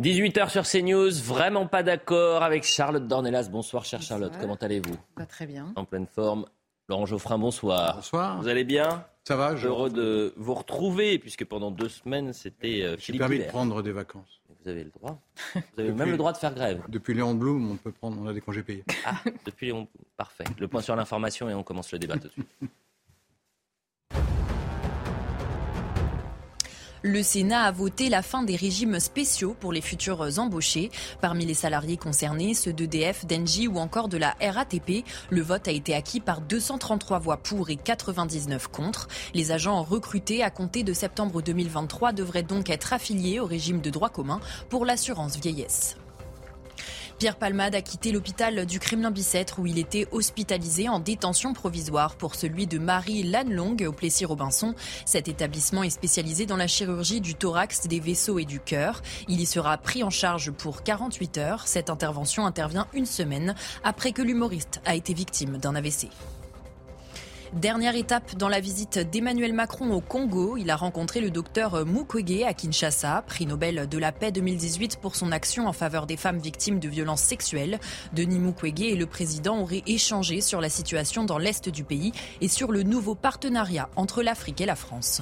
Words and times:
18h 0.00 0.48
sur 0.48 0.62
CNews, 0.62 1.12
vraiment 1.22 1.66
pas 1.66 1.82
d'accord 1.82 2.42
avec 2.42 2.64
Charlotte 2.64 3.06
Dornelas. 3.06 3.48
Bonsoir, 3.50 3.84
chère 3.84 4.00
Charlotte, 4.00 4.32
comment 4.40 4.54
allez-vous? 4.54 4.96
Très 5.28 5.46
bien. 5.46 5.70
En 5.76 5.84
pleine 5.84 6.06
forme. 6.06 6.46
Laurent 6.88 7.04
Geoffrin, 7.04 7.38
bonsoir. 7.38 7.96
Bonsoir. 7.96 8.40
Vous 8.40 8.48
allez 8.48 8.64
bien? 8.64 9.04
Ça 9.24 9.36
va, 9.36 9.54
je... 9.54 9.68
Heureux 9.68 9.90
de 9.90 10.32
vous 10.36 10.54
retrouver, 10.54 11.18
puisque 11.18 11.44
pendant 11.44 11.70
deux 11.70 11.90
semaines, 11.90 12.32
c'était 12.32 12.82
euh, 12.82 12.96
J'ai 12.98 13.16
permis 13.18 13.38
de 13.38 13.44
prendre 13.44 13.82
des 13.82 13.92
vacances. 13.92 14.40
Vous 14.64 14.70
avez 14.70 14.84
le 14.84 14.90
droit. 14.90 15.20
Vous 15.54 15.60
avez 15.76 15.88
depuis, 15.88 15.98
même 15.98 16.10
le 16.10 16.16
droit 16.16 16.32
de 16.32 16.38
faire 16.38 16.54
grève. 16.54 16.82
Depuis 16.88 17.14
Léon 17.14 17.34
Blum, 17.34 17.72
on 17.72 17.76
peut 17.76 17.92
prendre, 17.92 18.16
on 18.20 18.26
a 18.26 18.32
des 18.32 18.40
congés 18.40 18.62
payés. 18.62 18.84
Ah, 19.04 19.16
depuis 19.44 19.66
Léon 19.66 19.88
Parfait. 20.16 20.44
Le 20.58 20.68
point 20.68 20.80
sur 20.80 20.96
l'information 20.96 21.50
et 21.50 21.54
on 21.54 21.62
commence 21.62 21.92
le 21.92 21.98
débat 21.98 22.16
tout 22.16 22.28
de 22.28 22.32
suite. 22.32 22.48
Le 27.04 27.24
Sénat 27.24 27.64
a 27.64 27.72
voté 27.72 28.08
la 28.08 28.22
fin 28.22 28.44
des 28.44 28.54
régimes 28.54 29.00
spéciaux 29.00 29.56
pour 29.58 29.72
les 29.72 29.80
futurs 29.80 30.38
embauchés. 30.38 30.88
Parmi 31.20 31.44
les 31.44 31.54
salariés 31.54 31.96
concernés, 31.96 32.54
ceux 32.54 32.72
d'EDF, 32.72 33.26
d'Engie 33.26 33.66
ou 33.66 33.78
encore 33.78 34.08
de 34.08 34.18
la 34.18 34.36
RATP, 34.40 35.04
le 35.28 35.42
vote 35.42 35.66
a 35.66 35.72
été 35.72 35.96
acquis 35.96 36.20
par 36.20 36.40
233 36.40 37.18
voix 37.18 37.38
pour 37.38 37.70
et 37.70 37.76
99 37.76 38.68
contre. 38.68 39.08
Les 39.34 39.50
agents 39.50 39.82
recrutés 39.82 40.44
à 40.44 40.50
compter 40.50 40.84
de 40.84 40.92
septembre 40.92 41.42
2023 41.42 42.12
devraient 42.12 42.44
donc 42.44 42.70
être 42.70 42.92
affiliés 42.92 43.40
au 43.40 43.46
régime 43.46 43.80
de 43.80 43.90
droit 43.90 44.08
commun 44.08 44.38
pour 44.68 44.84
l'assurance 44.84 45.36
vieillesse. 45.38 45.96
Pierre 47.22 47.36
Palmade 47.36 47.76
a 47.76 47.82
quitté 47.82 48.10
l'hôpital 48.10 48.66
du 48.66 48.80
Kremlin-Bicêtre 48.80 49.60
où 49.60 49.66
il 49.68 49.78
était 49.78 50.08
hospitalisé 50.10 50.88
en 50.88 50.98
détention 50.98 51.52
provisoire 51.52 52.16
pour 52.16 52.34
celui 52.34 52.66
de 52.66 52.80
Marie 52.80 53.22
Lannelong 53.22 53.76
au 53.86 53.92
Plessis-Robinson. 53.92 54.74
Cet 55.04 55.28
établissement 55.28 55.84
est 55.84 55.90
spécialisé 55.90 56.46
dans 56.46 56.56
la 56.56 56.66
chirurgie 56.66 57.20
du 57.20 57.36
thorax, 57.36 57.86
des 57.86 58.00
vaisseaux 58.00 58.40
et 58.40 58.44
du 58.44 58.58
cœur. 58.58 59.02
Il 59.28 59.40
y 59.40 59.46
sera 59.46 59.78
pris 59.78 60.02
en 60.02 60.10
charge 60.10 60.50
pour 60.50 60.82
48 60.82 61.38
heures. 61.38 61.68
Cette 61.68 61.90
intervention 61.90 62.44
intervient 62.44 62.88
une 62.92 63.06
semaine 63.06 63.54
après 63.84 64.10
que 64.10 64.22
l'humoriste 64.22 64.80
a 64.84 64.96
été 64.96 65.14
victime 65.14 65.58
d'un 65.58 65.76
AVC. 65.76 66.08
Dernière 67.52 67.96
étape 67.96 68.34
dans 68.36 68.48
la 68.48 68.60
visite 68.60 68.98
d'Emmanuel 68.98 69.52
Macron 69.52 69.90
au 69.92 70.00
Congo. 70.00 70.56
Il 70.56 70.70
a 70.70 70.76
rencontré 70.76 71.20
le 71.20 71.30
docteur 71.30 71.84
Mukwege 71.84 72.44
à 72.44 72.54
Kinshasa, 72.54 73.24
prix 73.26 73.44
Nobel 73.44 73.90
de 73.90 73.98
la 73.98 74.10
paix 74.10 74.32
2018 74.32 74.96
pour 74.96 75.16
son 75.16 75.32
action 75.32 75.66
en 75.66 75.74
faveur 75.74 76.06
des 76.06 76.16
femmes 76.16 76.38
victimes 76.38 76.78
de 76.78 76.88
violences 76.88 77.20
sexuelles. 77.20 77.78
Denis 78.14 78.38
Mukwege 78.38 78.80
et 78.80 78.96
le 78.96 79.04
président 79.04 79.60
auraient 79.60 79.82
échangé 79.86 80.40
sur 80.40 80.62
la 80.62 80.70
situation 80.70 81.24
dans 81.24 81.36
l'est 81.36 81.68
du 81.68 81.84
pays 81.84 82.12
et 82.40 82.48
sur 82.48 82.72
le 82.72 82.84
nouveau 82.84 83.14
partenariat 83.14 83.90
entre 83.96 84.22
l'Afrique 84.22 84.62
et 84.62 84.66
la 84.66 84.76
France. 84.76 85.20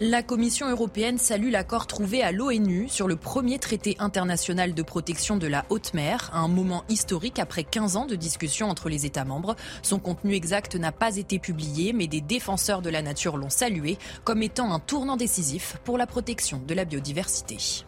La 0.00 0.24
Commission 0.24 0.68
européenne 0.68 1.18
salue 1.18 1.52
l'accord 1.52 1.86
trouvé 1.86 2.20
à 2.20 2.32
l'ONU 2.32 2.88
sur 2.88 3.06
le 3.06 3.14
premier 3.14 3.60
traité 3.60 3.94
international 4.00 4.74
de 4.74 4.82
protection 4.82 5.36
de 5.36 5.46
la 5.46 5.64
haute 5.68 5.94
mer, 5.94 6.30
un 6.32 6.48
moment 6.48 6.82
historique 6.88 7.38
après 7.38 7.62
15 7.62 7.96
ans 7.96 8.04
de 8.04 8.16
discussions 8.16 8.68
entre 8.68 8.88
les 8.88 9.06
États 9.06 9.24
membres. 9.24 9.54
Son 9.82 10.00
contenu 10.00 10.34
exact 10.34 10.74
n'a 10.74 10.90
pas 10.90 11.16
été 11.16 11.38
publié, 11.38 11.92
mais 11.92 12.08
des 12.08 12.20
défenseurs 12.20 12.82
de 12.82 12.90
la 12.90 13.02
nature 13.02 13.36
l'ont 13.36 13.50
salué 13.50 13.96
comme 14.24 14.42
étant 14.42 14.74
un 14.74 14.80
tournant 14.80 15.16
décisif 15.16 15.76
pour 15.84 15.96
la 15.96 16.08
protection 16.08 16.60
de 16.66 16.74
la 16.74 16.84
biodiversité. 16.84 17.84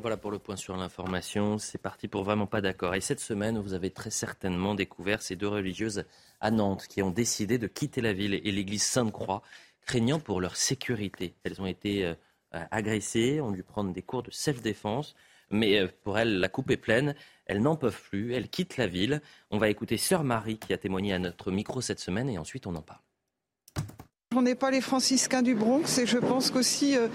Voilà 0.00 0.16
pour 0.16 0.30
le 0.30 0.38
point 0.38 0.56
sur 0.56 0.76
l'information. 0.76 1.58
C'est 1.58 1.78
parti 1.78 2.08
pour 2.08 2.22
vraiment 2.22 2.46
pas 2.46 2.62
d'accord. 2.62 2.94
Et 2.94 3.02
cette 3.02 3.20
semaine, 3.20 3.58
vous 3.58 3.74
avez 3.74 3.90
très 3.90 4.10
certainement 4.10 4.74
découvert 4.74 5.20
ces 5.20 5.36
deux 5.36 5.48
religieuses 5.48 6.04
à 6.40 6.50
Nantes 6.50 6.86
qui 6.88 7.02
ont 7.02 7.10
décidé 7.10 7.58
de 7.58 7.66
quitter 7.66 8.00
la 8.00 8.12
ville 8.12 8.34
et 8.34 8.52
l'église 8.52 8.82
Sainte-Croix 8.82 9.42
craignant 9.86 10.20
pour 10.20 10.40
leur 10.40 10.56
sécurité. 10.56 11.34
Elles 11.44 11.60
ont 11.60 11.66
été 11.66 12.04
euh, 12.04 12.14
agressées, 12.70 13.40
ont 13.40 13.52
dû 13.52 13.62
prendre 13.62 13.92
des 13.92 14.02
cours 14.02 14.22
de 14.22 14.30
self-défense, 14.30 15.14
mais 15.50 15.80
euh, 15.80 15.88
pour 16.02 16.18
elles, 16.18 16.38
la 16.38 16.48
coupe 16.48 16.70
est 16.70 16.76
pleine. 16.76 17.14
Elles 17.46 17.62
n'en 17.62 17.76
peuvent 17.76 18.02
plus, 18.02 18.34
elles 18.34 18.48
quittent 18.48 18.76
la 18.76 18.86
ville. 18.86 19.22
On 19.50 19.58
va 19.58 19.68
écouter 19.68 19.96
Sœur 19.96 20.24
Marie 20.24 20.58
qui 20.58 20.72
a 20.72 20.78
témoigné 20.78 21.12
à 21.12 21.18
notre 21.18 21.50
micro 21.50 21.80
cette 21.80 22.00
semaine 22.00 22.28
et 22.28 22.38
ensuite 22.38 22.66
on 22.66 22.74
en 22.74 22.82
parle. 22.82 23.05
On 24.36 24.42
n'est 24.42 24.54
pas 24.54 24.70
les 24.70 24.82
franciscains 24.82 25.40
du 25.40 25.54
Bronx 25.54 25.96
et 25.96 26.04
je 26.04 26.18
pense 26.18 26.50
qu'aussi 26.50 26.94
euh, 26.94 27.08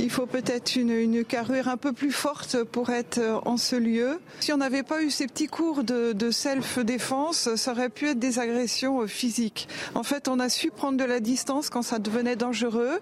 il 0.00 0.10
faut 0.10 0.26
peut-être 0.26 0.74
une, 0.74 0.90
une, 0.90 1.24
carrure 1.24 1.68
un 1.68 1.76
peu 1.76 1.92
plus 1.92 2.10
forte 2.10 2.64
pour 2.64 2.90
être 2.90 3.18
euh, 3.18 3.38
en 3.44 3.56
ce 3.56 3.76
lieu. 3.76 4.18
Si 4.40 4.52
on 4.52 4.56
n'avait 4.56 4.82
pas 4.82 5.00
eu 5.04 5.10
ces 5.10 5.28
petits 5.28 5.46
cours 5.46 5.84
de, 5.84 6.30
self-défense, 6.32 7.54
ça 7.54 7.70
aurait 7.70 7.90
pu 7.90 8.08
être 8.08 8.18
des 8.18 8.40
agressions 8.40 9.02
euh, 9.02 9.06
physiques. 9.06 9.68
En 9.94 10.02
fait, 10.02 10.26
on 10.26 10.40
a 10.40 10.48
su 10.48 10.72
prendre 10.72 10.98
de 10.98 11.04
la 11.04 11.20
distance 11.20 11.70
quand 11.70 11.82
ça 11.82 12.00
devenait 12.00 12.34
dangereux 12.34 12.98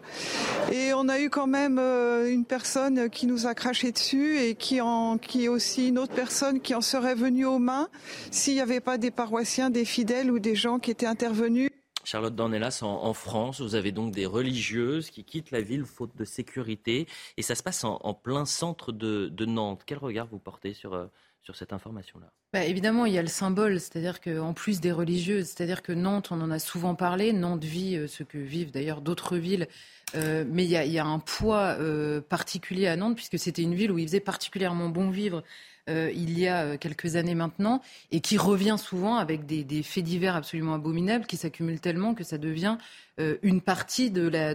et 0.70 0.92
on 0.92 1.08
a 1.08 1.18
eu 1.18 1.30
quand 1.30 1.46
même 1.46 1.78
une 1.78 2.44
personne 2.44 3.08
qui 3.08 3.26
nous 3.26 3.46
a 3.46 3.54
craché 3.54 3.90
dessus 3.90 4.36
et 4.38 4.54
qui, 4.54 4.80
qui 5.22 5.44
est 5.44 5.48
aussi 5.48 5.88
une 5.88 5.98
autre 5.98 6.14
personne 6.14 6.60
qui 6.60 6.74
en 6.74 6.82
serait 6.82 7.14
venue 7.14 7.46
aux 7.46 7.58
mains 7.58 7.88
s'il 8.30 8.52
n'y 8.52 8.60
avait 8.60 8.80
pas 8.80 8.98
des 8.98 9.10
paroissiens, 9.10 9.70
des 9.70 9.86
fidèles 9.86 10.30
ou 10.30 10.38
des 10.38 10.54
gens 10.54 10.78
qui 10.78 10.90
étaient 10.90 11.06
intervenus. 11.06 11.71
Charlotte 12.04 12.34
Dornelas, 12.34 12.80
en, 12.82 13.14
France, 13.14 13.60
vous 13.60 13.74
avez 13.74 13.92
donc 13.92 14.12
des 14.12 14.26
religieuses 14.26 15.10
qui 15.10 15.24
quittent 15.24 15.50
la 15.50 15.60
ville 15.60 15.84
faute 15.84 16.16
de 16.16 16.24
sécurité. 16.24 17.06
Et 17.36 17.42
ça 17.42 17.54
se 17.54 17.62
passe 17.62 17.84
en, 17.84 18.14
plein 18.14 18.44
centre 18.44 18.92
de, 18.92 19.28
de, 19.28 19.44
Nantes. 19.46 19.82
Quel 19.86 19.98
regard 19.98 20.26
vous 20.26 20.38
portez 20.38 20.74
sur, 20.74 20.94
euh, 20.94 21.06
sur 21.42 21.56
cette 21.56 21.72
information-là? 21.72 22.32
Bah, 22.52 22.64
Évidemment, 22.64 23.06
il 23.06 23.12
y 23.14 23.18
a 23.18 23.22
le 23.22 23.28
symbole, 23.28 23.80
c'est-à-dire 23.80 24.20
qu'en 24.20 24.52
plus 24.52 24.80
des 24.80 24.92
religieuses, 24.92 25.46
c'est-à-dire 25.46 25.82
que 25.82 25.92
Nantes, 25.92 26.28
on 26.30 26.40
en 26.40 26.50
a 26.50 26.58
souvent 26.58 26.94
parlé, 26.94 27.32
Nantes 27.32 27.64
vit 27.64 27.96
euh, 27.96 28.06
ce 28.06 28.22
que 28.22 28.38
vivent 28.38 28.70
d'ailleurs 28.70 29.00
d'autres 29.00 29.36
villes. 29.36 29.68
Euh, 30.14 30.44
mais 30.46 30.64
il 30.64 30.70
y, 30.70 30.98
a, 30.98 31.06
un 31.06 31.18
poids 31.18 31.76
euh, 31.80 32.20
particulier 32.20 32.86
à 32.86 32.96
Nantes, 32.96 33.16
puisque 33.16 33.38
c'était 33.38 33.62
une 33.62 33.74
ville 33.74 33.90
où 33.90 33.98
il 33.98 34.06
faisait 34.06 34.20
particulièrement 34.20 34.88
bon 34.88 35.10
vivre 35.10 35.42
il 35.88 36.38
y 36.38 36.46
a 36.46 36.76
quelques 36.76 37.16
années 37.16 37.34
maintenant, 37.34 37.82
et 38.12 38.20
qui 38.20 38.38
revient 38.38 38.76
souvent 38.78 39.16
avec 39.16 39.46
des, 39.46 39.64
des 39.64 39.82
faits 39.82 40.04
divers 40.04 40.36
absolument 40.36 40.74
abominables 40.74 41.26
qui 41.26 41.36
s'accumulent 41.36 41.80
tellement 41.80 42.14
que 42.14 42.22
ça 42.22 42.38
devient 42.38 42.76
une 43.18 43.60
partie 43.60 44.12
de, 44.12 44.52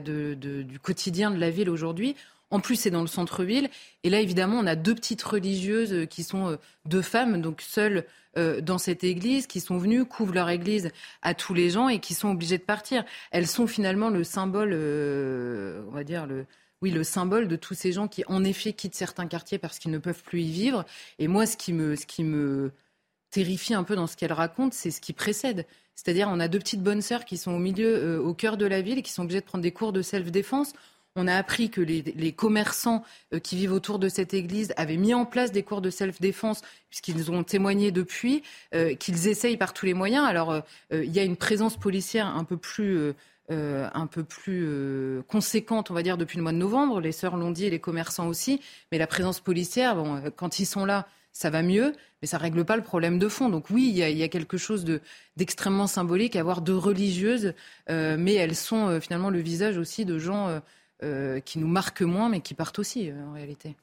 du 0.62 0.80
quotidien 0.80 1.30
de 1.30 1.38
la 1.38 1.50
ville 1.50 1.69
aujourd'hui. 1.69 2.16
En 2.50 2.59
plus, 2.59 2.78
c'est 2.78 2.91
dans 2.91 3.02
le 3.02 3.08
centre-ville. 3.08 3.69
Et 4.03 4.09
là, 4.09 4.22
évidemment, 4.22 4.58
on 4.58 4.68
a 4.68 4.75
deux 4.75 4.96
petites 4.96 5.22
religieuses 5.22 6.08
qui 6.09 6.24
sont 6.24 6.47
euh, 6.47 6.56
deux 6.85 7.02
femmes, 7.02 7.41
donc 7.41 7.62
seules 7.62 8.06
euh, 8.38 8.62
dans 8.62 8.78
cette 8.78 9.03
église, 9.03 9.47
qui 9.47 9.59
sont 9.59 9.78
venues, 9.78 10.06
couvrent 10.06 10.34
leur 10.34 10.50
église 10.50 10.91
à 11.22 11.34
tous 11.34 11.53
les 11.53 11.69
gens 11.69 11.90
et 11.90 12.00
qui 12.00 12.13
sont 12.13 12.30
obligées 12.30 12.57
de 12.57 12.63
partir. 12.63 13.03
Elles 13.31 13.47
sont 13.47 13.68
finalement 13.68 14.09
le 14.09 14.24
symbole, 14.24 14.72
euh, 14.74 15.84
on 15.90 15.91
va 15.91 16.03
dire, 16.03 16.28
oui, 16.81 16.91
le 16.91 17.03
symbole 17.03 17.47
de 17.47 17.56
tous 17.56 17.74
ces 17.74 17.91
gens 17.91 18.07
qui, 18.07 18.24
en 18.28 18.44
effet, 18.44 18.74
quittent 18.74 18.96
certains 18.96 19.28
quartiers 19.28 19.57
parce 19.57 19.80
qu'ils 19.80 19.91
ne 19.91 19.97
peuvent 19.97 20.24
plus 20.24 20.41
y 20.44 20.52
vivre. 20.52 20.86
Et 21.19 21.28
moi, 21.28 21.46
ce 21.46 21.57
qui 21.57 21.74
me, 21.74 21.96
ce 21.96 22.06
qui 22.06 22.24
me 22.24 22.72
terrifie 23.30 23.74
un 23.74 23.84
peu 23.84 23.96
dans 23.96 24.07
ce 24.07 24.16
qu'elle 24.16 24.34
raconte, 24.34 24.74
c'est 24.74 24.91
ce 24.91 25.02
qui 25.02 25.13
précède. 25.13 25.66
C'est-à-dire, 25.96 26.30
on 26.31 26.40
a 26.40 26.47
deux 26.47 26.59
petites 26.59 26.84
bonnes 26.84 27.02
sœurs 27.02 27.25
qui 27.25 27.38
sont 27.38 27.52
au 27.52 27.59
milieu, 27.59 27.88
euh, 27.88 28.19
au 28.19 28.34
cœur 28.34 28.57
de 28.57 28.66
la 28.66 28.81
ville, 28.81 29.02
qui 29.02 29.12
sont 29.12 29.24
obligées 29.24 29.41
de 29.41 29.46
prendre 29.46 29.63
des 29.63 29.72
cours 29.72 29.94
de 29.94 30.02
self-défense. 30.02 30.74
On 31.20 31.28
a 31.28 31.36
appris 31.36 31.72
que 31.72 31.82
les, 31.82 32.32
commerçants 32.32 33.04
euh, 33.34 33.40
qui 33.40 33.56
vivent 33.56 33.74
autour 33.74 33.98
de 33.98 34.08
cette 34.08 34.36
église 34.36 34.72
avaient 34.78 34.98
mis 34.98 35.16
en 35.16 35.26
place 35.26 35.52
des 35.52 35.64
cours 35.64 35.82
de 35.82 35.90
self-défense, 35.90 36.62
puisqu'ils 36.90 37.32
ont 37.32 37.44
témoigné 37.44 37.92
depuis, 37.92 38.44
euh, 38.76 38.94
qu'ils 38.94 39.28
essayent 39.28 39.58
par 39.58 39.74
tous 39.74 39.88
les 39.88 39.96
moyens. 39.96 40.28
Alors, 40.28 40.52
euh, 40.52 40.62
il 40.92 41.12
y 41.12 41.20
a 41.20 41.24
une 41.24 41.36
présence 41.36 41.76
policière 41.76 42.28
un 42.28 42.44
peu 42.44 42.56
plus 42.56 43.14
un 43.50 44.08
peu 44.08 44.26
plus 44.26 45.24
conséquente, 45.30 45.90
on 45.90 45.94
va 45.94 46.04
dire, 46.04 46.18
depuis 46.18 46.36
le 46.36 46.44
mois 46.44 46.52
de 46.52 46.58
novembre. 46.58 47.00
Les 47.00 47.14
sœurs 47.14 47.38
l'ont 47.38 47.52
dit 47.52 47.64
et 47.64 47.70
les 47.70 47.80
commerçants 47.80 48.28
aussi. 48.28 48.60
Mais 48.92 48.98
la 48.98 49.08
présence 49.08 49.40
policière, 49.40 49.96
bon, 49.96 50.22
quand 50.36 50.60
ils 50.60 50.66
sont 50.66 50.84
là, 50.84 51.08
ça 51.32 51.50
va 51.50 51.64
mieux, 51.64 51.94
mais 52.22 52.28
ça 52.28 52.38
règle 52.38 52.66
pas 52.66 52.76
le 52.76 52.84
problème 52.84 53.20
de 53.20 53.30
fond. 53.30 53.48
Donc 53.48 53.70
oui, 53.70 53.88
il 53.88 53.96
y 53.96 54.24
a, 54.24 54.28
quelque 54.28 54.58
chose 54.58 54.84
de, 54.84 55.00
d'extrêmement 55.38 55.88
symbolique 55.88 56.36
à 56.36 56.42
avoir 56.42 56.60
deux 56.60 56.76
religieuses, 56.76 57.54
mais 57.88 58.34
elles 58.34 58.56
sont 58.56 59.00
finalement 59.00 59.30
le 59.30 59.40
visage 59.40 59.78
aussi 59.78 60.04
de 60.04 60.20
gens 60.20 60.62
euh, 61.03 61.40
qui 61.40 61.59
nous 61.59 61.68
marquent 61.68 62.02
moins, 62.02 62.30
mais 62.30 62.41
qui 62.41 62.53
partent 62.53 62.80
aussi 62.80 63.12
en 63.12 63.34
réalité. 63.34 63.75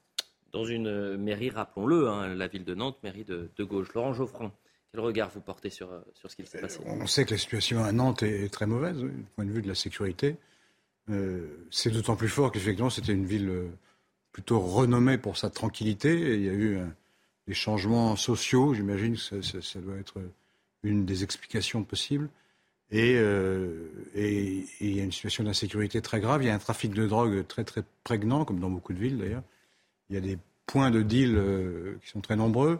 Dans 0.51 0.65
une 0.65 1.17
mairie, 1.17 1.49
rappelons-le, 1.49 2.07
hein, 2.07 2.33
la 2.33 2.47
ville 2.47 2.63
de 2.63 2.75
Nantes, 2.75 2.97
mairie 3.03 3.25
de, 3.25 3.49
de 3.55 3.63
gauche. 3.63 3.93
Laurent 3.93 4.13
Geoffrand. 4.13 4.51
Quel 4.91 5.01
regard 5.01 5.29
vous 5.29 5.41
portez 5.41 5.69
sur, 5.69 5.89
sur 6.13 6.31
ce 6.31 6.35
qui 6.37 6.45
s'est 6.45 6.61
passé 6.61 6.79
On 6.85 7.05
sait 7.07 7.25
que 7.25 7.31
la 7.31 7.37
situation 7.37 7.83
à 7.83 7.91
Nantes 7.91 8.23
est, 8.23 8.45
est 8.45 8.53
très 8.53 8.65
mauvaise, 8.65 8.97
du 8.97 9.25
point 9.35 9.45
de 9.45 9.51
vue 9.51 9.61
de 9.61 9.67
la 9.67 9.75
sécurité. 9.75 10.37
Euh, 11.09 11.47
c'est 11.69 11.91
d'autant 11.91 12.15
plus 12.15 12.29
fort 12.29 12.51
qu'effectivement, 12.51 12.89
c'était 12.89 13.11
une 13.11 13.25
ville 13.25 13.69
plutôt 14.31 14.59
renommée 14.59 15.17
pour 15.17 15.37
sa 15.37 15.49
tranquillité. 15.49 16.13
Et 16.13 16.35
il 16.35 16.43
y 16.43 16.49
a 16.49 16.53
eu 16.53 16.77
un, 16.77 16.93
des 17.47 17.53
changements 17.53 18.15
sociaux, 18.15 18.73
j'imagine 18.73 19.15
que 19.15 19.21
ça, 19.21 19.41
ça, 19.41 19.61
ça, 19.61 19.79
doit 19.79 19.97
être 19.97 20.19
une 20.83 21.05
des 21.05 21.23
explications 21.23 21.83
possibles. 21.83 22.29
Et, 22.91 23.15
euh, 23.17 23.89
et, 24.13 24.65
il 24.79 24.95
y 24.95 24.99
a 24.99 25.03
une 25.03 25.11
situation 25.11 25.43
d'insécurité 25.43 26.01
très 26.01 26.19
grave. 26.19 26.43
Il 26.43 26.47
y 26.47 26.49
a 26.49 26.55
un 26.55 26.59
trafic 26.59 26.93
de 26.93 27.07
drogue 27.07 27.45
très 27.47 27.63
très 27.63 27.83
prégnant, 28.03 28.45
comme 28.45 28.59
dans 28.59 28.69
beaucoup 28.69 28.93
de 28.93 28.99
villes 28.99 29.17
d'ailleurs. 29.17 29.43
Il 30.09 30.15
y 30.15 30.17
a 30.17 30.21
des 30.21 30.37
points 30.67 30.91
de 30.91 31.01
deal 31.01 31.35
euh, 31.35 31.97
qui 32.03 32.09
sont 32.09 32.21
très 32.21 32.35
nombreux. 32.35 32.79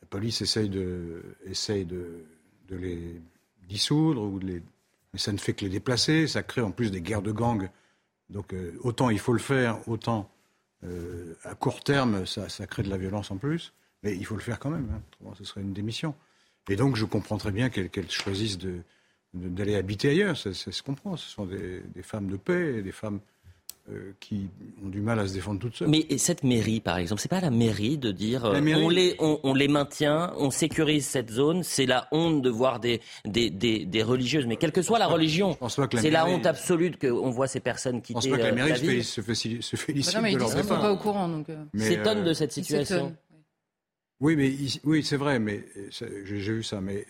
La 0.00 0.08
police 0.08 0.40
essaye 0.40 0.70
de, 0.70 1.22
essaye 1.44 1.84
de, 1.84 2.24
de 2.68 2.76
les 2.76 3.20
dissoudre, 3.68 4.22
ou 4.22 4.38
de 4.38 4.46
les, 4.46 4.62
mais 5.12 5.18
ça 5.18 5.32
ne 5.32 5.38
fait 5.38 5.52
que 5.52 5.64
les 5.64 5.70
déplacer. 5.70 6.26
Ça 6.26 6.42
crée 6.42 6.62
en 6.62 6.70
plus 6.70 6.90
des 6.90 7.02
guerres 7.02 7.22
de 7.22 7.32
gangs. 7.32 7.68
Donc 8.30 8.54
euh, 8.54 8.72
autant 8.82 9.10
il 9.10 9.18
faut 9.18 9.32
le 9.32 9.38
faire, 9.38 9.86
autant 9.88 10.30
à 11.42 11.56
court 11.56 11.82
terme, 11.82 12.24
ça, 12.24 12.48
ça, 12.48 12.64
crée 12.68 12.84
de 12.84 12.88
la 12.88 12.96
violence 12.96 13.32
en 13.32 13.36
plus, 13.36 13.72
mais 14.04 14.16
il 14.16 14.24
faut 14.24 14.36
le 14.36 14.40
faire 14.40 14.60
quand 14.60 14.70
même. 14.70 14.88
Hein. 15.24 15.32
ce 15.36 15.42
serait 15.42 15.60
une 15.60 15.72
démission. 15.72 16.14
Et 16.68 16.76
donc, 16.76 16.96
je 16.96 17.04
comprends 17.04 17.38
très 17.38 17.50
bien 17.50 17.68
qu'elles 17.68 18.10
choisissent 18.10 18.58
de, 18.58 18.82
d'aller 19.38 19.76
habiter 19.76 20.10
ailleurs. 20.10 20.36
Ça, 20.36 20.52
se 20.52 20.82
comprend. 20.82 21.16
Ce 21.16 21.28
sont 21.28 21.46
des, 21.46 21.82
des 21.94 22.02
femmes 22.02 22.28
de 22.28 22.36
paix, 22.36 22.82
des 22.82 22.92
femmes 22.92 23.20
euh, 23.90 24.12
qui 24.20 24.50
ont 24.84 24.88
du 24.88 25.00
mal 25.00 25.18
à 25.18 25.26
se 25.26 25.32
défendre 25.32 25.60
toutes 25.60 25.76
seules. 25.76 25.88
Mais 25.88 26.04
cette 26.18 26.44
mairie, 26.44 26.80
par 26.80 26.98
exemple, 26.98 27.22
c'est 27.22 27.30
pas 27.30 27.40
la 27.40 27.50
mairie 27.50 27.96
de 27.96 28.12
dire 28.12 28.44
euh, 28.44 28.60
on, 28.76 28.90
les, 28.90 29.16
on, 29.18 29.54
les 29.54 29.68
maintient, 29.68 30.34
on 30.36 30.50
sécurise 30.50 31.06
cette 31.06 31.30
zone. 31.30 31.62
C'est 31.62 31.86
la 31.86 32.06
honte 32.12 32.42
de 32.42 32.50
voir 32.50 32.80
des, 32.80 33.00
des, 33.24 33.48
des, 33.48 34.02
religieuses, 34.02 34.46
mais 34.46 34.56
quelle 34.56 34.72
que 34.72 34.82
soit 34.82 34.98
la 34.98 35.06
religion, 35.06 35.56
c'est 35.94 36.10
la 36.10 36.26
honte 36.26 36.44
absolue 36.44 36.90
qu'on 37.00 37.30
voit 37.30 37.46
ces 37.46 37.60
personnes 37.60 38.02
quitter. 38.02 38.28
Je 38.28 38.28
pense 38.28 38.38
pas 38.38 38.50
que 38.50 38.54
la 38.54 38.62
euh, 38.62 38.68
mairie 38.68 39.04
se, 39.04 39.22
félicite, 39.22 40.14
non, 40.14 40.20
mais 40.20 40.34
de 40.34 40.38
leur 40.38 40.50
sont 40.50 40.64
pas 40.66 40.92
au 40.92 40.98
courant, 40.98 41.28
donc. 41.28 41.46
S'étonne 41.78 42.24
de 42.24 42.34
cette 42.34 42.52
situation. 42.52 43.16
Oui, 44.20 44.36
mais 44.36 44.52
oui, 44.84 45.02
c'est 45.02 45.16
vrai, 45.16 45.38
mais 45.38 45.64
j'ai 45.90 46.52
vu 46.52 46.62
ça, 46.62 46.82
mais 46.82 47.06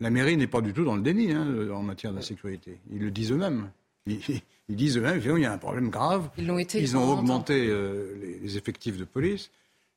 la 0.00 0.10
mairie 0.10 0.36
n'est 0.36 0.46
pas 0.46 0.60
du 0.60 0.72
tout 0.72 0.84
dans 0.84 0.96
le 0.96 1.02
déni 1.02 1.32
hein, 1.32 1.46
en 1.72 1.82
matière 1.82 2.12
d'insécurité. 2.12 2.78
Ils 2.92 3.00
le 3.00 3.10
disent 3.10 3.32
eux-mêmes. 3.32 3.70
Ils 4.06 4.76
disent 4.76 4.98
eux-mêmes 4.98 5.20
il 5.24 5.42
y 5.42 5.44
a 5.44 5.52
un 5.52 5.58
problème 5.58 5.90
grave. 5.90 6.28
Ils 6.38 6.46
l'ont 6.46 6.58
été. 6.58 6.80
Ils 6.80 6.96
ont 6.96 7.12
augmenté 7.12 7.66
euh, 7.68 8.38
les, 8.42 8.56
effectifs 8.56 8.96
de 8.98 9.04
police. 9.04 9.50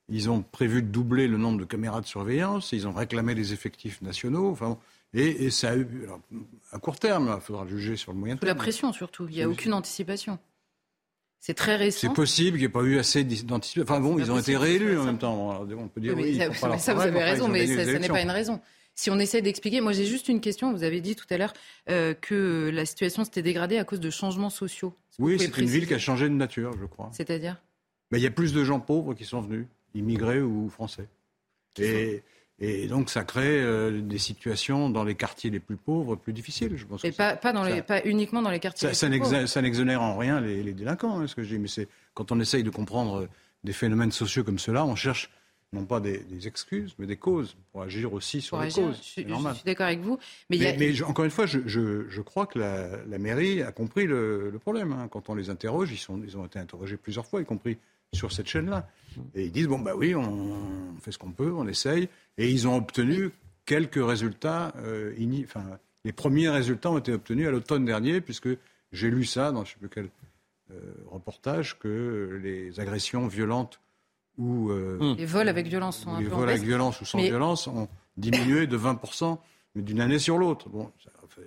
Ils 0.09 0.29
ont 0.29 0.41
prévu 0.41 0.81
de 0.81 0.87
doubler 0.87 1.27
le 1.27 1.37
nombre 1.37 1.59
de 1.59 1.65
caméras 1.65 2.01
de 2.01 2.05
surveillance. 2.05 2.71
Ils 2.71 2.87
ont 2.87 2.93
réclamé 2.93 3.35
des 3.35 3.53
effectifs 3.53 4.01
nationaux. 4.01 4.49
Enfin, 4.49 4.77
et, 5.13 5.49
ça 5.51 5.71
a 5.71 5.75
eu, 5.75 5.87
à 6.71 6.79
court 6.79 6.97
terme, 6.97 7.35
il 7.35 7.41
faudra 7.41 7.67
juger 7.67 7.95
sur 7.95 8.11
le 8.11 8.17
moyen 8.17 8.37
terme. 8.37 8.47
La 8.47 8.55
pression 8.55 8.91
surtout. 8.93 9.27
Il 9.29 9.35
n'y 9.35 9.43
a 9.43 9.49
aucune 9.49 9.73
anticipation. 9.73 10.39
C'est 11.39 11.53
très 11.53 11.75
récent. 11.75 11.99
C'est 12.01 12.13
possible 12.13 12.57
qu'il 12.57 12.65
n'y 12.65 12.65
ait 12.65 12.69
pas 12.69 12.81
eu 12.81 12.97
assez 12.97 13.23
d'anticipation. 13.23 13.83
Enfin 13.83 14.01
bon, 14.01 14.17
ils 14.17 14.31
ont 14.31 14.39
été 14.39 14.57
réélus 14.57 14.97
en 14.97 15.05
même 15.05 15.19
temps. 15.19 15.61
On 15.61 15.87
peut 15.87 16.01
dire 16.01 16.15
oui. 16.17 16.39
ça, 16.79 16.93
vous 16.93 17.01
avez 17.01 17.23
raison, 17.23 17.47
mais 17.47 17.67
ça 17.67 17.99
n'est 17.99 18.07
pas 18.07 18.21
une 18.21 18.31
raison 18.31 18.59
si 18.99 19.09
on 19.09 19.17
essaie 19.17 19.41
d'expliquer, 19.41 19.79
moi 19.79 19.93
j'ai 19.93 20.05
juste 20.05 20.27
une 20.27 20.41
question. 20.41 20.73
Vous 20.73 20.83
avez 20.83 20.99
dit 20.99 21.15
tout 21.15 21.25
à 21.29 21.37
l'heure 21.37 21.53
euh, 21.89 22.13
que 22.13 22.69
la 22.73 22.85
situation 22.85 23.23
s'était 23.23 23.41
dégradée 23.41 23.77
à 23.77 23.85
cause 23.85 24.01
de 24.01 24.09
changements 24.09 24.49
sociaux. 24.49 24.93
Oui, 25.19 25.37
c'est 25.39 25.57
une 25.57 25.69
ville 25.69 25.87
qui 25.87 25.93
a 25.93 25.99
changé 25.99 26.27
de 26.27 26.33
nature, 26.33 26.73
je 26.77 26.85
crois. 26.85 27.09
C'est-à-dire? 27.13 27.61
Il 28.11 28.19
y 28.19 28.27
a 28.27 28.31
plus 28.31 28.51
de 28.51 28.61
gens 28.61 28.81
pauvres 28.81 29.13
qui 29.13 29.23
sont 29.23 29.39
venus, 29.39 29.67
immigrés 29.95 30.41
ou 30.41 30.69
français. 30.69 31.07
Et, 31.77 32.23
et, 32.59 32.87
donc 32.87 33.09
ça 33.09 33.23
crée 33.23 33.61
euh, 33.61 34.01
des 34.01 34.17
situations 34.17 34.89
dans 34.89 35.05
les 35.05 35.15
quartiers 35.15 35.49
les 35.49 35.61
plus 35.61 35.77
pauvres 35.77 36.17
plus 36.17 36.33
difficiles, 36.33 36.75
je 36.75 36.85
pense. 36.85 37.05
Et 37.05 37.13
pas, 37.13 37.37
pas, 37.37 37.53
dans 37.53 37.63
les, 37.63 37.81
pas 37.81 38.01
uniquement 38.03 38.41
dans 38.41 38.51
les 38.51 38.59
quartiers 38.59 38.93
ça, 38.93 39.07
les 39.07 39.17
plus 39.17 39.29
pauvres. 39.29 39.45
Ça 39.45 39.61
n'exonère 39.61 40.01
en 40.01 40.17
rien 40.17 40.41
les, 40.41 40.61
les 40.61 40.73
délinquants, 40.73 41.21
hein, 41.21 41.27
ce 41.27 41.35
que 41.35 41.43
je 41.43 41.55
dis. 41.55 41.59
Mais 41.59 41.69
c'est 41.69 41.87
quand 42.13 42.33
on 42.33 42.39
essaye 42.41 42.63
de 42.63 42.69
comprendre 42.69 43.29
des 43.63 43.73
phénomènes 43.73 44.11
sociaux 44.11 44.43
comme 44.43 44.59
cela, 44.59 44.85
on 44.85 44.95
cherche 44.95 45.29
non 45.71 45.85
pas 45.85 45.99
des, 45.99 46.47
excuses, 46.47 46.95
mais 46.97 47.05
des 47.05 47.17
causes, 47.17 47.55
pour 47.71 47.83
agir 47.83 48.13
aussi 48.13 48.41
sur 48.41 48.59
les 48.59 48.71
causes. 48.71 48.97
Je, 48.97 49.01
suis 49.01 49.25
d'accord 49.65 49.85
avec 49.85 49.99
vous. 49.99 50.17
Mais, 50.49 51.01
encore 51.03 51.25
une 51.25 51.31
fois, 51.31 51.45
je, 51.45 52.21
crois 52.21 52.47
que 52.47 52.59
la, 52.59 53.17
mairie 53.19 53.61
a 53.61 53.71
compris 53.71 54.07
le, 54.07 54.57
problème. 54.59 54.93
Hein. 54.93 55.07
Quand 55.11 55.29
on 55.29 55.35
les 55.35 55.49
interroge, 55.49 55.91
ils, 55.91 55.97
sont, 55.97 56.21
ils 56.23 56.37
ont 56.37 56.45
été 56.45 56.59
interrogés 56.59 56.97
plusieurs 56.97 57.25
fois, 57.25 57.41
y 57.41 57.45
compris 57.45 57.77
sur 58.13 58.31
cette 58.31 58.47
chaîne-là. 58.47 58.87
Et 59.35 59.45
ils 59.45 59.51
disent, 59.51 59.67
bon, 59.67 59.79
bah 59.79 59.93
oui, 59.95 60.15
on, 60.15 60.95
fait 61.01 61.11
ce 61.11 61.19
qu'on 61.19 61.31
peut, 61.31 61.51
on 61.51 61.67
essaye. 61.67 62.09
Et 62.37 62.49
ils 62.49 62.67
ont 62.67 62.75
obtenu 62.75 63.29
quelques 63.65 64.03
résultats. 64.03 64.73
Euh, 64.77 65.13
enfin, 65.43 65.63
les 66.03 66.11
premiers 66.11 66.49
résultats 66.49 66.89
ont 66.89 66.97
été 66.97 67.13
obtenus 67.13 67.47
à 67.47 67.51
l'automne 67.51 67.85
dernier, 67.85 68.21
puisque 68.21 68.49
j'ai 68.91 69.11
lu 69.11 69.25
ça 69.25 69.51
dans 69.51 69.65
je 69.65 69.71
ne 69.71 69.73
sais 69.73 69.79
plus 69.79 69.89
quel 69.89 70.09
euh, 70.71 70.79
reportage, 71.11 71.77
que 71.77 72.39
les 72.41 72.79
agressions 72.79 73.27
violentes 73.27 73.79
ou 74.39 74.71
euh, 74.71 74.97
hum. 74.99 75.15
les 75.17 75.25
vols 75.25 75.49
avec 75.49 75.67
violence 75.67 75.99
sont 75.99 76.17
les 76.17 76.25
vols 76.25 76.49
avec 76.49 76.63
violence 76.63 76.99
ou 77.01 77.05
sans 77.05 77.19
violence 77.19 77.67
ont 77.67 77.87
diminué 78.17 78.65
de 78.65 78.77
20% 78.77 79.37
mais 79.75 79.83
d'une 79.83 80.01
année 80.01 80.17
sur 80.17 80.37
l'autre. 80.37 80.67
Bon, 80.69 80.91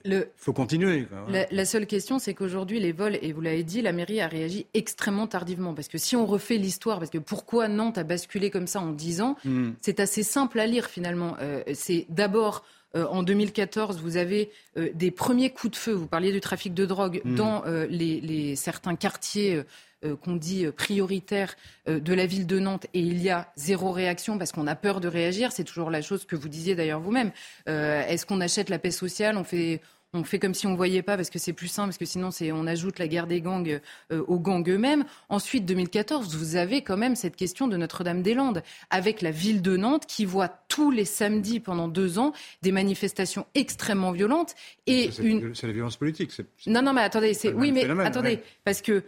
il 0.05 0.27
faut 0.37 0.53
continuer. 0.53 1.09
La, 1.51 1.65
seule 1.65 1.87
question, 1.87 2.19
c'est 2.19 2.35
qu'aujourd'hui, 2.35 2.79
les 2.79 2.93
vols, 2.93 3.19
et 3.21 3.33
vous 3.33 3.41
l'avez 3.41 3.65
dit, 3.65 3.83
la 3.83 3.93
mairie 3.93 4.21
a 4.21 4.29
réagi 4.29 4.67
extrêmement 4.75 5.27
tardivement. 5.27 5.75
Parce 5.75 5.89
que 5.89 5.99
si 5.99 6.15
on 6.15 6.25
refait 6.25 6.57
l'histoire, 6.57 6.99
parce 6.99 7.11
que 7.11 7.19
pourquoi 7.19 7.67
Nantes 7.67 7.99
a 7.99 8.05
basculé 8.05 8.51
comme 8.51 8.69
ça 8.69 8.81
en 8.81 8.93
10 8.93 9.21
ans, 9.23 9.37
hum. 9.45 9.75
c'est 9.81 9.99
assez 9.99 10.23
simple 10.23 10.61
à 10.61 10.67
lire 10.67 10.87
finalement. 10.87 11.37
Euh, 11.41 11.63
c'est 11.75 12.07
d'abord 12.11 12.65
euh, 12.95 13.07
en 13.07 13.23
2014, 13.23 14.01
vous 14.01 14.17
avez 14.17 14.51
des 14.77 15.11
premiers 15.11 15.51
coups 15.51 15.73
de 15.73 15.77
feu. 15.77 15.93
Vous 15.93 16.07
parliez 16.07 16.31
du 16.31 16.41
trafic 16.41 16.75
de 16.75 16.87
drogue 16.87 17.23
hum. 17.25 17.35
dans 17.35 17.65
les, 17.89 18.21
les, 18.21 18.55
certains 18.55 18.95
quartiers 18.95 19.57
euh, 19.57 19.65
qu'on 20.17 20.37
dit 20.37 20.67
euh, 20.67 20.73
prioritaire 20.73 21.57
euh, 21.89 22.01
de 22.01 22.15
la 22.15 22.27
ville 22.27 22.47
de 22.47 22.59
Nantes 22.59 22.87
et 22.95 23.01
il 23.01 23.23
y 23.23 23.31
a 23.31 23.53
zéro 23.57 23.93
réaction 23.93 24.39
parce 24.39 24.53
qu'on 24.53 24.67
a 24.67 24.75
peur 24.75 25.01
de 25.01 25.09
réagir. 25.09 25.53
C'est 25.53 25.65
toujours 25.65 25.91
la 25.91 26.03
chose 26.03 26.25
que 26.25 26.37
vous 26.37 26.49
disiez 26.49 26.75
d'ailleurs 26.75 27.01
vous-même. 27.01 27.33
Est-ce 27.67 28.27
qu'on 28.27 28.41
achète 28.41 28.69
la 28.69 28.79
paix 28.79 28.91
sociale? 28.91 29.37
On 29.37 29.45
fait 29.45 29.81
on 30.15 30.25
fait 30.25 30.39
comme 30.39 30.53
si 30.53 30.67
on 30.67 30.73
ne 30.73 30.77
voyait 30.77 31.03
pas 31.03 31.17
parce 31.17 31.31
que 31.31 31.39
c'est 31.39 31.55
plus 31.55 31.69
simple, 31.69 31.89
parce 31.89 31.99
que 31.99 32.05
sinon 32.05 32.31
c'est 32.31 32.53
on 32.53 32.67
ajoute 32.67 32.99
la 32.99 33.09
guerre 33.09 33.27
des 33.27 33.41
gangs 33.41 33.81
euh, 34.13 34.23
aux 34.27 34.39
gangs 34.39 34.69
eux-mêmes. 34.69 35.05
Ensuite, 35.31 35.65
2014, 35.65 36.37
vous 36.37 36.57
avez 36.57 36.83
quand 36.83 36.99
même 36.99 37.17
cette 37.17 37.35
question 37.35 37.67
de 37.67 37.77
Notre-Dame-des-Landes 37.79 38.63
avec 38.91 39.23
la 39.23 39.31
ville 39.31 39.63
de 39.63 39.77
Nantes 39.77 40.05
qui 40.07 40.27
voit 40.27 40.49
tous 40.69 40.91
les 40.91 41.07
samedis 41.07 41.61
pendant 41.61 41.89
deux 41.89 42.19
ans 42.19 42.33
des 42.61 42.73
manifestations 42.73 43.47
extrêmement 43.55 44.13
violentes 44.13 44.55
et 44.87 45.11
c'est, 45.11 45.23
une. 45.23 45.55
C'est 45.55 45.67
la 45.67 45.73
violence 45.73 45.97
politique. 45.97 46.31
Non, 46.67 46.83
non, 46.83 46.93
mais 46.93 47.03
attendez, 47.03 47.33
c'est 47.33 47.53
oui, 47.53 47.73
mais 47.73 47.89
attendez, 48.01 48.41
parce 48.65 48.83
que 48.83 49.05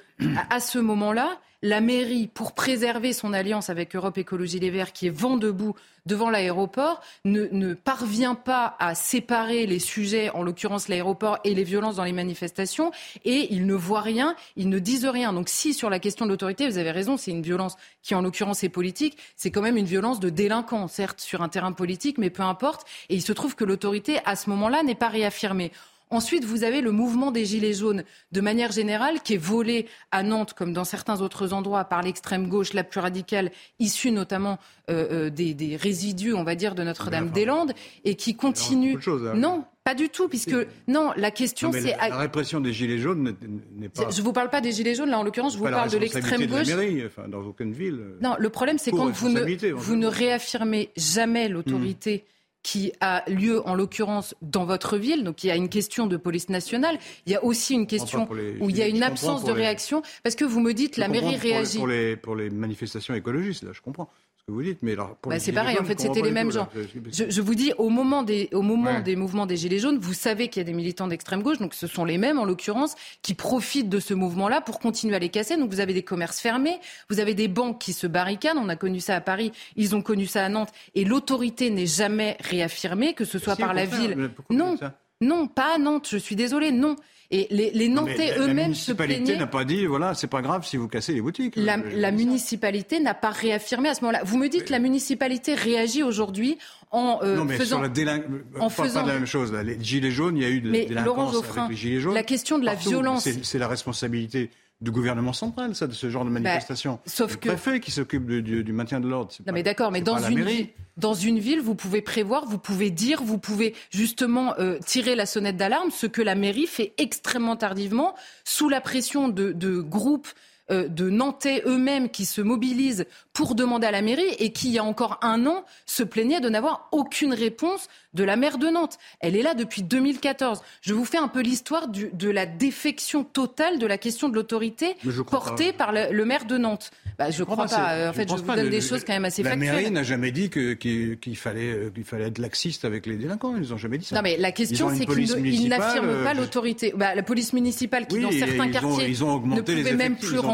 à 0.48 0.60
ce 0.60 0.78
moment-là 0.78 1.38
la 1.64 1.80
mairie, 1.80 2.26
pour 2.26 2.52
préserver 2.52 3.14
son 3.14 3.32
alliance 3.32 3.70
avec 3.70 3.96
Europe 3.96 4.18
Écologie 4.18 4.60
Les 4.60 4.68
Verts, 4.68 4.92
qui 4.92 5.06
est 5.06 5.10
vent 5.10 5.38
debout 5.38 5.74
devant 6.04 6.28
l'aéroport, 6.28 7.00
ne, 7.24 7.72
parvient 7.72 8.34
pas 8.34 8.76
à 8.78 8.94
séparer 8.94 9.66
les 9.66 9.78
sujets, 9.78 10.28
en 10.28 10.42
l'occurrence 10.42 10.88
l'aéroport 10.88 11.38
et 11.42 11.54
les 11.54 11.64
violences 11.64 11.96
dans 11.96 12.04
les 12.04 12.12
manifestations, 12.12 12.92
et 13.24 13.48
ils 13.54 13.64
ne 13.64 13.72
voient 13.72 14.02
rien, 14.02 14.36
ils 14.56 14.68
ne 14.68 14.78
disent 14.78 15.06
rien. 15.06 15.32
Donc 15.32 15.48
si 15.48 15.72
sur 15.72 15.88
la 15.88 15.98
question 15.98 16.26
de 16.26 16.30
l'autorité, 16.30 16.68
vous 16.68 16.76
avez 16.76 16.90
raison, 16.90 17.16
c'est 17.16 17.30
une 17.30 17.40
violence 17.40 17.76
qui 18.02 18.14
en 18.14 18.20
l'occurrence 18.20 18.62
est 18.62 18.68
politique, 18.68 19.16
c'est 19.34 19.50
quand 19.50 19.62
même 19.62 19.78
une 19.78 19.86
violence 19.86 20.20
de 20.20 20.28
délinquant, 20.28 20.86
certes 20.86 21.22
sur 21.22 21.40
un 21.40 21.48
terrain 21.48 21.72
politique, 21.72 22.18
mais 22.18 22.28
peu 22.28 22.42
importe. 22.42 22.86
Et 23.08 23.14
il 23.14 23.22
se 23.22 23.32
trouve 23.32 23.56
que 23.56 23.64
l'autorité, 23.64 24.18
à 24.26 24.36
ce 24.36 24.50
moment-là, 24.50 24.82
n'est 24.82 24.94
pas 24.94 25.08
réaffirmée. 25.08 25.72
Ensuite, 26.14 26.44
vous 26.44 26.62
avez 26.62 26.80
le 26.80 26.92
mouvement 26.92 27.32
des 27.32 27.44
Gilets 27.44 27.72
jaunes, 27.72 28.04
de 28.30 28.40
manière 28.40 28.70
générale, 28.70 29.20
qui 29.20 29.34
est 29.34 29.36
volé 29.36 29.86
à 30.12 30.22
Nantes, 30.22 30.54
comme 30.54 30.72
dans 30.72 30.84
certains 30.84 31.20
autres 31.20 31.52
endroits, 31.52 31.82
par 31.82 32.02
l'extrême 32.02 32.48
gauche 32.48 32.72
la 32.72 32.84
plus 32.84 33.00
radicale, 33.00 33.50
issue 33.80 34.12
notamment 34.12 34.60
euh, 34.90 35.26
euh, 35.26 35.30
des, 35.30 35.76
résidus, 35.76 36.32
on 36.32 36.44
va 36.44 36.54
dire, 36.54 36.76
de 36.76 36.84
Notre-Dame-des-Landes, 36.84 37.72
et 38.04 38.14
qui 38.14 38.36
continue. 38.36 38.96
Hein. 39.04 39.34
non, 39.34 39.64
pas 39.82 39.96
du 39.96 40.08
tout, 40.08 40.28
puisque 40.28 40.54
non, 40.86 41.10
la 41.16 41.32
question 41.32 41.72
c'est 41.72 41.96
la, 41.96 42.16
répression 42.16 42.60
des 42.60 42.72
gilets 42.72 42.98
jaunes 42.98 43.34
n'est 43.74 43.88
pas. 43.88 44.08
Je 44.08 44.22
vous 44.22 44.32
parle 44.32 44.50
pas 44.50 44.60
des 44.60 44.70
gilets 44.70 44.94
jaunes 44.94 45.10
là 45.10 45.18
en 45.18 45.24
l'occurrence, 45.24 45.54
je 45.54 45.58
vous 45.58 45.64
parle 45.64 45.90
de 45.90 45.98
l'extrême 45.98 46.46
gauche. 46.46 46.68
la 46.68 46.76
mairie, 46.76 47.02
enfin, 47.04 47.26
dans 47.26 47.42
aucune 47.42 47.72
ville. 47.72 47.98
Non, 48.20 48.36
le 48.38 48.48
problème 48.50 48.78
c'est 48.78 48.92
quand 48.92 49.10
vous 49.10 49.30
ne 49.30 49.72
vous 49.72 49.96
ne 49.96 50.06
réaffirmez 50.06 50.90
jamais 50.96 51.48
l'autorité 51.48 52.24
qui 52.64 52.92
a 53.00 53.22
lieu 53.30 53.64
en 53.68 53.76
l'occurrence 53.76 54.34
dans 54.42 54.64
votre 54.64 54.96
ville. 54.96 55.22
Donc 55.22 55.44
il 55.44 55.48
y 55.48 55.50
a 55.52 55.56
une 55.56 55.68
question 55.68 56.08
de 56.08 56.16
police 56.16 56.48
nationale. 56.48 56.98
Il 57.26 57.32
y 57.32 57.36
a 57.36 57.44
aussi 57.44 57.74
une 57.74 57.86
question 57.86 58.26
où 58.60 58.70
il 58.70 58.76
y 58.76 58.82
a 58.82 58.88
une 58.88 59.04
absence 59.04 59.44
de 59.44 59.52
réaction. 59.52 60.02
Parce 60.24 60.34
que 60.34 60.44
vous 60.44 60.58
me 60.58 60.72
dites 60.72 60.96
la 60.96 61.06
mairie 61.06 61.36
réagit. 61.36 61.78
Pour 61.78 61.86
les, 61.86 62.16
pour 62.16 62.34
les 62.34 62.50
manifestations 62.50 63.14
écologistes, 63.14 63.62
là, 63.62 63.70
je 63.72 63.80
comprends 63.80 64.08
que 64.46 64.52
vous 64.52 64.62
dites, 64.62 64.82
mais 64.82 64.94
bah, 64.94 65.38
c'est 65.38 65.52
pareil. 65.52 65.78
En 65.80 65.84
fait, 65.84 65.98
c'était 65.98 66.20
les 66.20 66.30
mêmes 66.30 66.52
gens. 66.52 66.68
Je, 67.10 67.40
vous 67.40 67.54
dis, 67.54 67.72
au 67.78 67.88
moment 67.88 68.22
des, 68.22 68.50
au 68.52 68.60
moment 68.60 69.00
des 69.00 69.16
mouvements 69.16 69.46
des 69.46 69.56
gilets 69.56 69.78
jaunes, 69.78 69.98
vous 69.98 70.12
savez 70.12 70.48
qu'il 70.48 70.60
y 70.60 70.64
a 70.64 70.66
des 70.66 70.74
militants 70.74 71.08
d'extrême 71.08 71.42
gauche, 71.42 71.58
donc 71.58 71.72
ce 71.72 71.86
sont 71.86 72.04
les 72.04 72.18
mêmes 72.18 72.38
en 72.38 72.44
l'occurrence, 72.44 72.94
qui 73.22 73.32
profitent 73.34 73.88
de 73.88 74.00
ce 74.00 74.12
mouvement-là 74.12 74.60
pour 74.60 74.80
continuer 74.80 75.16
à 75.16 75.18
les 75.18 75.30
casser. 75.30 75.56
Donc 75.56 75.70
vous 75.70 75.80
avez 75.80 75.94
des 75.94 76.02
commerces 76.02 76.40
fermés, 76.40 76.78
vous 77.08 77.20
avez 77.20 77.34
des 77.34 77.48
banques 77.48 77.80
qui 77.80 77.94
se 77.94 78.06
barricadent. 78.06 78.58
On 78.58 78.68
a 78.68 78.76
connu 78.76 79.00
ça 79.00 79.16
à 79.16 79.20
Paris, 79.22 79.52
ils 79.76 79.96
ont 79.96 80.02
connu 80.02 80.26
ça 80.26 80.44
à 80.44 80.48
Nantes, 80.50 80.72
et 80.94 81.04
l'autorité 81.04 81.70
n'est 81.70 81.86
jamais 81.86 82.36
réaffirmée, 82.40 83.14
que 83.14 83.24
ce 83.24 83.38
soit 83.38 83.56
par 83.56 83.72
la 83.72 83.86
ville. 83.86 84.30
Non, 84.50 84.76
non, 85.24 85.46
pas 85.46 85.74
à 85.76 85.78
Nantes. 85.78 86.08
Je 86.10 86.18
suis 86.18 86.36
désolée, 86.36 86.70
non. 86.70 86.96
Et 87.30 87.48
les, 87.50 87.88
Nantais 87.88 88.38
eux-mêmes 88.38 88.74
se 88.74 88.92
plaignaient. 88.92 89.14
La 89.14 89.24
municipalité 89.24 89.36
n'a 89.36 89.46
pas 89.46 89.64
dit, 89.64 89.86
voilà, 89.86 90.14
c'est 90.14 90.28
pas 90.28 90.42
grave 90.42 90.64
si 90.64 90.76
vous 90.76 90.86
cassez 90.86 91.14
les 91.14 91.20
boutiques. 91.20 91.54
La, 91.56 91.78
la 91.78 92.12
municipalité 92.12 93.00
n'a 93.00 93.14
pas 93.14 93.30
réaffirmé 93.30 93.88
à 93.88 93.94
ce 93.94 94.02
moment-là. 94.02 94.20
Vous 94.24 94.36
me 94.36 94.48
dites 94.48 94.66
que 94.66 94.72
la 94.72 94.78
municipalité 94.78 95.54
réagit 95.54 96.02
aujourd'hui 96.02 96.58
en 96.92 97.18
euh, 97.22 97.36
non, 97.36 97.44
mais 97.44 97.56
faisant... 97.56 97.76
Sur 97.76 97.82
la 97.82 97.88
délin... 97.88 98.20
en 98.60 98.68
faisant... 98.68 99.00
pas 99.00 99.06
la 99.08 99.14
même 99.14 99.26
chose. 99.26 99.52
Les 99.52 99.82
gilets 99.82 100.12
jaunes, 100.12 100.36
il 100.36 100.42
y 100.42 100.46
a 100.46 100.50
eu 100.50 100.60
de 100.60 100.70
mais 100.70 100.86
délinquance 100.86 101.42
avec 101.56 101.70
les 101.70 101.76
gilets 101.76 102.00
jaunes. 102.00 102.14
La 102.14 102.22
question 102.22 102.58
de 102.58 102.64
la 102.64 102.74
violence... 102.74 103.28
C'est 103.42 103.58
la 103.58 103.68
responsabilité 103.68 104.50
du 104.80 104.90
gouvernement 104.90 105.32
central, 105.32 105.74
ça, 105.74 105.86
de 105.86 105.92
ce 105.92 106.10
genre 106.10 106.24
de 106.24 106.30
bah, 106.30 106.40
manifestation. 106.40 107.00
sauf 107.06 107.32
le 107.32 107.36
que... 107.38 107.48
préfet 107.48 107.80
qui 107.80 107.90
s'occupe 107.90 108.26
du, 108.26 108.72
maintien 108.72 109.00
de 109.00 109.08
l'ordre. 109.08 109.32
Non, 109.46 109.52
mais 109.52 109.62
d'accord, 109.62 109.90
mais 109.90 110.02
dans 110.02 110.18
une, 110.18 110.42
ville, 110.42 110.68
dans 110.96 111.14
une 111.14 111.38
ville, 111.38 111.60
vous 111.60 111.74
pouvez 111.74 112.02
prévoir, 112.02 112.46
vous 112.46 112.58
pouvez 112.58 112.90
dire, 112.90 113.22
vous 113.22 113.38
pouvez 113.38 113.74
justement 113.90 114.54
euh, 114.58 114.78
tirer 114.84 115.14
la 115.14 115.26
sonnette 115.26 115.56
d'alarme, 115.56 115.90
ce 115.90 116.06
que 116.06 116.22
la 116.22 116.34
mairie 116.34 116.66
fait 116.66 116.94
extrêmement 116.98 117.56
tardivement, 117.56 118.14
sous 118.44 118.68
la 118.68 118.80
pression 118.80 119.28
de, 119.28 119.52
de 119.52 119.80
groupes 119.80 120.28
de 120.70 121.10
Nantais 121.10 121.62
eux-mêmes 121.66 122.08
qui 122.08 122.24
se 122.24 122.40
mobilisent 122.40 123.06
pour 123.32 123.54
demander 123.54 123.86
à 123.86 123.90
la 123.90 124.00
mairie 124.00 124.34
et 124.38 124.52
qui, 124.52 124.68
il 124.68 124.74
y 124.74 124.78
a 124.78 124.84
encore 124.84 125.18
un 125.22 125.46
an, 125.46 125.64
se 125.86 126.02
plaignaient 126.02 126.40
de 126.40 126.48
n'avoir 126.48 126.88
aucune 126.92 127.34
réponse 127.34 127.88
de 128.14 128.24
la 128.24 128.36
maire 128.36 128.58
de 128.58 128.68
Nantes. 128.68 128.98
Elle 129.20 129.36
est 129.36 129.42
là 129.42 129.54
depuis 129.54 129.82
2014. 129.82 130.60
Je 130.80 130.94
vous 130.94 131.04
fais 131.04 131.18
un 131.18 131.28
peu 131.28 131.40
l'histoire 131.40 131.88
de 131.88 132.30
la 132.30 132.46
défection 132.46 133.24
totale 133.24 133.78
de 133.78 133.86
la 133.86 133.98
question 133.98 134.28
de 134.28 134.34
l'autorité 134.34 134.96
portée 135.28 135.72
par 135.72 135.92
le, 135.92 136.24
maire 136.24 136.44
de 136.44 136.56
Nantes. 136.56 136.90
Bah, 137.18 137.30
je 137.30 137.40
ne 137.40 137.44
crois 137.44 137.66
pas. 137.66 138.08
En 138.08 138.12
fait, 138.12 138.28
je, 138.28 138.34
vous 138.34 138.54
donne 138.54 138.70
des 138.70 138.80
choses 138.80 139.04
quand 139.04 139.12
même 139.12 139.24
assez 139.24 139.42
factuelles. 139.42 139.66
La 139.66 139.74
mairie 139.74 139.90
n'a 139.90 140.02
jamais 140.02 140.30
dit 140.30 140.48
qu'il 140.48 141.36
fallait, 141.36 141.72
euh, 141.72 141.90
fallait 142.04 142.28
être 142.28 142.38
laxiste 142.38 142.84
avec 142.84 143.06
les 143.06 143.16
délinquants. 143.16 143.56
Ils 143.56 143.70
n'ont 143.70 143.76
jamais 143.76 143.98
dit 143.98 144.06
ça. 144.06 144.16
Non, 144.16 144.22
mais 144.22 144.36
la 144.36 144.52
question, 144.52 144.90
c'est 144.94 145.06
qu'ils 145.06 145.68
n'affirment 145.68 146.22
pas 146.22 146.30
euh, 146.30 146.34
l'autorité. 146.34 146.92
Bah, 146.96 147.14
la 147.14 147.22
police 147.22 147.52
municipale 147.52 148.06
qui, 148.06 148.20
dans 148.20 148.30
certains 148.30 148.70
quartiers, 148.70 149.08
ne 149.08 149.60
pouvait 149.60 149.94
même 149.94 150.16
plus 150.16 150.38
rentrer. 150.38 150.53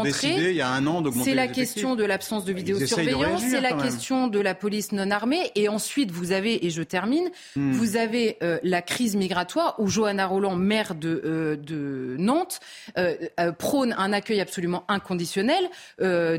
C'est 1.23 1.35
la 1.35 1.47
question 1.47 1.95
de 1.95 2.03
l'absence 2.03 2.45
de 2.45 2.53
vidéosurveillance, 2.53 3.41
c'est 3.49 3.61
la 3.61 3.73
question 3.73 4.27
de 4.27 4.39
la 4.39 4.55
police 4.55 4.91
non 4.91 5.11
armée. 5.11 5.51
Et 5.55 5.69
ensuite, 5.69 6.11
vous 6.11 6.31
avez, 6.31 6.65
et 6.65 6.69
je 6.69 6.81
termine, 6.81 7.29
hmm. 7.55 7.71
vous 7.71 7.97
avez 7.97 8.37
euh, 8.43 8.59
la 8.63 8.81
crise 8.81 9.15
migratoire 9.15 9.75
où 9.79 9.87
Johanna 9.87 10.25
Roland, 10.27 10.55
maire 10.55 10.95
de, 10.95 11.21
euh, 11.25 11.55
de 11.55 12.15
Nantes, 12.17 12.59
euh, 12.97 13.15
prône 13.57 13.93
un 13.97 14.13
accueil 14.13 14.41
absolument 14.41 14.83
inconditionnel. 14.87 15.69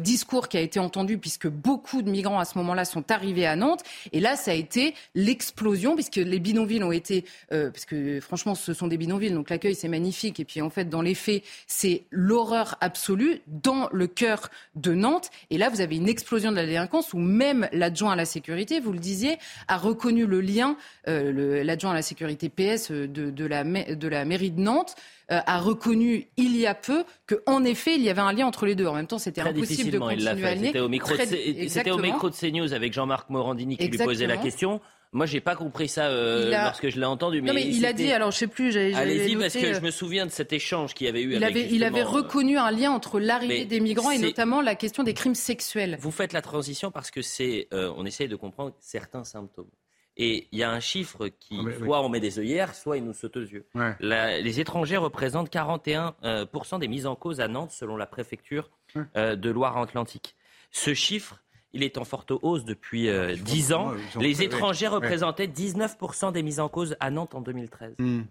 discours 0.00 0.49
qui 0.49 0.57
a 0.57 0.61
été 0.61 0.78
entendu 0.81 1.19
puisque 1.19 1.49
beaucoup 1.49 2.02
de 2.02 2.11
migrants 2.11 2.38
à 2.38 2.45
ce 2.45 2.59
moment-là 2.59 2.85
sont 2.85 3.11
arrivés 3.11 3.47
à 3.47 3.57
Nantes. 3.57 3.83
Et 4.12 4.21
là, 4.21 4.37
ça 4.37 4.50
a 4.50 4.54
été 4.54 4.95
l'explosion 5.14 5.95
puisque 5.95 6.16
les 6.16 6.38
bidonvilles 6.38 6.85
ont 6.85 6.92
été, 6.92 7.25
parce 7.49 7.85
que 7.85 8.21
franchement, 8.21 8.54
ce 8.54 8.73
sont 8.73 8.87
des 8.87 8.97
bidonvilles, 8.97 9.33
donc 9.33 9.50
l'accueil 9.50 9.75
c'est 9.75 9.88
magnifique. 9.88 10.40
Et 10.40 10.45
puis 10.45 10.61
en 10.61 10.71
fait, 10.71 10.88
dans 10.88 11.02
les 11.02 11.14
faits, 11.14 11.42
c'est 11.66 12.04
l'horreur 12.11 12.76
absolue 12.81 13.40
dans 13.52 13.88
le 13.92 14.06
cœur 14.06 14.49
de 14.75 14.92
Nantes. 14.92 15.30
Et 15.50 15.59
là, 15.59 15.68
vous 15.68 15.80
avez 15.80 15.97
une 15.97 16.09
explosion 16.09 16.50
de 16.50 16.56
la 16.56 16.66
délinquance 16.66 17.12
où 17.12 17.18
même 17.18 17.68
l'adjoint 17.73 18.12
à 18.12 18.16
la 18.16 18.25
sécurité, 18.25 18.80
vous 18.80 18.92
le 18.92 18.99
disiez, 18.99 19.38
a 19.68 19.76
reconnu 19.76 20.26
le 20.26 20.40
lien, 20.40 20.76
euh, 21.09 21.62
l'adjoint 21.62 21.92
à 21.92 21.94
la 21.94 22.02
sécurité 22.02 22.49
PS 22.49 22.90
de, 22.90 23.06
de, 23.06 23.44
la, 23.44 23.64
de 23.64 24.09
la 24.09 24.25
mairie 24.25 24.50
de 24.50 24.61
Nantes 24.61 24.97
euh, 25.30 25.40
a 25.47 25.61
reconnu 25.61 26.26
il 26.37 26.56
y 26.56 26.66
a 26.66 26.75
peu 26.75 27.04
qu'en 27.26 27.64
effet, 27.64 27.94
il 27.94 28.02
y 28.02 28.11
avait 28.11 28.21
un 28.21 28.32
lien 28.32 28.47
entre 28.47 28.66
les 28.66 28.75
deux. 28.75 28.87
En 28.87 28.94
même 28.94 29.06
temps, 29.06 29.18
c'était 29.18 29.40
impossible 29.40 29.90
de 29.90 29.99
continuer 29.99 30.28
à 30.28 30.56
C'était 30.56 30.80
au, 30.80 30.88
micro 30.88 31.14
de, 31.14 31.90
au 31.90 31.99
micro 31.99 32.28
de 32.28 32.35
CNews 32.35 32.73
avec 32.75 32.92
Jean-Marc 32.92 33.30
Morandini 33.30 33.76
qui 33.76 33.88
lui 33.88 33.99
posait 33.99 34.26
la 34.26 34.37
question. 34.37 34.80
Moi, 35.14 35.26
j'ai 35.26 35.42
pas 35.42 35.57
compris 35.57 35.88
ça 35.88 36.07
euh, 36.07 36.50
lorsque 36.50 36.88
je 36.88 36.99
l'ai 36.99 37.04
entendu. 37.04 37.42
Mais 37.42 37.49
non, 37.49 37.54
mais 37.54 37.66
il 37.66 37.85
a 37.85 37.92
dit, 37.92 38.11
alors 38.11 38.31
je 38.31 38.38
sais 38.38 38.47
plus. 38.47 38.76
Allez-y, 38.76 39.37
parce 39.37 39.54
que 39.54 39.75
je 39.75 39.81
me 39.81 39.90
souviens 39.90 40.25
de 40.25 40.31
cet 40.31 40.52
échange 40.52 40.95
qu'il 40.95 41.07
y 41.07 41.11
avait 41.11 41.23
eu. 41.23 41.35
Il 41.35 41.45
avec 41.45 41.57
avait, 41.57 41.75
il 41.75 41.85
avait 41.85 42.02
reconnu 42.02 42.57
un 42.57 42.71
lien 42.71 42.90
entre 42.90 43.21
l'arrivée 43.21 43.66
des 43.66 43.81
migrants 43.81 44.11
et 44.11 44.19
notamment 44.19 44.62
la 44.62 44.75
question 44.75 45.02
des 45.02 45.14
crimes 45.14 45.35
sexuels. 45.35 45.99
Vous 46.00 46.11
faites 46.11 46.33
la 46.33 46.40
transition 46.40 46.90
parce 46.90 47.11
que 47.11 47.21
c'est, 47.21 47.69
euh, 47.75 47.92
on 47.97 48.07
essaye 48.07 48.28
de 48.28 48.37
comprendre 48.37 48.75
certains 48.81 49.25
symptômes. 49.25 49.71
Et 50.16 50.49
il 50.52 50.59
y 50.59 50.62
a 50.62 50.71
un 50.71 50.81
chiffre 50.81 51.28
qui, 51.28 51.59
ah, 51.59 51.78
soit 51.78 52.02
on 52.02 52.11
met 52.11 52.21
des 52.21 52.38
œillères, 52.38 52.75
soit 52.75 52.99
il 52.99 53.04
nous 53.04 53.14
saute 53.14 53.37
aux 53.37 53.40
yeux. 53.40 53.66
les 54.00 54.61
étrangers 54.61 54.99
représentent 54.99 55.50
41% 55.50 56.14
euh, 56.25 56.78
des 56.78 56.88
mises 56.88 57.07
en 57.07 57.16
cause 57.16 57.40
à 57.40 57.49
Nantes, 57.49 57.73
selon 57.73 57.97
la 57.97 58.07
préfecture 58.07 58.71
de 58.95 59.50
Loire-Atlantique. 59.50 60.37
Ce 60.71 60.95
chiffre, 60.95 61.42
il 61.73 61.83
est 61.83 61.99
en 61.99 62.05
forte 62.05 62.33
hausse 62.43 62.64
depuis 62.64 63.02
10 63.02 63.73
euh, 63.73 63.75
ans. 63.75 63.93
Les 64.21 64.43
étrangers 64.43 64.88
représentaient 64.88 65.47
19% 65.47 66.33
des 66.33 66.43
mises 66.43 66.61
en 66.61 66.69
cause 66.69 66.97
à 67.00 67.11
Nantes 67.11 67.35
en 67.35 67.41
2013. 67.41 67.95
Hmm. 67.99 68.23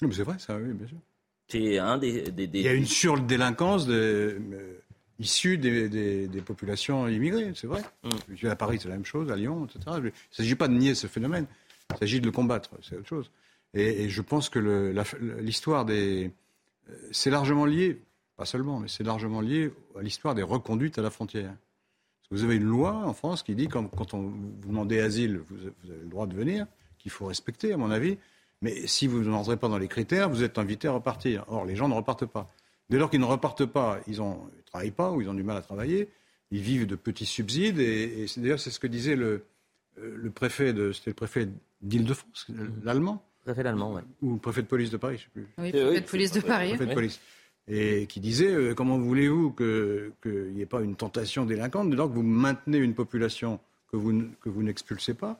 C'est 0.00 0.22
vrai, 0.22 0.36
ça, 0.38 0.56
oui, 0.56 0.72
bien 0.72 0.86
sûr. 0.86 0.96
C'est 1.48 1.78
un 1.78 1.98
des, 1.98 2.24
Il 2.36 2.60
y 2.60 2.68
a 2.68 2.72
une 2.72 2.86
surdélinquance 2.86 3.86
de, 3.86 4.38
euh, 4.52 4.80
issue 5.18 5.58
des, 5.58 6.42
populations 6.44 7.08
immigrées, 7.08 7.52
c'est 7.54 7.66
vrai. 7.66 7.82
Mm. 8.04 8.46
À 8.46 8.56
Paris, 8.56 8.78
c'est 8.80 8.88
la 8.88 8.94
même 8.94 9.04
chose, 9.04 9.30
à 9.30 9.36
Lyon, 9.36 9.66
etc. 9.66 9.96
Il 9.98 10.04
ne 10.04 10.10
s'agit 10.30 10.54
pas 10.54 10.68
de 10.68 10.74
nier 10.74 10.94
ce 10.94 11.06
phénomène, 11.06 11.46
il 11.90 11.98
s'agit 11.98 12.20
de 12.20 12.26
le 12.26 12.32
combattre, 12.32 12.70
c'est 12.82 12.96
autre 12.96 13.08
chose. 13.08 13.30
Et, 13.74 14.08
je 14.08 14.22
pense 14.22 14.48
que 14.48 14.58
l'histoire 15.40 15.84
des. 15.84 16.30
Euh, 16.88 16.94
c'est 17.12 17.30
largement 17.30 17.66
lié, 17.66 18.00
pas 18.36 18.44
seulement, 18.44 18.80
mais 18.80 18.88
c'est 18.88 19.04
largement 19.04 19.40
lié 19.40 19.72
à 19.98 20.02
l'histoire 20.02 20.34
des 20.34 20.42
reconduites 20.42 20.98
à 20.98 21.02
la 21.02 21.10
frontière. 21.10 21.52
Vous 22.30 22.44
avez 22.44 22.56
une 22.56 22.64
loi 22.64 22.92
en 22.92 23.12
France 23.12 23.42
qui 23.42 23.54
dit 23.54 23.66
que 23.66 23.78
quand 23.78 24.14
on 24.14 24.28
vous 24.28 24.68
demandez 24.68 25.00
asile, 25.00 25.40
vous, 25.50 25.58
avez 25.90 26.02
le 26.02 26.08
droit 26.08 26.26
de 26.26 26.34
venir, 26.34 26.66
qu'il 26.98 27.10
faut 27.10 27.26
respecter, 27.26 27.72
à 27.72 27.76
mon 27.76 27.90
avis. 27.90 28.18
Mais 28.62 28.86
si 28.86 29.06
vous 29.06 29.24
n'entrez 29.24 29.56
pas 29.56 29.68
dans 29.68 29.78
les 29.78 29.88
critères, 29.88 30.28
vous 30.28 30.44
êtes 30.44 30.58
invité 30.58 30.86
à 30.86 30.92
repartir. 30.92 31.44
Or, 31.48 31.64
les 31.64 31.74
gens 31.74 31.88
ne 31.88 31.94
repartent 31.94 32.26
pas. 32.26 32.52
Dès 32.88 32.98
lors 32.98 33.10
qu'ils 33.10 33.20
ne 33.20 33.24
repartent 33.24 33.66
pas, 33.66 34.00
ils 34.06 34.20
ne 34.20 34.34
travaillent 34.66 34.90
pas 34.92 35.10
ou 35.10 35.22
ils 35.22 35.28
ont 35.28 35.34
du 35.34 35.42
mal 35.42 35.56
à 35.56 35.62
travailler. 35.62 36.08
Ils 36.52 36.60
vivent 36.60 36.86
de 36.86 36.94
petits 36.94 37.26
subsides. 37.26 37.80
Et, 37.80 38.26
d'ailleurs, 38.36 38.60
c'est 38.60 38.70
ce 38.70 38.78
que 38.78 38.86
disait 38.86 39.16
le, 39.16 39.44
euh, 39.98 40.16
le 40.16 40.30
préfet 40.30 40.72
de, 40.72 40.92
c'était 40.92 41.10
le 41.10 41.14
préfet 41.14 41.48
d'Île-de-France, 41.82 42.48
l'allemand. 42.84 43.24
Préfet 43.44 43.66
allemand, 43.66 43.94
oui. 43.94 44.02
Ou 44.22 44.34
le 44.34 44.38
préfet 44.38 44.62
de 44.62 44.66
police 44.66 44.90
de 44.90 44.98
Paris, 44.98 45.16
je 45.16 45.40
ne 45.40 45.44
sais 45.44 45.50
plus. 45.52 45.62
Oui, 45.62 45.70
préfet 45.72 46.00
de 46.00 46.06
police 46.06 46.32
de 46.32 46.40
Paris. 46.40 46.68
Préfet 46.74 46.86
de 46.86 46.94
police 46.94 47.20
et 47.70 48.06
qui 48.06 48.20
disait 48.20 48.52
euh, 48.52 48.74
comment 48.74 48.98
voulez-vous 48.98 49.52
qu'il 49.52 50.52
n'y 50.52 50.60
ait 50.60 50.66
pas 50.66 50.80
une 50.80 50.96
tentation 50.96 51.46
délinquante 51.46 51.90
dès 51.90 51.96
lors 51.96 52.08
que 52.08 52.14
vous 52.14 52.22
maintenez 52.22 52.78
une 52.78 52.94
population 52.94 53.60
que 53.90 53.96
vous, 53.96 54.24
que 54.40 54.48
vous 54.48 54.62
n'expulsez 54.62 55.14
pas 55.14 55.38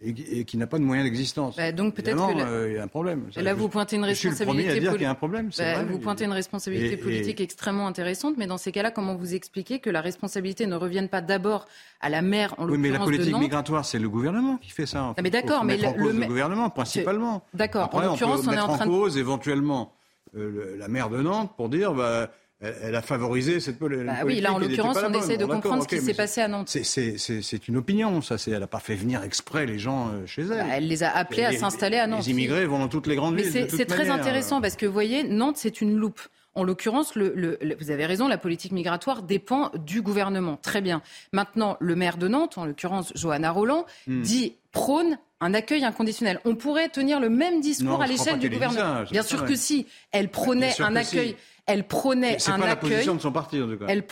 et, 0.00 0.44
qui 0.44 0.56
n'a 0.56 0.68
pas 0.68 0.78
de 0.78 0.84
moyens 0.84 1.04
d'existence? 1.04 1.56
Bah, 1.56 1.72
donc 1.72 1.94
peut-être 1.94 2.28
qu'il 2.28 2.40
euh, 2.40 2.72
y 2.72 2.78
a 2.78 2.84
un 2.84 2.88
problème. 2.88 3.26
là, 3.34 3.52
vous 3.52 3.68
pointez 3.68 3.96
une 3.96 4.04
responsabilité. 4.04 4.80
Je 4.80 4.90
suis 4.92 5.04
un 5.04 5.14
problème. 5.14 5.50
Bah, 5.58 5.82
vous 5.82 5.98
pointez 5.98 6.24
une 6.24 6.32
responsabilité 6.32 6.96
politique 6.96 7.40
extrêmement 7.40 7.86
intéressante, 7.86 8.36
mais 8.38 8.46
dans 8.46 8.58
ces 8.58 8.72
cas-là, 8.72 8.90
comment 8.92 9.16
vous 9.16 9.34
expliquez 9.34 9.80
que 9.80 9.90
la 9.90 10.00
responsabilité 10.00 10.66
ne 10.66 10.76
revienne 10.76 11.08
pas 11.08 11.20
pas 11.20 11.66
à 12.00 12.08
la 12.08 12.22
maire 12.22 12.54
en 12.58 12.68
Oui, 12.68 12.78
mais 12.78 12.90
la 12.90 13.00
politique 13.00 13.36
migratoire, 13.36 13.84
c'est 13.84 13.98
le 13.98 14.08
gouvernement 14.08 14.56
qui 14.58 14.70
fait 14.70 14.86
ça. 14.86 15.14
Ah, 15.16 15.22
mais 15.22 15.30
d'accord, 15.30 15.64
mais 15.64 15.76
le, 15.76 16.12
le, 16.12 16.26
gouvernement 16.26 16.70
principalement. 16.70 17.42
D'accord. 17.52 17.90
En 17.92 18.00
l'occurrence, 18.00 18.46
on, 18.46 18.50
on, 18.50 18.52
est 18.52 18.60
en 18.60 18.76
train 18.76 18.86
de 18.86 18.90
cause 18.90 19.18
éventuellement 19.18 19.97
euh, 20.36 20.76
la 20.78 20.88
maire 20.88 21.08
de 21.08 21.20
Nantes 21.20 21.52
pour 21.56 21.68
dire 21.68 21.94
bah, 21.94 22.30
elle, 22.60 22.96
a 22.96 23.02
favorisé 23.02 23.60
cette 23.60 23.78
bah 23.78 23.88
Oui, 24.24 24.40
là 24.40 24.52
en 24.52 24.58
l'occurrence, 24.58 24.96
on 25.06 25.12
essaie 25.12 25.36
de 25.36 25.44
comprendre 25.44 25.84
ce 25.84 25.88
qui 25.88 26.00
s'est 26.00 26.14
passé 26.14 26.40
à 26.40 26.48
Nantes. 26.48 26.68
C'est 26.68 27.68
une 27.68 27.76
opinion, 27.76 28.20
ça. 28.20 28.36
Elle 28.46 28.58
n'a 28.58 28.66
pas 28.66 28.80
fait 28.80 28.96
venir 28.96 29.22
exprès 29.22 29.64
les 29.64 29.78
gens 29.78 30.08
euh, 30.08 30.26
chez 30.26 30.42
elle. 30.42 30.48
Bah, 30.48 30.64
elle 30.72 30.88
les 30.88 31.02
a 31.04 31.10
appelés 31.10 31.44
à 31.44 31.52
s'installer 31.52 31.98
à 31.98 32.06
Nantes. 32.06 32.24
Les 32.24 32.32
immigrés 32.32 32.66
vont 32.66 32.80
dans 32.80 32.88
toutes 32.88 33.06
les 33.06 33.16
grandes 33.16 33.36
villes. 33.36 33.50
Mais 33.54 33.68
c'est 33.68 33.86
très 33.86 34.10
intéressant 34.10 34.60
parce 34.60 34.76
que 34.76 34.86
vous 34.86 34.92
voyez, 34.92 35.22
Nantes, 35.24 35.56
c'est 35.56 35.80
une 35.80 35.96
loupe. 35.96 36.20
En 36.54 36.64
l'occurrence, 36.64 37.16
vous 37.16 37.90
avez 37.90 38.06
raison, 38.06 38.26
la 38.26 38.38
politique 38.38 38.72
migratoire 38.72 39.22
dépend 39.22 39.70
du 39.74 40.02
gouvernement. 40.02 40.56
Très 40.56 40.80
bien. 40.80 41.02
Maintenant, 41.32 41.76
le 41.78 41.94
maire 41.94 42.16
de 42.16 42.26
Nantes, 42.26 42.58
en 42.58 42.64
l'occurrence 42.64 43.12
Johanna 43.14 43.50
Roland, 43.52 43.86
hmm. 44.06 44.22
dit 44.22 44.56
prône 44.72 45.18
un 45.40 45.54
accueil 45.54 45.84
inconditionnel. 45.84 46.40
On 46.44 46.56
pourrait 46.56 46.88
tenir 46.88 47.20
le 47.20 47.28
même 47.28 47.60
discours 47.60 48.02
à 48.02 48.06
l'échelle 48.06 48.38
du 48.38 48.50
gouvernement. 48.50 49.04
Bien 49.10 49.22
sûr 49.22 49.44
que 49.44 49.54
si. 49.54 49.86
Elle 50.10 50.30
prônait 50.30 50.80
un 50.80 50.96
accueil. 50.96 51.36
Elle 51.68 51.86
prônait 51.86 52.38
un 52.46 52.58
pas 52.58 52.64
accueil. 52.64 52.68
la 52.68 52.76
position 52.76 53.14
de 53.14 53.20
son 53.20 53.30
parti, 53.30 53.60
en 53.60 53.68
tout 53.68 53.76
cas. 53.76 53.84
Elle, 53.88 54.04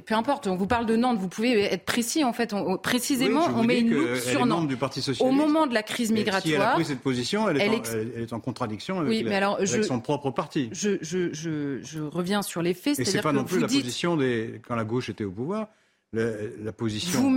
peu 0.00 0.14
importe, 0.14 0.46
on 0.46 0.56
vous 0.56 0.66
parle 0.66 0.86
de 0.86 0.96
Nantes, 0.96 1.18
vous 1.18 1.28
pouvez 1.28 1.60
être 1.64 1.84
précis, 1.84 2.24
en 2.24 2.32
fait. 2.32 2.54
précisément, 2.82 3.46
on 3.54 3.62
met 3.62 3.80
une 3.80 3.92
loupe 3.92 4.16
sur 4.16 4.46
Nantes. 4.46 4.66
Du 4.66 4.76
Parti 4.76 5.04
Au 5.20 5.30
moment 5.30 5.66
de 5.66 5.74
la 5.74 5.82
crise 5.82 6.10
migratoire. 6.10 6.42
Si 6.42 6.52
elle 6.54 6.62
a 6.62 6.72
pris 6.72 6.84
cette 6.86 7.00
position, 7.00 7.48
elle 7.48 7.60
est, 7.60 8.32
en, 8.32 8.40
contradiction 8.40 9.00
avec, 9.00 9.84
son 9.84 10.00
propre 10.00 10.30
parti. 10.30 10.70
Je, 10.72 10.98
je, 11.02 12.00
reviens 12.00 12.42
sur 12.42 12.62
les 12.62 12.74
faits. 12.74 12.98
Et 12.98 13.04
c'est 13.04 13.22
pas 13.22 13.32
non 13.32 13.44
plus 13.44 13.60
la 13.60 13.68
position 13.68 14.16
des, 14.16 14.60
quand 14.66 14.74
la 14.74 14.84
gauche 14.84 15.10
était 15.10 15.24
au 15.24 15.30
pouvoir. 15.30 15.68
La, 16.14 16.72
position 16.72 17.30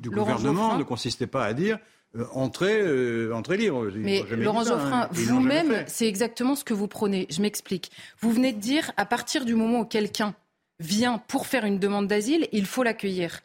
du 0.00 0.10
gouvernement 0.10 0.78
ne 0.78 0.84
consistait 0.84 1.26
pas 1.26 1.44
à 1.44 1.52
dire 1.54 1.78
euh, 2.16 2.26
entrée, 2.32 2.80
euh, 2.80 3.32
libre. 3.50 3.90
Mais 3.94 4.22
Laurent 4.30 4.64
Geoffrin, 4.64 5.02
hein. 5.02 5.08
vous-même, 5.12 5.84
c'est 5.86 6.06
exactement 6.06 6.54
ce 6.54 6.64
que 6.64 6.74
vous 6.74 6.88
prenez. 6.88 7.26
Je 7.30 7.42
m'explique. 7.42 7.90
Vous 8.20 8.32
venez 8.32 8.52
de 8.52 8.60
dire, 8.60 8.92
à 8.96 9.04
partir 9.04 9.44
du 9.44 9.54
moment 9.54 9.80
où 9.80 9.84
quelqu'un 9.84 10.34
vient 10.80 11.18
pour 11.18 11.46
faire 11.46 11.64
une 11.64 11.78
demande 11.78 12.06
d'asile, 12.06 12.48
il 12.52 12.66
faut 12.66 12.82
l'accueillir. 12.82 13.40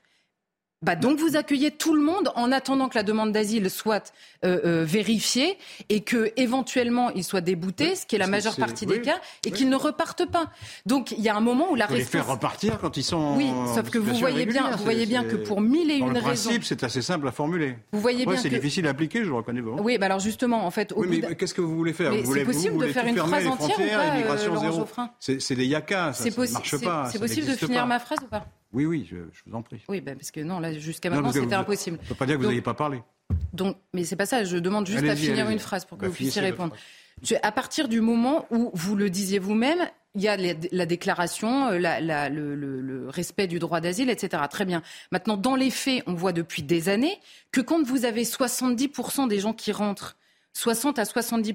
Bah 0.83 0.97
donc 0.97 1.17
vous 1.17 1.37
accueillez 1.37 1.71
tout 1.71 1.93
le 1.93 2.01
monde 2.01 2.29
en 2.35 2.51
attendant 2.51 2.89
que 2.89 2.95
la 2.95 3.03
demande 3.03 3.31
d'asile 3.31 3.69
soit 3.69 4.11
euh, 4.43 4.59
euh, 4.65 4.83
vérifiée 4.85 5.57
et 5.87 6.01
que 6.01 6.33
éventuellement 6.35 7.09
il 7.11 7.23
soit 7.23 7.39
débouté, 7.39 7.95
ce 7.95 8.05
qui 8.05 8.15
est 8.15 8.19
la 8.19 8.27
majeure 8.27 8.57
partie 8.57 8.85
des 8.85 9.01
cas, 9.01 9.19
et 9.45 9.51
qu'ils 9.51 9.69
ne 9.69 9.77
repartent 9.77 10.29
pas. 10.29 10.51
Donc 10.85 11.11
il 11.11 11.21
y 11.21 11.29
a 11.29 11.35
un 11.35 11.41
moment 11.41 11.71
où 11.71 11.75
la 11.75 11.85
réponse. 11.85 11.99
les 11.99 12.05
faire 12.05 12.27
repartir 12.27 12.79
quand 12.79 12.97
ils 12.97 13.03
sont. 13.03 13.35
Oui, 13.37 13.49
sauf 13.73 13.89
que 13.89 13.97
vous 13.97 14.13
voyez 14.15 14.45
bien, 14.45 14.71
vous 14.71 14.83
voyez 14.83 15.05
bien 15.05 15.23
que 15.23 15.37
pour 15.37 15.61
mille 15.61 15.89
et 15.89 15.95
une 15.95 16.11
raisons. 16.11 16.15
Le 16.15 16.21
principe, 16.21 16.63
c'est 16.65 16.83
assez 16.83 17.01
simple 17.01 17.27
à 17.29 17.31
formuler. 17.31 17.77
Vous 17.93 18.01
voyez 18.01 18.25
bien 18.25 18.35
c'est 18.35 18.49
difficile 18.49 18.85
à 18.87 18.89
appliquer, 18.89 19.19
je 19.23 19.29
le 19.29 19.35
reconnais 19.35 19.61
pas. 19.61 19.81
Oui, 19.81 19.97
bah 19.97 20.07
alors 20.07 20.19
justement, 20.19 20.65
en 20.65 20.71
fait. 20.71 20.91
Au 20.91 21.05
oui, 21.05 21.21
mais 21.21 21.35
qu'est-ce 21.35 21.53
que 21.53 21.61
vous 21.61 21.77
voulez 21.77 21.93
faire? 21.93 22.13
Vous 22.13 22.23
voulez, 22.23 22.43
possible 22.43 22.85
de 22.85 22.91
faire 22.91 23.05
une 23.05 23.15
phrase 23.15 23.47
entière 23.47 23.79
ou 23.79 24.83
pas, 24.85 25.03
euh, 25.05 25.39
C'est 25.39 25.55
des 25.55 25.65
yakas, 25.65 26.13
ça 26.13 26.25
ne 26.25 26.51
marche 26.51 26.77
pas. 26.81 27.09
C'est 27.09 27.19
possible 27.19 27.47
de 27.47 27.55
finir 27.55 27.87
ma 27.87 27.99
phrase 27.99 28.19
ou 28.21 28.27
pas? 28.27 28.45
Oui, 28.74 28.86
oui, 28.86 29.08
je, 29.10 29.18
vous 29.46 29.56
en 29.56 29.62
prie. 29.62 29.82
Oui, 29.88 30.01
ben 30.01 30.15
parce 30.15 30.32
que 30.32 30.42
non, 30.42 30.60
là, 30.60 30.74
jusqu'à 30.74 31.10
maintenant, 31.10 31.32
c'était 31.32 31.53
impossible. 31.53 31.98
On 32.00 32.03
ne 32.03 32.08
peut 32.08 32.15
pas 32.15 32.25
dire 32.25 32.38
que 32.38 32.42
vous 32.42 32.50
n'ayez 32.50 32.62
pas 32.62 32.74
parlé. 32.74 33.01
Donc, 33.53 33.77
mais 33.94 34.03
c'est 34.03 34.15
pas 34.15 34.25
ça. 34.25 34.44
Je 34.44 34.58
demande 34.58 34.88
juste 34.88 35.08
à 35.08 35.15
finir 35.15 35.50
une 35.50 35.60
phrase 35.60 35.86
pour 35.86 35.98
que 35.98 36.03
bah, 36.03 36.10
vous 36.10 36.15
puissiez 36.15 36.42
répondre. 36.42 36.75
à 37.42 37.51
partir 37.51 37.88
du 37.88 38.01
moment 38.01 38.48
où 38.51 38.72
vous 38.74 38.96
le 38.96 39.10
disiez 39.10 39.39
vous-même, 39.39 39.88
il 40.15 40.22
y 40.22 40.27
a 40.27 40.38
la 40.38 40.86
déclaration, 40.86 41.70
euh, 41.70 41.80
le, 41.80 43.10
respect 43.10 43.48
du 43.48 43.60
droit 43.60 43.80
d'asile, 43.80 44.10
etc. 44.10 44.44
Très 44.50 44.65
bien. 44.65 44.82
Maintenant, 45.12 45.38
dans 45.38 45.56
les 45.56 45.72
faits, 45.72 46.03
on 46.08 46.13
voit 46.13 46.34
depuis 46.34 46.63
des 46.63 46.89
années 46.89 47.20
que 47.51 47.62
quand 47.62 47.84
vous 47.84 48.06
avez 48.06 48.24
70% 48.24 49.27
des 49.27 49.39
gens 49.39 49.53
qui 49.53 49.72
rentrent 49.72 50.18
60 50.53 51.00
à 51.00 51.05
70 51.05 51.53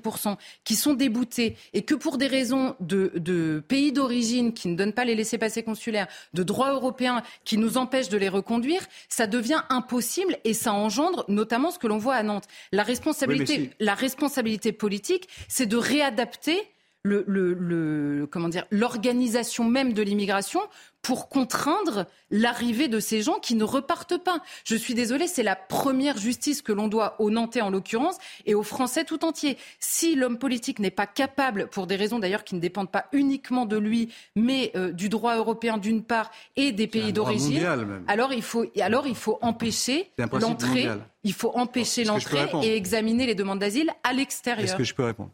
qui 0.65 0.75
sont 0.75 0.95
déboutés 0.95 1.57
et 1.73 1.83
que 1.83 1.95
pour 1.95 2.19
des 2.19 2.27
raisons 2.27 2.75
de, 2.81 3.63
pays 3.69 3.93
d'origine 3.93 4.53
qui 4.53 4.69
ne 4.69 4.77
donnent 4.77 4.93
pas 4.93 5.05
les 5.05 5.15
laissés-passer 5.15 5.63
consulaires, 5.63 6.09
de 6.35 6.43
droit 6.43 6.73
européen 6.73 7.23
qui 7.45 7.57
nous 7.59 7.79
empêchent 7.79 8.09
de 8.09 8.19
les 8.19 8.29
reconduire, 8.29 8.87
ça 9.09 9.27
devient 9.27 9.63
impossible 9.71 10.37
et 10.45 10.55
ça 10.55 10.73
engendre 10.73 11.25
notamment 11.29 11.71
ce 11.71 11.79
que 11.79 11.87
l'on 11.87 11.99
voit 11.99 12.17
à 12.17 12.23
Nantes. 12.23 12.49
La 12.73 12.83
responsabilité, 12.83 13.71
la 13.81 13.95
responsabilité 13.95 14.73
politique, 14.73 15.29
c'est 15.49 15.67
de 15.67 15.77
réadapter 15.77 16.59
le, 17.05 18.27
comment 18.31 18.49
dire 18.49 18.65
l'organisation 18.71 19.65
même 19.65 19.93
de 19.93 20.03
l'immigration 20.03 20.61
pour 21.03 21.29
contraindre 21.29 22.07
l'arrivée 22.31 22.89
de 22.89 23.01
ces 23.01 23.23
gens 23.23 23.39
qui 23.39 23.55
ne 23.55 23.65
repartent 23.65 24.19
pas. 24.23 24.43
Je 24.65 24.75
suis 24.75 24.95
désolée, 24.95 25.27
c'est 25.27 25.45
la 25.45 25.57
première 25.57 26.19
justice 26.19 26.61
que 26.61 26.73
l'on 26.73 26.89
doit 26.89 27.15
aux 27.21 27.31
Nantais 27.31 27.61
en 27.61 27.71
l'occurrence 27.71 28.19
et 28.47 28.55
aux 28.55 28.63
Français 28.63 29.05
tout 29.05 29.25
entier. 29.25 29.57
Si 29.79 30.17
l'homme 30.17 30.39
politique 30.39 30.81
n'est 30.81 30.91
pas 30.91 31.07
capable, 31.07 31.69
pour 31.69 31.87
des 31.87 31.97
raisons 31.97 32.19
d'ailleurs 32.19 32.45
qui 32.45 32.57
ne 32.57 32.61
dépendent 32.61 32.91
pas 32.91 33.07
uniquement 33.13 33.65
de 33.65 33.79
lui, 33.79 34.13
mais 34.35 34.73
euh, 34.77 34.93
du 34.93 35.09
droit 35.09 35.37
européen 35.37 35.79
d'une 35.79 36.03
part 36.03 36.31
et 36.57 36.73
des 36.73 36.89
pays 36.89 37.13
d'origine, 37.13 37.65
alors 38.07 38.33
il 38.33 38.43
faut 38.43 38.67
alors 38.81 39.07
il 39.07 39.17
faut 39.17 39.39
empêcher 39.41 40.11
l'entrée. 40.19 40.89
Il 41.25 41.33
faut 41.33 41.51
empêcher 41.57 42.05
l'entrée 42.05 42.49
et 42.63 42.77
examiner 42.77 43.27
les 43.27 43.35
demandes 43.35 43.59
d'asile 43.59 43.91
à 44.05 44.13
l'extérieur. 44.13 44.65
Est-ce 44.65 44.77
que 44.77 44.85
je 44.85 44.95
peux 44.95 45.05
répondre? 45.05 45.31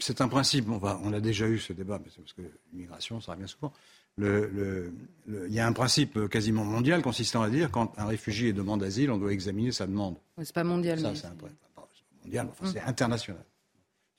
C'est 0.00 0.20
un 0.20 0.28
principe, 0.28 0.68
on, 0.68 0.78
va, 0.78 1.00
on 1.02 1.12
a 1.12 1.20
déjà 1.20 1.48
eu 1.48 1.58
ce 1.58 1.72
débat, 1.72 1.98
parce 1.98 2.32
que 2.32 2.42
l'immigration, 2.72 3.20
ça 3.20 3.32
revient 3.32 3.48
souvent. 3.48 3.72
Le, 4.16 4.92
il 5.28 5.52
y 5.52 5.60
a 5.60 5.66
un 5.66 5.72
principe 5.72 6.28
quasiment 6.28 6.64
mondial 6.64 7.02
consistant 7.02 7.42
à 7.42 7.50
dire 7.50 7.70
quand 7.70 7.96
un 7.98 8.06
réfugié 8.06 8.52
demande 8.52 8.82
asile, 8.82 9.10
on 9.12 9.18
doit 9.18 9.32
examiner 9.32 9.70
sa 9.70 9.86
demande. 9.86 10.16
c'est 10.42 10.52
pas 10.52 10.64
mondial. 10.64 10.98
Ça, 10.98 11.14
c'est 11.14 11.28
mondial, 12.24 12.48
enfin, 12.50 12.70
c'est 12.72 12.80
international. 12.80 13.44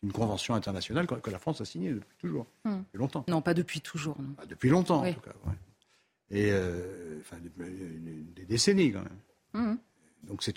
Une 0.01 0.13
convention 0.13 0.55
internationale 0.55 1.05
que, 1.05 1.29
la 1.29 1.39
France 1.39 1.59
a 1.59 1.65
signée 1.65 1.91
depuis 1.91 2.17
toujours, 2.17 2.47
hum. 2.63 2.83
depuis 2.85 2.97
longtemps. 2.97 3.25
Non, 3.27 3.41
pas 3.41 3.53
depuis 3.53 3.81
toujours. 3.81 4.15
Non. 4.21 4.33
depuis 4.47 4.69
longtemps, 4.69 5.05
en 5.05 5.13
tout 5.13 5.19
cas. 5.19 5.31
Et 6.31 6.51
euh, 6.51 7.19
enfin, 7.19 7.37
des 8.35 8.45
décennies 8.45 8.93
quand 8.93 9.03
même. 9.03 9.19
Hum. 9.53 9.77
Donc 10.23 10.43
c'est 10.43 10.55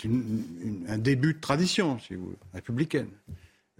un 0.87 0.97
début 0.97 1.33
de 1.33 1.39
tradition, 1.39 1.99
si 1.99 2.15
vous, 2.15 2.35
républicaine. 2.53 3.09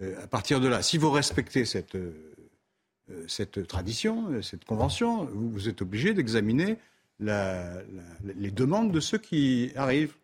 Euh, 0.04 0.22
à 0.22 0.26
partir 0.26 0.60
de 0.60 0.68
là, 0.68 0.82
si 0.82 0.98
vous 0.98 1.10
respectez 1.10 1.64
cette, 1.64 1.94
euh, 1.94 2.12
euh, 3.10 3.24
cette 3.28 3.66
tradition, 3.66 4.42
cette 4.42 4.64
convention, 4.64 5.24
vous, 5.24 5.68
êtes 5.68 5.82
obligé 5.82 6.14
d'examiner 6.14 6.76
les 7.20 8.50
demandes 8.50 8.92
de 8.92 9.00
ceux 9.00 9.18
qui 9.18 9.72
arrivent. 9.76 10.14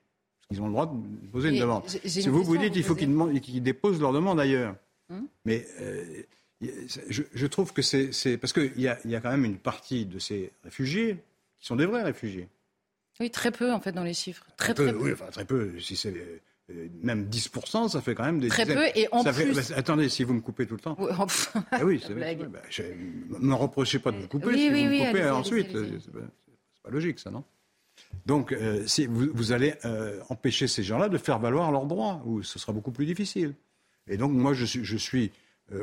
Parce 0.40 0.48
qu'ils 0.48 0.62
ont 0.62 0.66
le 0.66 0.72
droit 0.72 0.86
de 0.86 1.28
poser 1.28 1.50
une 1.50 1.60
demande. 1.60 1.88
Si 1.88 2.28
vous 2.28 2.42
vous 2.42 2.56
dites 2.56 2.72
qu'il 2.72 2.84
faut 2.84 2.96
qu'ils 2.96 3.62
déposent 3.62 4.00
leur 4.00 4.12
demande 4.12 4.40
ailleurs. 4.40 4.74
Hum 5.10 5.26
Mais 5.44 5.66
je, 7.08 7.46
trouve 7.46 7.72
que 7.72 7.82
c'est. 7.82 8.36
Parce 8.38 8.52
qu'il 8.52 8.80
y 8.80 8.88
a, 8.88 8.98
y 9.04 9.14
a 9.14 9.20
quand 9.20 9.30
même 9.30 9.44
une 9.44 9.58
partie 9.58 10.06
de 10.06 10.18
ces 10.18 10.52
réfugiés 10.64 11.18
qui 11.58 11.66
sont 11.66 11.76
des 11.76 11.86
vrais 11.86 12.02
réfugiés. 12.02 12.48
Oui, 13.20 13.30
très 13.30 13.50
peu 13.50 13.70
en 13.70 13.80
fait 13.80 13.92
dans 13.92 14.02
les 14.02 14.14
chiffres. 14.14 14.46
Très, 14.56 14.74
peu, 14.74 14.90
Oui, 14.96 15.12
enfin, 15.12 15.26
très 15.26 15.44
peu. 15.44 15.78
Si 15.78 15.94
c'est 15.94 16.14
même 17.02 17.28
10%, 17.28 17.88
ça 17.88 18.00
fait 18.00 18.14
quand 18.14 18.24
même 18.24 18.40
des 18.40 18.48
Très 18.48 18.66
peu, 18.66 18.86
et 18.94 19.08
en 19.12 19.24
plus... 19.24 19.54
Bah, 19.54 19.62
attendez, 19.76 20.08
si 20.08 20.24
vous 20.24 20.34
me 20.34 20.40
coupez 20.40 20.66
tout 20.66 20.74
le 20.74 20.80
temps... 20.80 20.96
Oui, 20.98 21.08
ah 21.72 21.84
oui 21.84 22.02
c'est 22.04 22.12
vrai. 22.14 22.36
Bah, 22.36 22.60
ne 22.78 23.46
me 23.46 23.54
reprochez 23.54 23.98
pas 23.98 24.12
de 24.12 24.18
vous 24.18 24.28
couper, 24.28 24.54
si 24.54 24.68
vous 24.68 24.74
me 24.74 25.06
coupez 25.06 25.30
ensuite. 25.30 25.70
C'est 25.72 26.12
pas, 26.12 26.20
pas, 26.82 26.90
logique, 26.90 27.18
ça, 27.18 27.30
non? 27.30 27.44
Donc, 28.26 28.52
euh, 28.52 28.86
si 28.86 29.06
vous, 29.06 29.28
vous 29.32 29.52
allez 29.52 29.74
euh, 29.84 30.20
empêcher 30.28 30.66
ces 30.66 30.82
gens-là 30.82 31.08
de 31.08 31.18
faire 31.18 31.38
valoir 31.38 31.70
leurs 31.70 31.86
droits, 31.86 32.22
ou 32.24 32.42
ce 32.42 32.58
sera 32.58 32.72
beaucoup 32.72 32.92
plus 32.92 33.06
difficile. 33.06 33.54
Et 34.08 34.16
donc, 34.16 34.32
moi, 34.32 34.54
je 34.54 34.64
suis, 34.64 34.84
je 34.84 34.96
suis 34.96 35.32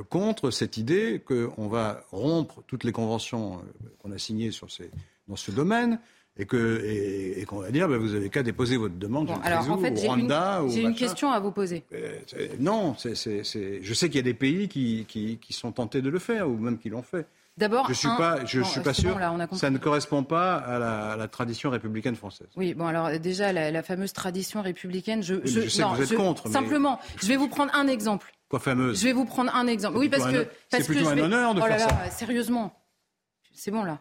contre 0.09 0.51
cette 0.51 0.75
idée 0.75 1.21
qu'on 1.25 1.69
va 1.69 2.03
rompre 2.11 2.61
toutes 2.67 2.83
les 2.83 2.91
conventions 2.91 3.61
qu'on 3.99 4.11
a 4.11 4.17
signées 4.17 4.51
sur 4.51 4.69
ces, 4.69 4.91
dans 5.27 5.37
ce 5.37 5.51
domaine, 5.51 5.99
et 6.39 6.45
que 6.45 6.81
et, 7.37 7.45
qu'on 7.45 7.59
va 7.59 7.71
dire 7.71 7.87
ben, 7.87 7.97
vous 7.97 8.13
avez 8.13 8.29
qu'à 8.29 8.43
déposer 8.43 8.77
votre 8.77 8.95
demande 8.95 9.27
bon, 9.27 9.39
alors, 9.43 9.69
en 9.69 9.77
fait, 9.77 9.95
j'ai 9.97 10.81
une, 10.81 10.95
question 10.95 11.31
à 11.31 11.39
vous 11.39 11.51
poser. 11.51 11.83
Euh, 11.93 12.19
non, 12.59 12.95
c'est, 12.97 13.13
je 13.13 13.93
sais 13.93 14.07
qu'il 14.07 14.17
y 14.17 14.19
a 14.19 14.23
des 14.23 14.33
pays 14.33 14.67
qui, 14.67 15.05
qui, 15.07 15.37
qui, 15.37 15.53
sont 15.53 15.71
tentés 15.71 16.01
de 16.01 16.09
le 16.09 16.19
faire 16.19 16.49
ou 16.49 16.57
même 16.57 16.77
qui 16.77 16.89
l'ont 16.89 17.01
fait. 17.01 17.25
D'abord, 17.57 17.87
je 17.87 17.93
suis 17.93 18.07
pas, 18.07 18.45
je 18.45 18.61
suis 18.61 18.81
pas 18.81 18.93
sûr. 18.93 19.17
ça 19.53 19.69
ne 19.71 19.77
correspond 19.79 20.23
pas 20.23 20.55
à 20.55 21.15
la, 21.17 21.27
tradition 21.27 21.69
républicaine 21.69 22.15
française. 22.15 22.47
Oui, 22.55 22.73
bon 22.73 22.85
alors 22.85 23.19
déjà 23.19 23.51
la, 23.51 23.83
fameuse 23.83 24.13
tradition 24.13 24.61
républicaine, 24.61 25.23
je, 25.23 25.35
je, 25.43 25.67
sais 25.67 25.83
que 25.83 25.95
vous 25.95 26.01
êtes 26.01 26.17
contre. 26.17 26.49
Simplement, 26.49 26.99
je 27.21 27.27
vais 27.27 27.37
vous 27.37 27.47
prendre 27.47 27.73
un 27.73 27.87
exemple. 27.87 28.31
Quoi 28.49 28.59
fameuse? 28.59 28.99
Je 28.99 29.05
vais 29.05 29.13
vous 29.13 29.25
prendre 29.25 29.53
un 29.53 29.67
exemple. 29.67 29.97
Oui, 29.97 30.07
parce 30.07 30.25
que 30.31 30.47
c'est 30.69 30.85
plutôt 30.85 31.07
un 31.09 31.17
honneur 31.17 31.53
de 31.53 31.61
oh 31.61 31.65
faire 31.65 31.79
ça. 31.79 32.09
Sérieusement, 32.11 32.73
c'est 33.53 33.71
bon 33.71 33.83
là 33.83 33.99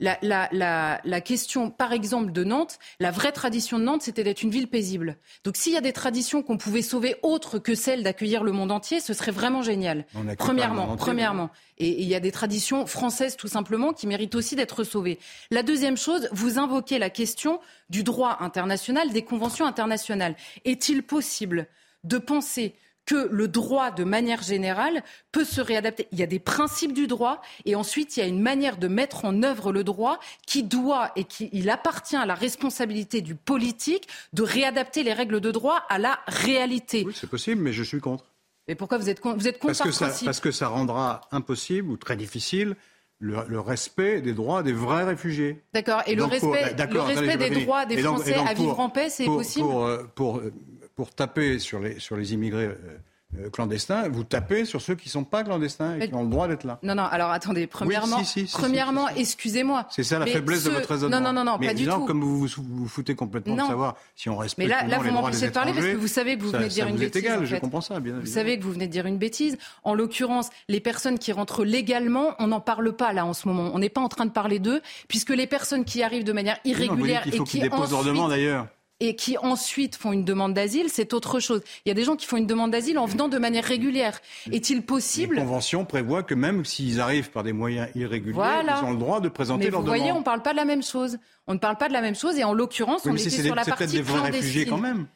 la, 0.00 1.20
question, 1.20 1.70
par 1.70 1.92
exemple, 1.92 2.32
de 2.32 2.44
Nantes, 2.44 2.78
la 3.00 3.10
vraie 3.10 3.32
tradition 3.32 3.78
de 3.78 3.84
Nantes, 3.84 4.02
c'était 4.02 4.24
d'être 4.24 4.42
une 4.42 4.50
ville 4.50 4.68
paisible. 4.68 5.16
Donc 5.44 5.56
s'il 5.56 5.72
y 5.72 5.76
a 5.76 5.80
des 5.80 5.92
traditions 5.92 6.42
qu'on 6.42 6.58
pouvait 6.58 6.82
sauver 6.82 7.16
autres 7.22 7.58
que 7.58 7.74
celles 7.74 8.02
d'accueillir 8.02 8.44
le 8.44 8.52
monde 8.52 8.72
entier, 8.72 9.00
ce 9.00 9.14
serait 9.14 9.32
vraiment 9.32 9.62
génial. 9.62 10.04
Premièrement, 10.38 10.96
premièrement. 10.96 11.50
Et 11.78 12.02
il 12.02 12.08
y 12.08 12.14
a 12.14 12.20
des 12.20 12.32
traditions 12.32 12.86
françaises 12.86 13.36
tout 13.36 13.48
simplement 13.48 13.92
qui 13.92 14.06
méritent 14.06 14.34
aussi 14.34 14.56
d'être 14.56 14.84
sauvées. 14.84 15.18
La 15.50 15.62
deuxième 15.62 15.96
chose, 15.96 16.28
vous 16.32 16.58
invoquez 16.58 16.98
la 16.98 17.10
question 17.10 17.60
du 17.90 18.02
droit 18.02 18.38
international, 18.40 19.12
des 19.12 19.22
conventions 19.22 19.66
internationales. 19.66 20.36
Est-il 20.64 21.02
possible 21.02 21.68
de 22.04 22.18
penser 22.18 22.74
que 23.06 23.28
le 23.30 23.48
droit, 23.48 23.90
de 23.90 24.04
manière 24.04 24.42
générale, 24.42 25.02
peut 25.32 25.44
se 25.44 25.60
réadapter. 25.60 26.08
Il 26.12 26.18
y 26.18 26.22
a 26.22 26.26
des 26.26 26.40
principes 26.40 26.92
du 26.92 27.06
droit 27.06 27.40
et 27.64 27.76
ensuite 27.76 28.16
il 28.16 28.20
y 28.20 28.22
a 28.22 28.26
une 28.26 28.42
manière 28.42 28.76
de 28.76 28.88
mettre 28.88 29.24
en 29.24 29.42
œuvre 29.42 29.72
le 29.72 29.84
droit 29.84 30.18
qui 30.46 30.64
doit 30.64 31.12
et 31.16 31.24
qui 31.24 31.48
il 31.52 31.70
appartient 31.70 32.16
à 32.16 32.26
la 32.26 32.34
responsabilité 32.34 33.20
du 33.20 33.34
politique 33.34 34.08
de 34.32 34.42
réadapter 34.42 35.04
les 35.04 35.12
règles 35.12 35.40
de 35.40 35.50
droit 35.50 35.84
à 35.88 35.98
la 35.98 36.18
réalité. 36.26 37.04
Oui, 37.06 37.14
c'est 37.18 37.30
possible, 37.30 37.62
mais 37.62 37.72
je 37.72 37.84
suis 37.84 38.00
contre. 38.00 38.24
Mais 38.68 38.74
pourquoi 38.74 38.98
vous 38.98 39.08
êtes, 39.08 39.24
vous 39.24 39.48
êtes 39.48 39.60
contre 39.60 39.78
parce 39.78 39.80
que, 39.80 39.92
ça, 39.92 40.12
parce 40.24 40.40
que 40.40 40.50
ça 40.50 40.66
rendra 40.66 41.20
impossible 41.30 41.88
ou 41.88 41.96
très 41.96 42.16
difficile 42.16 42.74
le, 43.18 43.60
respect 43.60 44.20
des 44.20 44.34
droits 44.34 44.62
des 44.62 44.72
vrais 44.72 45.04
réfugiés. 45.04 45.62
D'accord. 45.72 46.02
Et 46.06 46.14
le 46.14 46.24
respect, 46.24 46.74
le 46.90 47.00
respect 47.00 47.36
des 47.36 47.64
droits 47.64 47.86
des 47.86 47.98
Français 47.98 48.34
à 48.34 48.54
vivre 48.54 48.78
en 48.78 48.90
paix, 48.90 49.08
c'est 49.08 49.24
possible 49.24 49.66
pour, 49.66 49.88
pour, 50.14 50.38
euh, 50.38 50.52
pour 50.96 51.14
taper 51.14 51.58
sur 51.58 51.78
les, 51.78 52.00
sur 52.00 52.16
les 52.16 52.32
immigrés 52.32 52.64
euh, 52.64 52.98
euh, 53.38 53.50
clandestins, 53.50 54.08
vous 54.08 54.24
tapez 54.24 54.64
sur 54.64 54.80
ceux 54.80 54.94
qui 54.94 55.08
ne 55.08 55.12
sont 55.12 55.24
pas 55.24 55.44
clandestins 55.44 55.98
et 55.98 56.08
qui 56.08 56.14
ont 56.14 56.22
le 56.22 56.30
droit 56.30 56.48
d'être 56.48 56.64
là. 56.64 56.78
Non, 56.82 56.94
non, 56.94 57.02
alors 57.02 57.30
attendez, 57.32 57.66
premièrement, 57.66 58.22
premièrement 58.52 59.08
excusez-moi. 59.10 59.86
C'est 59.90 60.04
ça 60.04 60.18
la 60.18 60.26
faiblesse 60.26 60.64
de 60.64 60.70
votre 60.70 60.88
raisonnement. 60.88 61.20
Non, 61.20 61.32
non, 61.32 61.44
non, 61.44 61.58
pas 61.58 61.74
du 61.74 61.86
tout. 61.86 62.04
Comme 62.06 62.22
vous 62.22 62.46
vous, 62.46 62.86
foutez 62.86 63.14
complètement 63.14 63.56
de 63.56 63.60
savoir 63.60 63.96
si 64.14 64.30
on 64.30 64.36
respecte 64.38 64.68
mais 64.68 64.74
là, 64.74 64.86
là, 64.86 64.98
vous 64.98 65.10
m'empêchez 65.10 65.48
de 65.48 65.52
parler 65.52 65.72
parce 65.72 65.84
que 65.84 65.96
vous 65.96 66.08
savez 66.08 66.38
que 66.38 66.42
vous 66.42 66.50
venez 66.50 66.64
de 66.64 66.70
dire 66.70 66.86
une 66.86 66.96
bêtise. 66.96 67.22
égal, 67.22 67.44
je 67.44 67.56
comprends 67.56 67.80
ça, 67.82 68.00
bien 68.00 68.14
Vous 68.18 68.26
savez 68.26 68.58
que 68.58 68.64
vous 68.64 68.72
venez 68.72 68.86
de 68.86 68.92
dire 68.92 69.06
une 69.06 69.18
bêtise. 69.18 69.58
En 69.84 69.94
l'occurrence, 69.94 70.48
les 70.68 70.80
personnes 70.80 71.18
qui 71.18 71.32
rentrent 71.32 71.64
légalement, 71.64 72.34
on 72.38 72.46
n'en 72.46 72.60
parle 72.60 72.94
pas 72.94 73.12
là 73.12 73.26
en 73.26 73.34
ce 73.34 73.48
moment. 73.48 73.70
On 73.74 73.78
n'est 73.80 73.90
pas 73.90 74.00
en 74.00 74.08
train 74.08 74.24
de 74.24 74.30
parler 74.30 74.60
d'eux, 74.60 74.80
puisque 75.08 75.30
les 75.30 75.46
personnes 75.46 75.84
qui 75.84 76.02
arrivent 76.02 76.24
de 76.24 76.32
manière 76.32 76.58
irrégulière 76.64 77.26
et 77.30 77.38
qui 77.40 77.58
déposent 77.58 77.90
leur 77.90 78.04
demande 78.04 78.30
d'ailleurs 78.30 78.68
et 79.00 79.14
qui 79.14 79.36
ensuite 79.38 79.96
font 79.96 80.12
une 80.12 80.24
demande 80.24 80.54
d'asile, 80.54 80.86
c'est 80.88 81.12
autre 81.12 81.38
chose. 81.38 81.62
Il 81.84 81.88
y 81.88 81.92
a 81.92 81.94
des 81.94 82.04
gens 82.04 82.16
qui 82.16 82.26
font 82.26 82.36
une 82.36 82.46
demande 82.46 82.70
d'asile 82.70 82.98
en 82.98 83.06
venant 83.06 83.28
de 83.28 83.38
manière 83.38 83.64
régulière. 83.64 84.20
Est-il 84.50 84.82
possible 84.82 85.36
La 85.36 85.42
convention 85.42 85.84
prévoit 85.84 86.22
que 86.22 86.34
même 86.34 86.64
s'ils 86.64 87.00
arrivent 87.00 87.30
par 87.30 87.42
des 87.42 87.52
moyens 87.52 87.88
irréguliers, 87.94 88.38
ils 88.38 88.84
ont 88.84 88.92
le 88.92 88.98
droit 88.98 89.20
de 89.20 89.28
présenter 89.28 89.64
leur 89.64 89.82
demande. 89.82 89.84
Vous 89.84 90.00
voyez, 90.00 90.12
on 90.12 90.20
ne 90.20 90.24
parle 90.24 90.42
pas 90.42 90.52
de 90.52 90.56
la 90.56 90.64
même 90.64 90.82
chose. 90.82 91.18
On 91.46 91.54
ne 91.54 91.58
parle 91.58 91.76
pas 91.76 91.88
de 91.88 91.92
la 91.92 92.00
même 92.00 92.16
chose 92.16 92.38
et 92.38 92.44
en 92.44 92.54
l'occurrence, 92.54 93.06
on 93.06 93.14
était 93.14 93.30
sur 93.30 93.54
la 93.54 93.64
partie 93.64 93.86
des 93.86 94.02
vrais 94.02 94.30
réfugiés 94.30 94.66
quand 94.66 94.78
même. 94.78 95.06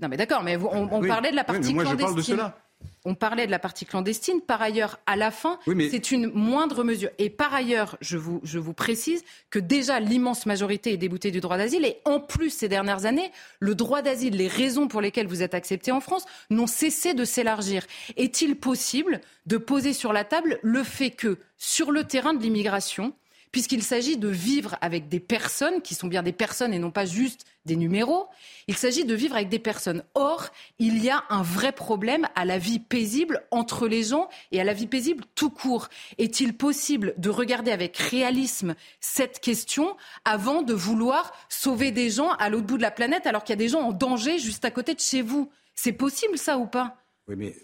Non 0.00 0.08
mais 0.08 0.16
d'accord, 0.16 0.42
mais 0.42 0.56
on, 0.56 1.00
parlait 1.06 1.30
de 1.30 1.36
la 1.36 1.44
partie 1.44 1.68
oui, 1.68 1.74
moi 1.74 1.84
Je 1.84 1.94
parle 1.94 2.16
de 2.16 2.22
cela. 2.22 2.56
On 3.04 3.14
parlait 3.14 3.46
de 3.46 3.50
la 3.50 3.58
partie 3.58 3.84
clandestine. 3.84 4.40
Par 4.40 4.62
ailleurs, 4.62 5.00
à 5.06 5.16
la 5.16 5.30
fin, 5.30 5.58
c'est 5.90 6.12
une 6.12 6.28
moindre 6.28 6.84
mesure. 6.84 7.10
Et 7.18 7.30
par 7.30 7.52
ailleurs, 7.52 7.96
je 8.00 8.16
vous, 8.16 8.40
je 8.44 8.58
vous 8.58 8.74
précise 8.74 9.24
que 9.50 9.58
déjà 9.58 9.98
l'immense 9.98 10.46
majorité 10.46 10.92
est 10.92 10.98
déboutée 10.98 11.30
du 11.30 11.40
droit 11.40 11.58
d'asile. 11.58 11.84
Et 11.84 11.98
en 12.04 12.20
plus, 12.20 12.50
ces 12.50 12.68
dernières 12.68 13.04
années, 13.04 13.32
le 13.58 13.74
droit 13.74 14.02
d'asile, 14.02 14.36
les 14.36 14.48
raisons 14.48 14.86
pour 14.86 15.00
lesquelles 15.00 15.26
vous 15.26 15.42
êtes 15.42 15.54
accepté 15.54 15.90
en 15.90 16.00
France, 16.00 16.24
n'ont 16.50 16.68
cessé 16.68 17.14
de 17.14 17.24
s'élargir. 17.24 17.86
Est-il 18.16 18.56
possible 18.56 19.20
de 19.46 19.56
poser 19.56 19.92
sur 19.92 20.12
la 20.12 20.24
table 20.24 20.60
le 20.62 20.84
fait 20.84 21.10
que, 21.10 21.38
sur 21.58 21.90
le 21.90 22.04
terrain 22.04 22.34
de 22.34 22.42
l'immigration, 22.42 23.14
puisqu'il 23.52 23.82
s'agit 23.82 24.16
de 24.16 24.28
vivre 24.28 24.76
avec 24.80 25.08
des 25.08 25.20
personnes 25.20 25.82
qui 25.82 25.94
sont 25.94 26.08
bien 26.08 26.22
des 26.22 26.32
personnes 26.32 26.72
et 26.74 26.78
non 26.78 26.90
pas 26.90 27.04
juste 27.04 27.44
des 27.64 27.76
numéros. 27.76 28.26
Il 28.66 28.76
s'agit 28.76 29.04
de 29.04 29.14
vivre 29.14 29.36
avec 29.36 29.48
des 29.48 29.58
personnes. 29.58 30.02
Or, 30.14 30.48
il 30.78 31.02
y 31.02 31.10
a 31.10 31.22
un 31.28 31.42
vrai 31.42 31.70
problème 31.70 32.26
à 32.34 32.44
la 32.44 32.58
vie 32.58 32.80
paisible 32.80 33.44
entre 33.50 33.86
les 33.86 34.02
gens 34.02 34.28
et 34.50 34.60
à 34.60 34.64
la 34.64 34.72
vie 34.72 34.86
paisible 34.86 35.24
tout 35.34 35.50
court. 35.50 35.88
Est-il 36.18 36.56
possible 36.56 37.14
de 37.18 37.30
regarder 37.30 37.70
avec 37.70 37.96
réalisme 37.96 38.74
cette 39.00 39.38
question 39.40 39.96
avant 40.24 40.62
de 40.62 40.74
vouloir 40.74 41.32
sauver 41.48 41.92
des 41.92 42.10
gens 42.10 42.30
à 42.32 42.48
l'autre 42.48 42.66
bout 42.66 42.78
de 42.78 42.82
la 42.82 42.90
planète 42.90 43.26
alors 43.26 43.44
qu'il 43.44 43.52
y 43.52 43.58
a 43.60 43.64
des 43.64 43.68
gens 43.68 43.82
en 43.82 43.92
danger 43.92 44.38
juste 44.38 44.64
à 44.64 44.70
côté 44.70 44.94
de 44.94 45.00
chez 45.00 45.22
vous? 45.22 45.50
C'est 45.74 45.92
possible 45.92 46.38
ça 46.38 46.58
ou 46.58 46.66
pas? 46.66 46.96
Oui, 47.28 47.36
mais 47.36 47.54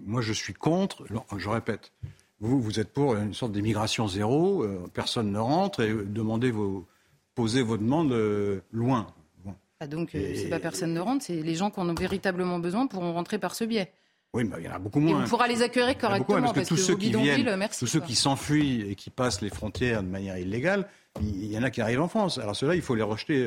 moi 0.00 0.22
je 0.22 0.32
suis 0.32 0.54
contre, 0.54 1.04
je 1.36 1.48
répète, 1.48 1.92
vous, 2.44 2.60
vous 2.60 2.78
êtes 2.78 2.92
pour 2.92 3.16
une 3.16 3.34
sorte 3.34 3.52
d'immigration 3.52 4.06
zéro, 4.06 4.62
euh, 4.62 4.86
personne 4.92 5.32
ne 5.32 5.38
rentre 5.38 5.80
et 5.80 5.92
demandez 5.92 6.50
vos, 6.50 6.86
posez 7.34 7.62
vos 7.62 7.76
demandes 7.76 8.12
euh, 8.12 8.60
loin. 8.70 9.06
Ah 9.80 9.86
donc, 9.86 10.10
c'est 10.12 10.48
pas 10.48 10.60
personne 10.60 10.94
ne 10.94 11.00
rentre, 11.00 11.24
c'est 11.24 11.42
les 11.42 11.54
gens 11.56 11.70
qui 11.70 11.80
en 11.80 11.88
ont 11.88 11.94
véritablement 11.94 12.58
besoin 12.58 12.86
pourront 12.86 13.12
rentrer 13.12 13.38
par 13.38 13.54
ce 13.54 13.64
biais. 13.64 13.92
Oui, 14.32 14.44
mais 14.44 14.56
il 14.58 14.64
y 14.64 14.68
en 14.68 14.72
a 14.72 14.78
beaucoup 14.78 15.00
moins. 15.00 15.20
Et 15.20 15.24
on 15.24 15.28
pourra 15.28 15.48
les 15.48 15.62
accueillir 15.62 15.96
correctement 15.98 16.52
parce 16.52 16.68
que 16.68 16.74
tous 16.74 16.76
ceux 16.76 16.96
qui 16.96 17.12
viennent, 17.12 17.56
merci, 17.56 17.80
tous 17.80 17.86
ceux 17.86 18.00
qui 18.00 18.14
s'enfuient 18.14 18.90
et 18.90 18.94
qui 18.94 19.10
passent 19.10 19.40
les 19.40 19.50
frontières 19.50 20.02
de 20.02 20.08
manière 20.08 20.38
illégale, 20.38 20.88
il 21.20 21.52
y 21.52 21.58
en 21.58 21.62
a 21.62 21.70
qui 21.70 21.80
arrivent 21.80 22.00
en 22.00 22.08
France. 22.08 22.38
Alors 22.38 22.56
ceux-là, 22.56 22.74
il 22.74 22.82
faut 22.82 22.94
les 22.94 23.02
rejeter. 23.02 23.46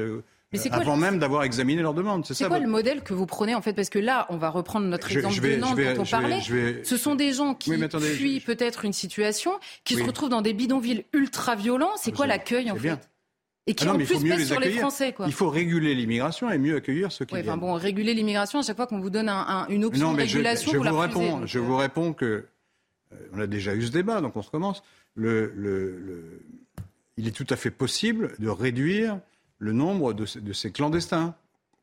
Euh, 0.56 0.60
avant 0.72 0.96
même 0.96 1.20
d'avoir 1.20 1.44
examiné 1.44 1.82
leur 1.82 1.94
demande. 1.94 2.26
C'est 2.26 2.48
quoi 2.48 2.60
le 2.60 2.68
modèle 2.68 3.04
que 3.04 3.14
vous 3.14 3.26
prenez 3.26 3.54
en 3.54 3.62
fait? 3.62 3.74
Parce 3.74 3.90
que 3.90 4.00
là, 4.00 4.26
on 4.30 4.38
va 4.38 4.50
reprendre 4.50 4.88
notre 4.88 5.12
exemple 5.12 5.42
de 5.42 5.56
Nantes 5.58 5.78
dont 5.78 6.02
on 6.04 6.06
parlait. 6.06 6.42
Ce 6.84 6.98
sont 6.98 7.16
des 7.16 7.34
gens 7.34 7.54
qui 7.54 7.74
fuient 8.00 8.40
peut-être 8.40 8.86
une 8.86 8.94
situation, 8.94 9.52
qui 9.84 9.96
se 9.96 10.04
retrouvent 10.04 10.30
dans 10.30 10.42
des 10.42 10.54
bidonvilles 10.54 11.06
ultra 11.14 11.56
violents. 11.56 11.92
C'est 11.98 12.14
quoi 12.14 12.28
l'accueil 12.28 12.72
en 12.72 12.76
fait? 12.76 13.10
Et 13.70 13.76
qui 13.76 13.86
ah 13.86 13.94
en 13.94 13.98
plus 13.98 14.24
pèse 14.24 14.48
sur 14.48 14.62
les 14.62 14.72
Français. 14.72 15.12
Quoi. 15.12 15.26
Il 15.28 15.34
faut 15.34 15.50
réguler 15.50 15.94
l'immigration 15.94 16.50
et 16.50 16.58
mieux 16.58 16.78
accueillir 16.78 17.12
ceux 17.12 17.26
qui 17.26 17.34
ouais, 17.34 17.42
viennent. 17.42 17.60
bon, 17.60 17.74
réguler 17.74 18.14
l'immigration, 18.14 18.60
à 18.60 18.62
chaque 18.62 18.78
fois 18.78 18.88
qu'on 18.88 19.02
vous 19.02 19.10
donne 19.10 19.28
un, 19.28 19.68
une 19.68 19.84
option 19.84 20.14
de 20.14 20.20
régulation, 20.20 20.72
je, 20.72 20.78
je 20.78 20.82
vous, 20.82 20.90
vous 20.90 20.98
réponds, 21.02 21.46
Je 21.46 21.60
vous 21.60 21.76
réponds 21.76 22.14
que 22.14 22.46
euh, 23.12 23.16
on 23.34 23.42
a 23.42 23.46
déjà 23.46 23.76
eu 23.76 23.82
ce 23.82 23.92
débat, 23.92 24.22
donc 24.22 24.38
on 24.38 24.40
recommence. 24.42 24.84
Le, 25.16 25.52
le, 25.54 26.00
le, 26.00 26.46
il 27.18 27.28
est 27.28 27.32
tout 27.32 27.48
à 27.50 27.58
fait 27.58 27.72
possible 27.72 28.36
de 28.40 28.48
réduire 28.48 29.20
le 29.60 29.74
nombre 29.74 30.13
de, 30.13 30.26
de 30.39 30.54
ces 30.54 30.72
clandestins. 30.72 31.36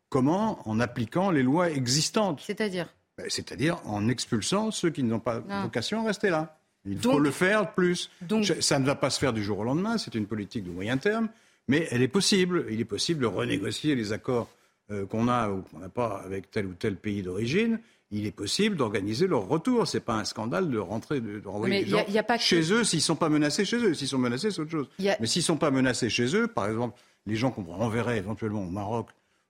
Comment 0.08 0.60
En 0.68 0.78
appliquant 0.80 1.30
les 1.30 1.42
lois 1.42 1.70
existantes. 1.70 2.40
C'est-à-dire 2.44 2.94
ben, 3.18 3.26
C'est-à-dire 3.28 3.80
en 3.84 4.08
expulsant 4.08 4.70
ceux 4.70 4.90
qui 4.90 5.02
n'ont 5.02 5.20
pas 5.20 5.42
ah. 5.48 5.62
vocation 5.62 6.02
à 6.02 6.06
rester 6.06 6.30
là. 6.30 6.56
Il 6.86 6.98
faut 6.98 7.18
le 7.18 7.30
faire 7.30 7.72
plus. 7.72 8.10
Donc, 8.20 8.44
ça 8.60 8.78
ne 8.78 8.84
va 8.84 8.94
pas 8.94 9.10
se 9.10 9.18
faire 9.18 9.32
du 9.32 9.42
jour 9.42 9.58
au 9.60 9.64
lendemain, 9.64 9.96
c'est 9.96 10.14
une 10.14 10.26
politique 10.26 10.64
de 10.64 10.70
moyen 10.70 10.98
terme. 10.98 11.28
Mais 11.66 11.88
elle 11.90 12.02
est 12.02 12.08
possible. 12.08 12.66
Il 12.70 12.80
est 12.80 12.84
possible 12.84 13.22
de 13.22 13.26
renégocier 13.26 13.94
les 13.94 14.12
accords 14.12 14.48
euh, 14.90 15.06
qu'on 15.06 15.28
a 15.28 15.48
ou 15.48 15.62
qu'on 15.62 15.78
n'a 15.78 15.88
pas 15.88 16.20
avec 16.24 16.50
tel 16.50 16.66
ou 16.66 16.74
tel 16.74 16.96
pays 16.96 17.22
d'origine. 17.22 17.80
Il 18.10 18.26
est 18.26 18.32
possible 18.32 18.76
d'organiser 18.76 19.26
leur 19.26 19.48
retour. 19.48 19.88
C'est 19.88 20.00
pas 20.00 20.14
un 20.14 20.24
scandale 20.24 20.70
de 20.70 20.78
rentrer, 20.78 21.20
de, 21.20 21.40
renvoyer 21.44 21.84
les 21.84 21.90
gens 21.90 22.04
chez 22.38 22.70
eux 22.70 22.84
s'ils 22.84 23.00
sont 23.00 23.16
pas 23.16 23.30
menacés 23.30 23.64
chez 23.64 23.78
eux. 23.78 23.94
S'ils 23.94 24.08
sont 24.08 24.18
menacés, 24.18 24.50
c'est 24.50 24.60
autre 24.60 24.70
chose. 24.70 24.88
Mais 24.98 25.26
s'ils 25.26 25.42
sont 25.42 25.56
pas 25.56 25.70
menacés 25.70 26.10
chez 26.10 26.36
eux, 26.36 26.46
par 26.46 26.68
exemple, 26.68 26.98
les 27.26 27.36
gens 27.36 27.50
qu'on 27.50 27.64
enverrait 27.72 28.18
éventuellement 28.18 28.62
au 28.62 28.70
Maroc 28.70 29.08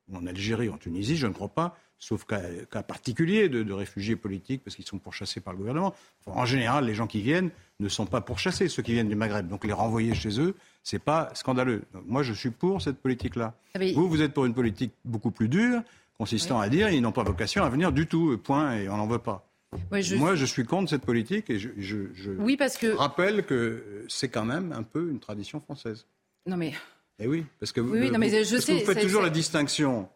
ou 0.08 0.16
en 0.16 0.26
Algérie 0.26 0.68
ou 0.68 0.74
en 0.74 0.78
Tunisie, 0.78 1.16
je 1.16 1.26
ne 1.26 1.32
crois 1.32 1.48
pas, 1.48 1.76
sauf 1.98 2.24
cas, 2.24 2.82
particulier 2.82 3.48
de, 3.48 3.72
réfugiés 3.72 4.16
politiques 4.16 4.62
parce 4.62 4.76
qu'ils 4.76 4.84
sont 4.87 4.98
pourchassés 4.98 5.40
par 5.40 5.52
le 5.52 5.58
gouvernement. 5.58 5.94
en 6.26 6.44
général, 6.44 6.84
les 6.84 6.94
gens 6.94 7.06
qui 7.06 7.22
viennent 7.22 7.50
ne 7.80 7.88
sont 7.88 8.06
pas 8.06 8.20
pourchassés, 8.20 8.68
ceux 8.68 8.82
qui 8.82 8.92
viennent 8.92 9.08
du 9.08 9.16
Maghreb. 9.16 9.48
Donc 9.48 9.64
les 9.64 9.72
renvoyer 9.72 10.14
chez 10.14 10.40
eux, 10.40 10.54
c'est 10.82 10.98
pas 10.98 11.30
scandaleux. 11.34 11.82
moi, 12.06 12.22
je 12.22 12.32
suis 12.32 12.50
pour 12.50 12.82
cette 12.82 12.98
politique-là. 12.98 13.54
Ah, 13.74 13.78
vous, 13.94 14.08
vous 14.08 14.22
êtes 14.22 14.34
pour 14.34 14.44
une 14.44 14.54
politique 14.54 14.92
beaucoup 15.04 15.30
plus 15.30 15.48
dure, 15.48 15.82
consistant 16.18 16.60
à 16.60 16.68
dire 16.68 16.90
ils 16.90 17.00
n'ont 17.00 17.12
pas 17.12 17.24
vocation 17.24 17.64
à 17.64 17.68
venir 17.68 17.92
du 17.92 18.06
tout, 18.06 18.38
point, 18.38 18.76
et 18.76 18.88
on 18.88 18.96
n'en 18.96 19.06
veut 19.06 19.18
pas. 19.18 19.46
Moi, 19.90 20.34
je 20.34 20.44
suis 20.44 20.64
contre 20.64 20.90
cette 20.90 21.02
politique 21.04 21.50
et 21.50 21.58
je, 21.58 22.30
oui, 22.38 22.56
parce 22.56 22.76
que... 22.76 22.94
rappelle 22.94 23.44
que 23.44 24.04
c'est 24.08 24.28
quand 24.28 24.44
même 24.44 24.72
un 24.72 24.82
peu 24.82 25.10
une 25.10 25.20
tradition 25.20 25.60
française. 25.60 26.06
Non 26.46 26.56
mais. 26.56 26.74
Eh 27.18 27.29
oui, 27.29 27.44
parce 27.61 27.72
que, 27.72 27.81
vous, 27.81 27.94
faites 27.94 29.00
toujours 29.00 29.22
la 29.22 29.31
distinction 29.31 30.09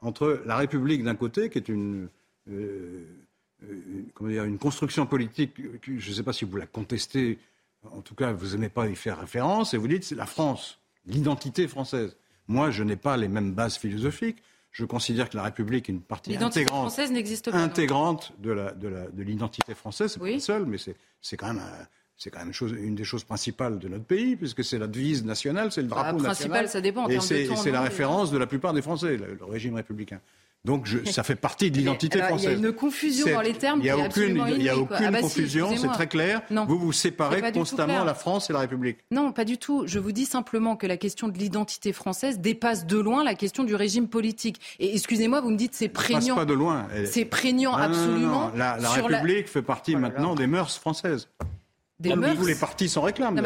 entre 0.00 0.42
la 0.46 0.56
République 0.56 1.02
d'un 1.02 1.16
côté, 1.16 1.50
qui 1.50 1.58
est 1.58 1.68
une, 1.68 2.08
euh, 2.50 3.04
comment 4.14 4.30
dire, 4.30 4.44
une 4.44 4.58
construction 4.58 5.06
politique, 5.06 5.54
je 5.82 6.10
ne 6.10 6.14
sais 6.14 6.22
pas 6.22 6.32
si 6.32 6.44
vous 6.44 6.56
la 6.56 6.66
contestez 6.66 7.38
en 7.92 8.00
tout 8.00 8.14
cas, 8.14 8.32
vous 8.32 8.48
n'aimez 8.48 8.68
pas 8.68 8.88
y 8.88 8.96
faire 8.96 9.18
référence, 9.18 9.74
et 9.74 9.76
vous 9.76 9.88
dites 9.88 10.04
c'est 10.04 10.14
la 10.14 10.26
France, 10.26 10.78
l'identité 11.06 11.68
française. 11.68 12.16
Moi, 12.48 12.70
je 12.70 12.82
n'ai 12.82 12.96
pas 12.96 13.16
les 13.16 13.28
mêmes 13.28 13.52
bases 13.52 13.76
philosophiques. 13.76 14.38
Je 14.70 14.84
considère 14.84 15.30
que 15.30 15.36
la 15.36 15.44
République 15.44 15.88
est 15.88 15.92
une 15.92 16.00
partie 16.00 16.36
intégrante, 16.36 16.90
française 16.90 17.12
pas, 17.44 17.56
intégrante 17.56 18.32
de, 18.38 18.50
la, 18.50 18.72
de, 18.72 19.22
l'identité 19.22 19.72
française. 19.72 20.12
C'est 20.14 20.32
pas 20.32 20.40
seul, 20.40 20.66
mais 20.66 20.78
c'est, 20.78 21.36
quand 21.36 21.54
même 21.54 21.62
c'est 22.16 22.30
quand 22.30 22.38
même 22.38 22.52
une 22.78 22.94
des 22.94 23.04
choses 23.04 23.24
principales 23.24 23.78
de 23.78 23.88
notre 23.88 24.04
pays, 24.04 24.36
puisque 24.36 24.64
c'est 24.64 24.78
la 24.78 24.86
devise 24.86 25.24
nationale, 25.24 25.72
c'est 25.72 25.82
le 25.82 25.88
bah, 25.88 25.96
drapeau 25.96 26.20
national. 26.20 26.68
ça 26.68 26.80
dépend. 26.80 27.08
et 27.08 27.20
c'est, 27.20 27.70
la 27.70 27.82
référence 27.82 28.30
de 28.30 28.38
la 28.38 28.46
plupart 28.46 28.72
des 28.72 28.82
Français, 28.82 29.16
le 29.16 29.44
régime 29.44 29.74
républicain. 29.74 30.20
Donc 30.64 30.88
ça 31.06 31.22
fait 31.22 31.34
partie 31.34 31.70
de 31.70 31.76
l'identité 31.76 32.18
française. 32.20 32.52
Il 32.58 32.62
y 32.62 32.64
a 32.64 32.68
une 32.68 32.74
confusion 32.74 33.26
dans 33.32 33.40
les 33.40 33.52
termes. 33.52 33.80
Il 33.80 33.84
n'y 33.84 33.90
a 33.90 33.98
aucune, 33.98 34.42
il 34.48 34.62
y 34.62 34.68
a 34.68 34.78
aucune 34.78 35.06
ah 35.06 35.10
bah 35.10 35.20
confusion, 35.20 35.76
c'est 35.76 35.88
très 35.88 36.06
clair. 36.06 36.42
vous 36.50 36.78
vous 36.78 36.92
séparez 36.92 37.52
constamment 37.52 38.04
la 38.04 38.14
France 38.14 38.50
et 38.50 38.52
la 38.52 38.60
République. 38.60 38.98
Non, 39.10 39.32
pas 39.32 39.44
du 39.44 39.58
tout. 39.58 39.84
Je 39.86 39.98
vous 39.98 40.12
dis 40.12 40.24
simplement 40.24 40.76
que 40.76 40.86
la 40.86 40.96
question 40.96 41.28
de 41.28 41.38
l'identité 41.38 41.92
française 41.92 42.38
dépasse 42.38 42.86
de 42.86 42.98
loin 42.98 43.24
la 43.24 43.34
question 43.34 43.64
du 43.64 43.74
régime 43.74 44.08
politique. 44.08 44.60
Et 44.78 44.94
excusez-moi, 44.94 45.40
vous 45.40 45.50
me 45.50 45.56
dites 45.56 45.74
c'est 45.74 45.88
prégnant. 45.88 46.34
Passe 46.34 46.44
pas 46.44 46.50
de 46.50 46.54
loin. 46.54 46.86
C'est 47.04 47.24
prégnant 47.24 47.74
absolument. 47.74 48.50
La, 48.54 48.76
République 48.94 49.48
fait 49.48 49.62
partie 49.62 49.94
oh 49.96 49.98
maintenant 49.98 50.34
des 50.34 50.46
mœurs 50.46 50.76
françaises 50.78 51.28
vous, 52.02 52.46
les 52.46 52.56
partis 52.56 52.88
s'en 52.88 53.02
réclament. 53.02 53.40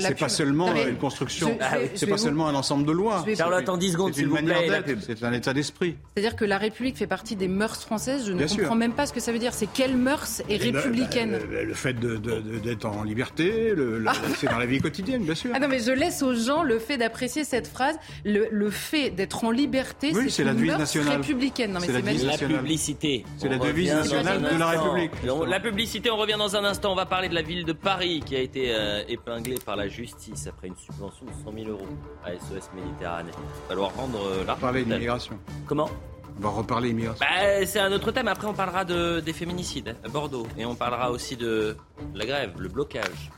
c'est 0.00 0.18
pas 0.18 0.28
seulement 0.30 0.74
une 0.74 0.96
construction, 0.96 1.58
c'est 1.94 2.06
pas 2.06 2.16
seulement 2.16 2.48
un 2.48 2.54
ensemble 2.54 2.86
de 2.86 2.92
lois. 2.92 3.24
Charlotte, 3.36 3.68
en 3.68 3.76
10 3.76 3.92
secondes, 3.92 4.14
c'est 4.14 4.22
une 4.22 4.30
manière 4.30 4.60
d'être, 4.60 5.02
c'est 5.02 5.22
un 5.22 5.32
état 5.32 5.52
d'esprit. 5.52 5.96
C'est-à-dire 6.14 6.36
que 6.36 6.44
la 6.44 6.56
République 6.56 6.96
fait 6.96 7.06
partie 7.06 7.36
des 7.36 7.48
mœurs 7.48 7.82
françaises. 7.82 8.26
Je 8.26 8.32
ne 8.32 8.46
comprends 8.46 8.74
même 8.74 8.94
pas 8.94 9.06
ce 9.06 9.12
que 9.12 9.20
ça 9.20 9.32
veut 9.32 9.38
dire. 9.38 9.52
C'est 9.52 9.70
quelle 9.70 9.96
mœurs 9.96 10.40
est 10.40 10.44
eh 10.48 10.58
ben, 10.58 10.76
républicaine 10.76 11.32
bah, 11.32 11.62
Le 11.62 11.74
fait 11.74 11.98
d'être 11.98 12.86
en 12.86 13.02
liberté, 13.02 13.74
ah. 14.06 14.12
c'est 14.38 14.48
dans 14.48 14.58
la 14.58 14.66
vie 14.66 14.80
quotidienne, 14.80 15.22
bien 15.22 15.34
sûr. 15.34 15.50
Ah 15.54 15.60
non, 15.60 15.68
mais 15.68 15.80
je 15.80 15.92
laisse 15.92 16.22
aux 16.22 16.34
gens 16.34 16.62
le 16.62 16.78
fait 16.78 16.96
d'apprécier 16.96 17.44
cette 17.44 17.66
phrase. 17.66 17.96
Le, 18.24 18.70
fait 18.70 19.10
d'être 19.10 19.44
en 19.44 19.50
liberté, 19.50 20.12
c'est 20.28 20.44
la 20.44 20.54
devise 20.54 20.78
nationale 20.78 21.16
républicaine. 21.18 21.76
c'est 21.80 21.92
la, 21.92 22.38
publicité. 22.38 23.24
C'est 23.36 23.48
la 23.48 23.58
devise 23.58 23.92
nationale 23.92 24.40
de 24.40 24.58
la 24.58 24.68
République. 24.68 25.10
La 25.46 25.60
publicité, 25.60 26.10
on 26.10 26.16
revient 26.16 26.36
dans 26.38 26.56
un 26.56 26.64
instant. 26.64 26.92
On 26.92 26.96
va 26.96 27.06
parler 27.10 27.28
de 27.28 27.34
la 27.34 27.42
ville 27.42 27.64
de 27.64 27.72
Paris 27.72 28.22
qui 28.24 28.36
a 28.36 28.38
été 28.38 28.72
euh, 28.72 29.02
épinglée 29.08 29.58
par 29.58 29.74
la 29.74 29.88
justice 29.88 30.46
après 30.46 30.68
une 30.68 30.76
subvention 30.76 31.26
de 31.26 31.32
100 31.44 31.52
000 31.64 31.68
euros 31.68 31.88
à 32.24 32.32
SOS 32.32 32.70
Méditerranée. 32.72 33.32
Il 33.34 33.42
va 33.42 33.68
falloir 33.68 33.94
rendre 33.96 34.24
euh, 34.24 34.44
l'argent. 34.44 34.60
Parler 34.60 34.84
d'immigration. 34.84 35.38
Comment? 35.66 35.90
On 36.38 36.40
va 36.40 36.48
reparler 36.50 36.90
immigration. 36.90 37.26
Bah, 37.28 37.66
c'est 37.66 37.80
un 37.80 37.90
autre 37.92 38.12
thème. 38.12 38.28
Après, 38.28 38.46
on 38.46 38.54
parlera 38.54 38.84
de, 38.84 39.18
des 39.18 39.32
féminicides 39.32 39.96
à 40.04 40.08
Bordeaux. 40.08 40.46
Et 40.56 40.64
on 40.64 40.76
parlera 40.76 41.10
aussi 41.10 41.36
de 41.36 41.76
la 42.14 42.24
grève, 42.24 42.52
le 42.60 42.68
blocage. 42.68 43.32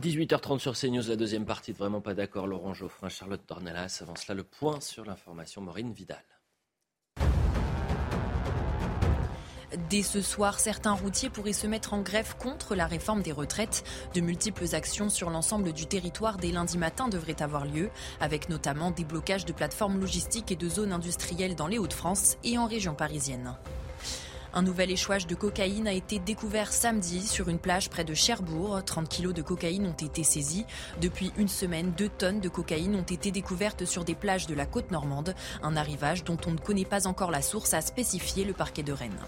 18h30 0.00 0.58
sur 0.58 0.72
CNews, 0.72 1.06
la 1.06 1.16
deuxième 1.16 1.44
partie 1.44 1.72
de 1.72 1.76
Vraiment 1.76 2.00
pas 2.00 2.14
d'accord. 2.14 2.46
Laurent 2.46 2.72
Geoffrin, 2.72 3.10
Charlotte 3.10 3.42
Dornelas. 3.46 3.98
Avant 4.00 4.16
cela, 4.16 4.34
le 4.34 4.44
point 4.44 4.80
sur 4.80 5.04
l'information. 5.04 5.60
Maureen 5.60 5.92
Vidal. 5.92 6.24
Dès 9.88 10.02
ce 10.02 10.20
soir, 10.20 10.58
certains 10.58 10.92
routiers 10.92 11.30
pourraient 11.30 11.52
se 11.52 11.68
mettre 11.68 11.94
en 11.94 12.00
grève 12.00 12.34
contre 12.38 12.74
la 12.74 12.86
réforme 12.86 13.22
des 13.22 13.30
retraites. 13.30 13.84
De 14.14 14.20
multiples 14.20 14.74
actions 14.74 15.08
sur 15.08 15.30
l'ensemble 15.30 15.72
du 15.72 15.86
territoire 15.86 16.38
dès 16.38 16.50
lundi 16.50 16.76
matin 16.76 17.08
devraient 17.08 17.40
avoir 17.40 17.66
lieu, 17.66 17.90
avec 18.20 18.48
notamment 18.48 18.90
des 18.90 19.04
blocages 19.04 19.44
de 19.44 19.52
plateformes 19.52 20.00
logistiques 20.00 20.50
et 20.50 20.56
de 20.56 20.68
zones 20.68 20.92
industrielles 20.92 21.54
dans 21.54 21.68
les 21.68 21.78
Hauts-de-France 21.78 22.36
et 22.42 22.58
en 22.58 22.66
région 22.66 22.94
parisienne. 22.94 23.54
Un 24.52 24.62
nouvel 24.62 24.90
échouage 24.90 25.28
de 25.28 25.36
cocaïne 25.36 25.86
a 25.86 25.92
été 25.92 26.18
découvert 26.18 26.72
samedi 26.72 27.24
sur 27.24 27.48
une 27.48 27.60
plage 27.60 27.88
près 27.88 28.02
de 28.02 28.14
Cherbourg. 28.14 28.82
30 28.84 29.08
kilos 29.08 29.32
de 29.32 29.42
cocaïne 29.42 29.86
ont 29.86 30.04
été 30.04 30.24
saisis. 30.24 30.66
Depuis 31.00 31.30
une 31.36 31.46
semaine, 31.46 31.92
deux 31.96 32.08
tonnes 32.08 32.40
de 32.40 32.48
cocaïne 32.48 32.96
ont 32.96 33.02
été 33.02 33.30
découvertes 33.30 33.84
sur 33.84 34.04
des 34.04 34.16
plages 34.16 34.48
de 34.48 34.54
la 34.54 34.66
côte 34.66 34.90
normande. 34.90 35.36
Un 35.62 35.76
arrivage 35.76 36.24
dont 36.24 36.38
on 36.48 36.50
ne 36.50 36.58
connaît 36.58 36.84
pas 36.84 37.06
encore 37.06 37.30
la 37.30 37.42
source 37.42 37.74
a 37.74 37.80
spécifié 37.80 38.44
le 38.44 38.52
parquet 38.52 38.82
de 38.82 38.92
Rennes. 38.92 39.24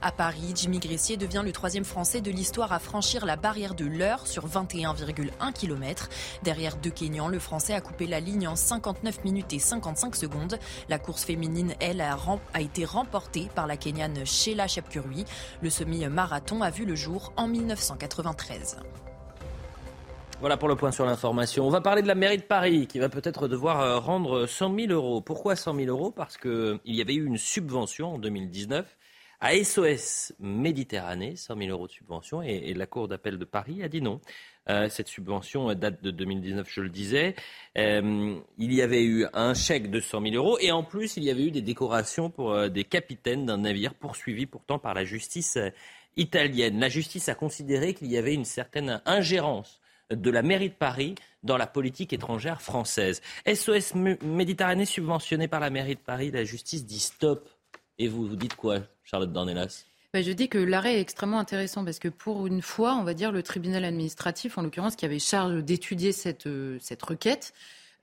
À 0.00 0.12
Paris, 0.12 0.52
Jimmy 0.54 0.78
Gressier 0.78 1.16
devient 1.16 1.42
le 1.44 1.50
troisième 1.50 1.84
Français 1.84 2.20
de 2.20 2.30
l'histoire 2.30 2.72
à 2.72 2.78
franchir 2.78 3.26
la 3.26 3.34
barrière 3.34 3.74
de 3.74 3.84
l'heure 3.84 4.28
sur 4.28 4.46
21,1 4.46 5.52
km. 5.52 6.08
Derrière 6.44 6.76
deux 6.76 6.90
Kenyans, 6.90 7.26
le 7.26 7.40
Français 7.40 7.74
a 7.74 7.80
coupé 7.80 8.06
la 8.06 8.20
ligne 8.20 8.46
en 8.46 8.54
59 8.54 9.24
minutes 9.24 9.52
et 9.52 9.58
55 9.58 10.14
secondes. 10.14 10.58
La 10.88 11.00
course 11.00 11.24
féminine, 11.24 11.74
elle, 11.80 12.00
a, 12.00 12.16
été 12.60 12.84
remportée 12.84 13.48
par 13.56 13.66
la 13.66 13.76
Kenyane 13.76 14.24
Sheila 14.24 14.68
Chepkurui. 14.68 15.24
Le 15.62 15.70
semi-marathon 15.70 16.62
a 16.62 16.70
vu 16.70 16.84
le 16.84 16.94
jour 16.94 17.32
en 17.36 17.48
1993. 17.48 18.76
Voilà 20.40 20.56
pour 20.56 20.68
le 20.68 20.76
point 20.76 20.92
sur 20.92 21.04
l'information. 21.04 21.66
On 21.66 21.70
va 21.70 21.80
parler 21.80 22.02
de 22.02 22.06
la 22.06 22.14
mairie 22.14 22.36
de 22.36 22.42
Paris 22.42 22.86
qui 22.86 23.00
va 23.00 23.08
peut-être 23.08 23.48
devoir 23.48 23.80
euh, 23.80 23.98
rendre 23.98 24.46
100 24.46 24.76
000 24.76 24.92
euros. 24.92 25.20
Pourquoi 25.20 25.56
100 25.56 25.74
000 25.74 25.88
euros? 25.88 26.12
Parce 26.12 26.36
qu'il 26.36 26.78
y 26.84 27.00
avait 27.00 27.14
eu 27.14 27.26
une 27.26 27.38
subvention 27.38 28.14
en 28.14 28.18
2019 28.18 28.97
à 29.40 29.52
SOS 29.62 30.32
Méditerranée, 30.40 31.36
100 31.36 31.56
000 31.56 31.70
euros 31.70 31.86
de 31.86 31.92
subvention, 31.92 32.42
et, 32.42 32.74
la 32.74 32.86
Cour 32.86 33.08
d'appel 33.08 33.38
de 33.38 33.44
Paris 33.44 33.82
a 33.82 33.88
dit 33.88 34.02
non. 34.02 34.20
Euh, 34.68 34.88
cette 34.90 35.08
subvention 35.08 35.72
date 35.74 36.02
de 36.02 36.10
2019, 36.10 36.68
je 36.70 36.80
le 36.82 36.90
disais. 36.90 37.34
Euh, 37.78 38.36
il 38.58 38.74
y 38.74 38.82
avait 38.82 39.02
eu 39.02 39.26
un 39.32 39.54
chèque 39.54 39.90
de 39.90 39.98
100 39.98 40.22
000 40.22 40.34
euros 40.34 40.58
et 40.60 40.70
en 40.72 40.84
plus, 40.84 41.16
il 41.16 41.24
y 41.24 41.30
avait 41.30 41.44
eu 41.44 41.50
des 41.50 41.62
décorations 41.62 42.28
pour 42.28 42.68
des 42.68 42.84
capitaines 42.84 43.46
d'un 43.46 43.58
navire 43.58 43.94
poursuivis 43.94 44.44
pourtant 44.44 44.78
par 44.78 44.92
la 44.92 45.04
justice 45.04 45.56
italienne. 46.18 46.80
La 46.80 46.90
justice 46.90 47.30
a 47.30 47.34
considéré 47.34 47.94
qu'il 47.94 48.08
y 48.08 48.18
avait 48.18 48.34
une 48.34 48.44
certaine 48.44 49.00
ingérence 49.06 49.80
de 50.10 50.30
la 50.30 50.42
mairie 50.42 50.70
de 50.70 50.74
Paris 50.74 51.14
dans 51.42 51.56
la 51.56 51.66
politique 51.66 52.12
étrangère 52.12 52.60
française. 52.62 53.20
SOS 53.46 53.94
Méditerranée 53.94 54.86
subventionné 54.86 55.48
par 55.48 55.60
la 55.60 55.70
mairie 55.70 55.94
de 55.94 56.00
Paris, 56.00 56.30
la 56.30 56.44
justice 56.44 56.84
dit 56.84 57.00
stop. 57.00 57.48
Et 57.98 58.08
vous, 58.08 58.26
vous 58.26 58.36
dites 58.36 58.54
quoi, 58.54 58.80
Charlotte 59.04 59.32
Dornelas? 59.32 59.84
Ben, 60.14 60.24
je 60.24 60.32
dis 60.32 60.48
que 60.48 60.58
l'arrêt 60.58 60.96
est 60.96 61.00
extrêmement 61.00 61.38
intéressant 61.38 61.84
parce 61.84 61.98
que 61.98 62.08
pour 62.08 62.46
une 62.46 62.62
fois, 62.62 62.94
on 62.94 63.04
va 63.04 63.12
dire 63.12 63.30
le 63.30 63.42
tribunal 63.42 63.84
administratif, 63.84 64.56
en 64.56 64.62
l'occurrence, 64.62 64.96
qui 64.96 65.04
avait 65.04 65.18
charge 65.18 65.62
d'étudier 65.62 66.12
cette, 66.12 66.46
euh, 66.46 66.78
cette 66.80 67.02
requête, 67.02 67.52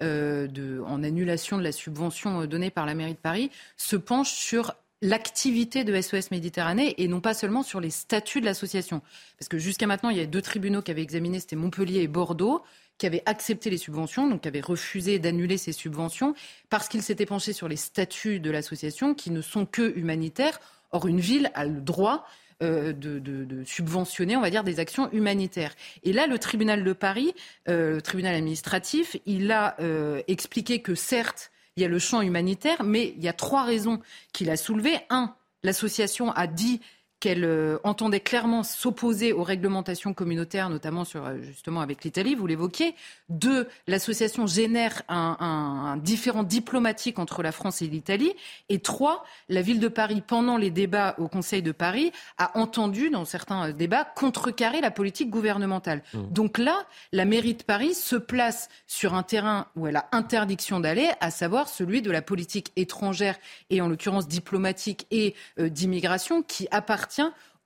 euh, 0.03 0.47
en 0.85 1.03
annulation 1.03 1.57
de 1.57 1.63
la 1.63 1.71
subvention 1.71 2.41
euh, 2.41 2.47
donnée 2.47 2.69
par 2.69 2.85
la 2.85 2.93
mairie 2.93 3.13
de 3.13 3.19
Paris, 3.19 3.49
se 3.77 3.95
penche 3.95 4.33
sur 4.33 4.75
l'activité 5.01 5.83
de 5.83 5.99
SOS 5.99 6.31
Méditerranée 6.31 6.95
et 6.97 7.07
non 7.07 7.21
pas 7.21 7.33
seulement 7.33 7.63
sur 7.63 7.79
les 7.79 7.89
statuts 7.89 8.39
de 8.39 8.45
l'association. 8.45 9.01
Parce 9.39 9.49
que 9.49 9.57
jusqu'à 9.57 9.87
maintenant, 9.87 10.09
il 10.09 10.17
y 10.17 10.21
a 10.21 10.25
deux 10.25 10.41
tribunaux 10.41 10.81
qui 10.81 10.91
avaient 10.91 11.01
examiné, 11.01 11.39
c'était 11.39 11.55
Montpellier 11.55 12.01
et 12.01 12.07
Bordeaux, 12.07 12.61
qui 12.97 13.05
avaient 13.05 13.23
accepté 13.25 13.69
les 13.69 13.77
subventions, 13.77 14.27
donc 14.27 14.41
qui 14.41 14.47
avaient 14.47 14.61
refusé 14.61 15.19
d'annuler 15.19 15.57
ces 15.57 15.71
subventions, 15.71 16.33
parce 16.69 16.87
qu'ils 16.87 17.03
s'étaient 17.03 17.25
penchés 17.25 17.53
sur 17.53 17.67
les 17.67 17.75
statuts 17.75 18.39
de 18.39 18.51
l'association 18.51 19.13
qui 19.13 19.31
ne 19.31 19.41
sont 19.41 19.65
que 19.65 19.97
humanitaires. 19.97 20.59
Or, 20.91 21.07
une 21.07 21.19
ville 21.19 21.51
a 21.55 21.65
le 21.65 21.81
droit 21.81 22.25
euh, 22.63 22.93
de, 22.93 23.63
subventionner, 23.65 24.37
on 24.37 24.41
va 24.41 24.49
dire, 24.49 24.63
des 24.63 24.79
actions 24.79 25.11
humanitaires. 25.11 25.75
Et 26.03 26.13
là, 26.13 26.25
le 26.25 26.39
tribunal 26.39 26.85
de 26.85 26.93
Paris, 26.93 27.33
euh, 27.67 27.95
le 27.95 28.01
tribunal 28.01 28.33
administratif, 28.33 29.17
il 29.25 29.51
a 29.51 29.75
euh, 29.81 30.21
expliqué 30.27 30.81
que 30.81 30.95
certes, 30.95 31.51
il 31.75 31.83
y 31.83 31.85
a 31.85 31.89
le 31.89 31.99
champ 31.99 32.21
humanitaire, 32.21 32.83
mais 32.83 33.13
il 33.17 33.23
y 33.23 33.27
a 33.27 33.33
trois 33.33 33.63
raisons 33.63 33.99
qu'il 34.31 34.49
a 34.49 34.55
soulevées. 34.55 34.99
Un, 35.09 35.35
l'association 35.63 36.31
a 36.31 36.47
dit 36.47 36.79
qu'elle 37.19 37.45
euh, 37.45 37.77
entendait 37.83 38.19
clairement 38.19 38.63
s'opposer 38.63 39.33
aux 39.33 39.43
réglementations 39.43 40.13
communautaires, 40.13 40.69
notamment 40.69 41.05
sur, 41.05 41.25
euh, 41.25 41.37
justement 41.41 41.81
avec 41.81 42.03
l'Italie, 42.03 42.35
vous 42.35 42.45
l'évoquiez. 42.45 42.93
Deux, 43.29 43.67
l'association 43.87 44.47
génère 44.47 45.01
un, 45.07 45.37
un, 45.39 45.97
différent 45.97 46.43
diplomatique 46.43 47.17
entre 47.17 47.41
la 47.41 47.51
France 47.51 47.81
et 47.81 47.87
l'Italie. 47.87 48.33
Et 48.69 48.79
trois, 48.79 49.23
la 49.49 49.61
ville 49.61 49.79
de 49.79 49.87
Paris, 49.87 50.21
pendant 50.25 50.57
les 50.57 50.71
débats 50.71 51.15
au 51.17 51.27
Conseil 51.27 51.61
de 51.61 51.71
Paris, 51.71 52.11
a 52.37 52.57
entendu, 52.57 53.09
dans 53.09 53.25
certains 53.25 53.69
euh, 53.69 53.73
débats, 53.73 54.03
contrecarrer 54.03 54.81
la 54.81 54.91
politique 54.91 55.29
gouvernementale. 55.29 56.03
Mmh. 56.13 56.19
Donc 56.31 56.57
là, 56.57 56.85
la 57.11 57.25
mairie 57.25 57.55
de 57.55 57.63
Paris 57.63 57.93
se 57.93 58.17
place 58.17 58.69
sur 58.87 59.13
un 59.13 59.23
terrain 59.23 59.67
où 59.75 59.87
elle 59.87 59.95
a 59.95 60.09
interdiction 60.11 60.79
d'aller, 60.79 61.09
à 61.21 61.31
savoir 61.31 61.69
celui 61.69 62.01
de 62.01 62.11
la 62.11 62.21
politique 62.21 62.71
étrangère 62.75 63.37
et 63.69 63.81
en 63.81 63.87
l'occurrence 63.87 64.27
diplomatique 64.27 65.07
et 65.11 65.33
d'immigration, 65.57 66.43
qui 66.43 66.67
appartient 66.71 67.04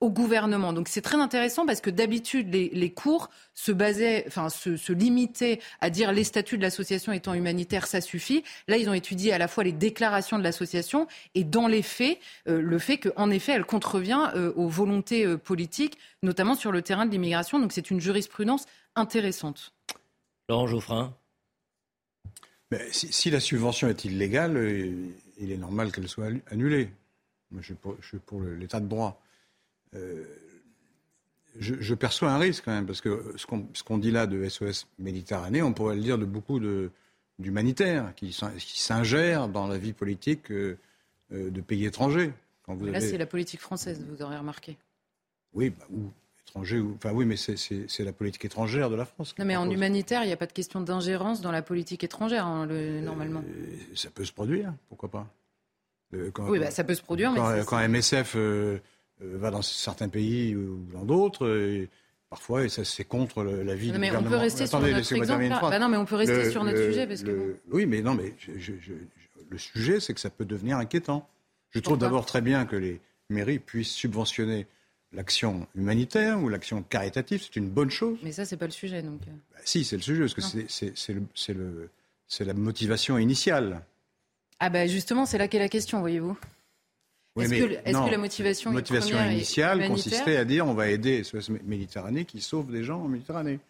au 0.00 0.10
gouvernement. 0.10 0.72
Donc 0.72 0.88
c'est 0.88 1.02
très 1.02 1.18
intéressant 1.18 1.66
parce 1.66 1.80
que 1.80 1.90
d'habitude 1.90 2.52
les, 2.52 2.92
cours 2.92 3.28
se 3.54 3.70
basaient, 3.70 4.24
enfin 4.26 4.48
se, 4.48 4.92
limitaient 4.92 5.60
à 5.80 5.90
dire 5.90 6.12
les 6.12 6.24
statuts 6.24 6.56
de 6.56 6.62
l'association 6.62 7.12
étant 7.12 7.34
humanitaires, 7.34 7.86
ça 7.86 8.00
suffit. 8.00 8.42
Là, 8.66 8.78
ils 8.78 8.88
ont 8.88 8.94
étudié 8.94 9.32
à 9.32 9.38
la 9.38 9.46
fois 9.46 9.62
les 9.62 9.72
déclarations 9.72 10.38
de 10.38 10.42
l'association 10.42 11.06
et 11.34 11.44
dans 11.44 11.68
les 11.68 11.82
faits, 11.82 12.18
euh, 12.48 12.62
le 12.62 12.78
fait 12.78 12.98
qu'en 12.98 13.30
effet, 13.30 13.52
elle 13.52 13.66
contrevient 13.66 14.30
euh, 14.34 14.52
aux 14.56 14.68
volontés 14.68 15.26
euh, 15.26 15.36
politiques, 15.36 15.98
notamment 16.22 16.54
sur 16.54 16.72
le 16.72 16.80
terrain 16.80 17.04
de 17.04 17.10
l'immigration. 17.10 17.58
Donc 17.58 17.72
c'est 17.72 17.90
une 17.90 18.00
jurisprudence 18.00 18.64
intéressante. 18.96 19.74
Laurent 20.48 20.66
Geoffrin. 20.66 21.14
si, 22.90 23.30
la 23.30 23.40
subvention 23.40 23.88
est 23.88 24.06
illégale, 24.06 24.56
il 25.38 25.52
est 25.52 25.58
normal 25.58 25.92
qu'elle 25.92 26.08
soit 26.08 26.28
annulée. 26.50 26.88
Moi, 27.50 27.60
je 27.60 27.74
suis 28.02 28.18
pour 28.18 28.40
l'état 28.40 28.80
de 28.80 28.86
droit. 28.86 29.20
Euh, 29.94 30.24
je, 31.58 31.94
perçois 31.94 32.30
un 32.30 32.38
risque 32.38 32.64
quand 32.64 32.72
même, 32.72 32.86
parce 32.86 33.00
que 33.00 33.34
ce 33.36 33.82
qu'on 33.82 33.98
dit 33.98 34.10
là 34.10 34.26
de 34.26 34.48
SOS 34.48 34.86
Méditerranée, 34.98 35.62
on 35.62 35.72
pourrait 35.72 35.96
le 35.96 36.02
dire 36.02 36.16
de 36.16 36.24
beaucoup 36.24 36.60
d'humanitaires 37.38 38.14
qui, 38.14 38.28
qui 38.58 38.80
s'ingèrent 38.80 39.48
dans 39.48 39.66
la 39.66 39.76
vie 39.76 39.92
politique 39.92 40.50
euh, 40.52 40.78
euh, 41.32 41.50
de 41.50 41.60
pays 41.60 41.84
étrangers. 41.86 42.32
Là, 42.68 43.00
c'est 43.00 43.18
la 43.18 43.26
politique 43.26 43.60
française, 43.60 44.04
vous 44.08 44.22
aurez 44.22 44.38
remarqué. 44.38 44.76
Oui, 45.52 45.70
bah, 45.70 45.86
ou 45.92 46.12
étranger, 46.46 46.78
ou, 46.78 46.94
enfin 46.94 47.12
oui, 47.12 47.24
mais 47.24 47.36
c'est 47.36 48.04
la 48.04 48.12
politique 48.12 48.44
étrangère 48.44 48.90
de 48.90 48.94
la 48.94 49.04
France. 49.04 49.34
Non, 49.38 49.44
mais 49.44 49.56
en 49.56 49.68
humanitaire, 49.68 50.22
il 50.22 50.28
n'y 50.28 50.32
a 50.32 50.36
pas 50.36 50.46
de 50.46 50.52
question 50.52 50.80
d'ingérence 50.80 51.40
dans 51.40 51.50
la 51.50 51.62
politique 51.62 52.04
étrangère, 52.04 52.46
hein, 52.46 52.66
normalement. 52.66 53.42
ça 53.94 54.10
peut 54.10 54.24
se 54.24 54.32
produire, 54.32 54.72
pourquoi 54.88 55.10
pas 55.10 55.26
Oui, 56.12 56.60
bah, 56.60 56.70
ça 56.70 56.84
peut 56.84 56.94
se 56.94 57.02
produire. 57.02 57.32
Quand, 57.34 57.50
mais 57.50 57.64
quand 57.64 57.88
MSF 57.88 58.34
euh, 58.36 58.78
va 59.20 59.50
dans 59.50 59.62
certains 59.62 60.08
pays 60.08 60.54
ou 60.54 60.86
dans 60.92 61.04
d'autres. 61.04 61.86
Parfois, 62.28 62.64
et 62.64 62.68
ça 62.68 62.84
c'est 62.84 63.04
contre 63.04 63.42
la 63.42 63.74
vie 63.74 63.90
non, 63.90 63.98
mais 63.98 64.14
on 64.14 64.22
peut 64.22 64.36
rester 64.36 64.66
sur 64.66 64.80
notre 64.80 65.12
exemple. 65.12 65.48
Bah 65.48 65.78
non, 65.78 65.88
mais 65.88 65.96
on 65.96 66.04
peut 66.04 66.16
rester 66.16 66.50
sur 66.50 66.64
notre 66.64 66.78
sujet 66.78 67.06
parce 67.06 67.22
que. 67.22 67.56
Oui, 67.70 67.86
mais 67.86 68.02
non, 68.02 68.14
mais 68.14 68.34
le 69.50 69.58
sujet, 69.58 70.00
c'est 70.00 70.14
que 70.14 70.20
ça 70.20 70.30
peut 70.30 70.44
devenir 70.44 70.76
inquiétant. 70.76 71.28
Je 71.70 71.80
trouve 71.80 71.98
d'abord 71.98 72.26
très 72.26 72.40
bien 72.40 72.66
que 72.66 72.76
les 72.76 73.00
mairies 73.28 73.58
puissent 73.58 73.92
subventionner 73.92 74.66
l'action 75.12 75.66
humanitaire 75.74 76.40
ou 76.40 76.48
l'action 76.48 76.82
caritative, 76.82 77.42
c'est 77.42 77.56
une 77.56 77.68
bonne 77.68 77.90
chose. 77.90 78.18
Mais 78.22 78.32
ça, 78.32 78.44
c'est 78.44 78.56
pas 78.56 78.66
le 78.66 78.72
sujet, 78.72 79.02
donc. 79.02 79.20
Euh. 79.26 79.32
Bah, 79.52 79.58
si, 79.64 79.84
c'est 79.84 79.96
le 79.96 80.02
sujet, 80.02 80.20
parce 80.20 80.34
que 80.34 81.88
c'est 82.26 82.44
la 82.44 82.54
motivation 82.54 83.18
initiale. 83.18 83.82
Ah 84.60 84.68
ben 84.68 84.88
justement, 84.88 85.26
c'est 85.26 85.38
là 85.38 85.48
qu'est 85.48 85.58
la 85.58 85.68
question, 85.70 86.00
voyez-vous. 86.00 86.36
Est-ce 87.38 87.54
que, 87.54 88.10
la 88.10 88.18
motivation, 88.18 88.72
initiale 89.30 89.86
consistait 89.86 90.36
à 90.36 90.44
dire 90.44 90.66
on 90.66 90.74
va 90.74 90.88
aider 90.88 91.22
SOS 91.22 91.50
Méditerranée 91.64 92.24
qui 92.24 92.40
sauve 92.40 92.72
des 92.72 92.82
gens 92.82 93.02
en 93.02 93.08
Méditerranée 93.08 93.60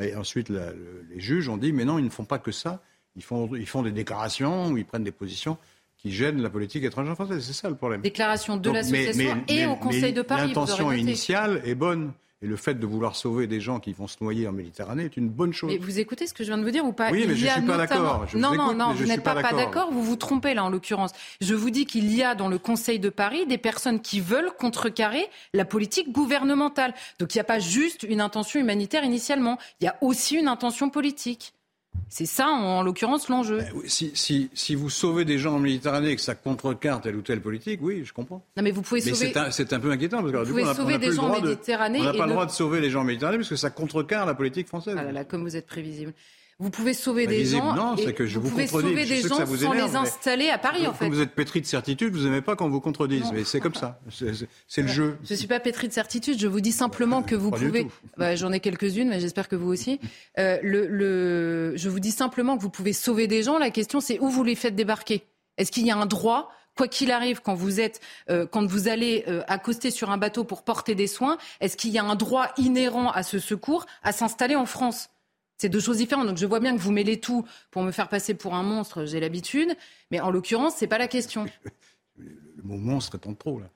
Et 0.00 0.14
ensuite, 0.14 0.50
les 0.50 1.20
juges 1.20 1.48
ont 1.48 1.56
dit 1.56 1.72
mais 1.72 1.84
non, 1.84 1.98
ils 1.98 2.04
ne 2.04 2.10
font 2.10 2.24
pas 2.24 2.38
que 2.38 2.52
ça. 2.52 2.80
Ils 3.16 3.24
font, 3.24 3.50
ils 3.54 3.66
font 3.66 3.82
des 3.82 3.90
déclarations 3.90 4.68
ou 4.68 4.78
ils 4.78 4.84
prennent 4.84 5.02
des 5.02 5.10
positions 5.10 5.58
qui 5.96 6.12
gênent 6.12 6.40
la 6.40 6.50
politique 6.50 6.84
étrangère 6.84 7.14
française. 7.14 7.44
C'est 7.44 7.52
ça 7.52 7.68
le 7.68 7.74
problème. 7.74 8.00
Déclaration 8.00 8.56
de 8.56 8.70
l'association 8.70 9.44
et 9.48 9.66
au 9.66 9.74
Conseil 9.76 10.12
de 10.12 10.22
Paris. 10.22 10.48
L'intention 10.48 10.92
initiale 10.92 11.60
est 11.64 11.74
bonne. 11.74 12.12
Et 12.40 12.46
le 12.46 12.54
fait 12.54 12.74
de 12.74 12.86
vouloir 12.86 13.16
sauver 13.16 13.48
des 13.48 13.60
gens 13.60 13.80
qui 13.80 13.92
vont 13.92 14.06
se 14.06 14.16
noyer 14.20 14.46
en 14.46 14.52
Méditerranée 14.52 15.04
est 15.04 15.16
une 15.16 15.28
bonne 15.28 15.52
chose. 15.52 15.72
Mais 15.72 15.78
vous 15.78 15.98
écoutez 15.98 16.28
ce 16.28 16.34
que 16.34 16.44
je 16.44 16.50
viens 16.50 16.58
de 16.58 16.62
vous 16.62 16.70
dire 16.70 16.84
ou 16.84 16.92
pas? 16.92 17.10
Oui, 17.10 17.24
mais 17.26 17.34
je 17.34 17.44
ne 17.44 17.50
suis 17.50 17.62
pas 17.62 17.76
d'accord. 17.76 18.26
Non, 18.34 18.54
non, 18.54 18.74
non, 18.74 18.92
vous 18.92 19.06
n'êtes 19.06 19.24
pas, 19.24 19.34
d'accord. 19.34 19.90
Vous 19.90 20.04
vous 20.04 20.14
trompez 20.14 20.54
là, 20.54 20.62
en 20.62 20.70
l'occurrence. 20.70 21.10
Je 21.40 21.54
vous 21.54 21.70
dis 21.70 21.84
qu'il 21.84 22.14
y 22.14 22.22
a 22.22 22.36
dans 22.36 22.48
le 22.48 22.58
Conseil 22.58 23.00
de 23.00 23.08
Paris 23.08 23.46
des 23.46 23.58
personnes 23.58 24.00
qui 24.00 24.20
veulent 24.20 24.52
contrecarrer 24.56 25.26
la 25.52 25.64
politique 25.64 26.12
gouvernementale. 26.12 26.94
Donc 27.18 27.34
il 27.34 27.38
n'y 27.38 27.42
a 27.42 27.44
pas 27.44 27.58
juste 27.58 28.04
une 28.04 28.20
intention 28.20 28.60
humanitaire 28.60 29.02
initialement. 29.02 29.58
Il 29.80 29.84
y 29.84 29.88
a 29.88 29.96
aussi 30.00 30.36
une 30.36 30.46
intention 30.46 30.90
politique. 30.90 31.54
C'est 32.10 32.26
ça, 32.26 32.48
en, 32.48 32.82
l'occurrence, 32.82 33.28
l'enjeu. 33.28 33.58
Ben 33.58 33.72
si, 33.86 34.10
si, 34.14 34.50
si, 34.54 34.74
vous 34.74 34.90
sauvez 34.90 35.24
des 35.24 35.38
gens 35.38 35.54
en 35.54 35.58
Méditerranée 35.58 36.10
et 36.10 36.16
que 36.16 36.22
ça 36.22 36.34
contrecarre 36.34 37.00
telle 37.00 37.16
ou 37.16 37.22
telle 37.22 37.40
politique, 37.40 37.80
oui, 37.82 38.02
je 38.04 38.12
comprends. 38.12 38.44
Non, 38.56 38.62
mais 38.62 38.70
vous 38.70 38.82
pouvez 38.82 39.00
sauver. 39.00 39.32
C'est 39.50 39.72
un, 39.72 39.80
peu 39.80 39.90
inquiétant 39.90 40.22
parce 40.22 40.32
que 40.32 40.44
du 40.44 40.52
coup, 40.52 40.68
on 40.68 40.74
sauver 40.74 40.98
des 40.98 41.12
gens 41.12 41.24
en 41.24 41.40
Méditerranée. 41.40 42.00
on 42.00 42.04
n'a 42.04 42.12
pas 42.12 42.26
le 42.26 42.32
droit 42.32 42.46
de 42.46 42.50
sauver 42.50 42.80
les 42.80 42.90
gens 42.90 43.00
en 43.00 43.04
Méditerranée 43.04 43.38
parce 43.38 43.48
que 43.48 43.56
ça 43.56 43.70
contrecarre 43.70 44.26
la 44.26 44.34
politique 44.34 44.68
française. 44.68 44.96
Ah 44.98 45.04
là 45.04 45.12
là, 45.12 45.24
comme 45.24 45.42
vous 45.42 45.56
êtes 45.56 45.66
prévisible. 45.66 46.12
Vous 46.60 46.70
pouvez 46.70 46.92
sauver 46.92 47.28
des 47.28 47.44
gens. 47.44 47.74
Non, 47.74 47.96
c'est 47.96 48.12
que 48.12 48.26
je 48.26 48.40
vous, 48.40 48.46
vous 48.46 48.50
pouvez 48.50 48.66
sauver 48.66 49.04
des 49.04 49.22
gens 49.22 49.46
sans 49.46 49.72
les 49.72 49.94
installer 49.94 50.50
à 50.50 50.58
Paris, 50.58 50.88
en 50.88 50.92
fait. 50.92 51.08
Vous 51.08 51.20
êtes 51.20 51.34
pétri 51.34 51.60
de 51.60 51.66
certitude, 51.66 52.14
vous 52.14 52.24
n'aimez 52.24 52.40
pas 52.40 52.56
quand 52.56 52.66
on 52.66 52.70
vous 52.70 52.80
contredise, 52.80 53.30
mais 53.32 53.44
c'est 53.44 53.60
comme 53.60 53.74
ça. 53.74 54.00
C'est 54.66 54.82
le 54.82 54.88
jeu. 54.88 55.18
Je 55.24 55.34
ne 55.34 55.38
suis 55.38 55.46
pas 55.46 55.60
pétri 55.60 55.86
de 55.86 55.92
certitude, 55.92 56.38
je 56.38 56.48
vous 56.48 56.60
dis 56.60 56.72
simplement 56.72 57.22
que 57.22 57.36
vous 57.36 57.50
pouvez. 57.50 57.86
Bah, 58.16 58.34
J'en 58.34 58.52
ai 58.52 58.60
quelques-unes, 58.60 59.08
mais 59.08 59.20
j'espère 59.20 59.48
que 59.48 59.56
vous 59.56 59.68
aussi. 59.68 60.00
Euh, 60.38 60.58
le, 60.62 60.86
le... 60.86 61.76
Je 61.76 61.88
vous 61.88 62.00
dis 62.00 62.10
simplement 62.10 62.56
que 62.56 62.62
vous 62.62 62.70
pouvez 62.70 62.92
sauver 62.92 63.26
des 63.28 63.42
gens. 63.42 63.58
La 63.58 63.70
question, 63.70 64.00
c'est 64.00 64.18
où 64.18 64.28
vous 64.28 64.42
les 64.42 64.54
faites 64.54 64.74
débarquer. 64.74 65.24
Est-ce 65.58 65.70
qu'il 65.70 65.86
y 65.86 65.90
a 65.90 65.96
un 65.96 66.06
droit 66.06 66.50
quoi 66.76 66.86
qu'il 66.88 67.10
arrive, 67.10 67.40
quand 67.42 67.54
vous 67.54 67.80
êtes, 67.80 68.00
euh, 68.30 68.46
quand 68.46 68.64
vous 68.64 68.86
allez 68.86 69.24
euh, 69.26 69.42
accoster 69.48 69.90
sur 69.90 70.10
un 70.10 70.16
bateau 70.16 70.44
pour 70.44 70.62
porter 70.62 70.94
des 70.94 71.08
soins, 71.08 71.36
est-ce 71.60 71.76
qu'il 71.76 71.90
y 71.90 71.98
a 71.98 72.04
un 72.04 72.14
droit 72.14 72.52
inhérent 72.56 73.10
à 73.10 73.24
ce 73.24 73.40
secours 73.40 73.84
à 74.04 74.12
s'installer 74.12 74.54
en 74.54 74.64
France? 74.64 75.10
C'est 75.58 75.68
deux 75.68 75.80
choses 75.80 75.98
différentes. 75.98 76.26
Donc 76.26 76.38
je 76.38 76.46
vois 76.46 76.60
bien 76.60 76.74
que 76.76 76.80
vous 76.80 76.92
mêlez 76.92 77.20
tout 77.20 77.44
pour 77.70 77.82
me 77.82 77.90
faire 77.90 78.08
passer 78.08 78.34
pour 78.34 78.54
un 78.54 78.62
monstre, 78.62 79.04
j'ai 79.04 79.20
l'habitude. 79.20 79.76
Mais 80.10 80.20
en 80.20 80.30
l'occurrence, 80.30 80.74
c'est 80.76 80.86
pas 80.86 80.98
la 80.98 81.08
question. 81.08 81.46
Le 82.16 82.62
mot 82.64 82.76
monstre 82.76 83.14
est 83.14 83.26
en 83.28 83.34
trop, 83.34 83.60
là. 83.60 83.66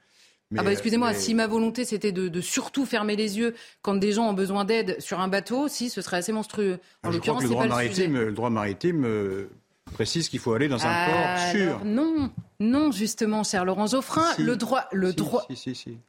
ah 0.59 0.65
bah 0.65 0.73
excusez-moi, 0.73 1.15
si 1.15 1.35
ma 1.35 1.47
volonté 1.47 1.85
c'était 1.85 2.11
de, 2.11 2.41
surtout 2.41 2.85
fermer 2.85 3.15
les 3.15 3.39
yeux 3.39 3.55
quand 3.83 3.95
des 3.95 4.13
gens 4.13 4.29
ont 4.29 4.33
besoin 4.33 4.65
d'aide 4.65 5.01
sur 5.01 5.21
un 5.21 5.29
bateau, 5.29 5.69
si 5.69 5.89
ce 5.89 6.03
serait 6.03 6.17
assez 6.17 6.33
monstrueux. 6.33 6.81
En 7.05 7.11
l'occurrence, 7.11 7.45
le 7.45 7.49
droit 7.51 7.67
maritime, 7.67 8.15
le 8.15 8.33
droit 8.33 8.51
maritime 8.51 9.05
euh, 9.05 9.49
précise 9.93 10.29
qu'il 10.29 10.41
faut 10.41 10.53
aller 10.53 10.69
dans 10.69 10.85
un 10.85 11.07
port 11.07 11.39
sûr. 11.51 11.85
Non, 11.85 12.31
non, 12.61 12.93
justement, 12.93 13.43
cher 13.45 13.65
Laurent 13.65 13.87
Geoffrin, 13.87 14.25
le 14.39 14.57
droit, 14.57 14.85
le 14.93 15.13
droit. 15.13 15.47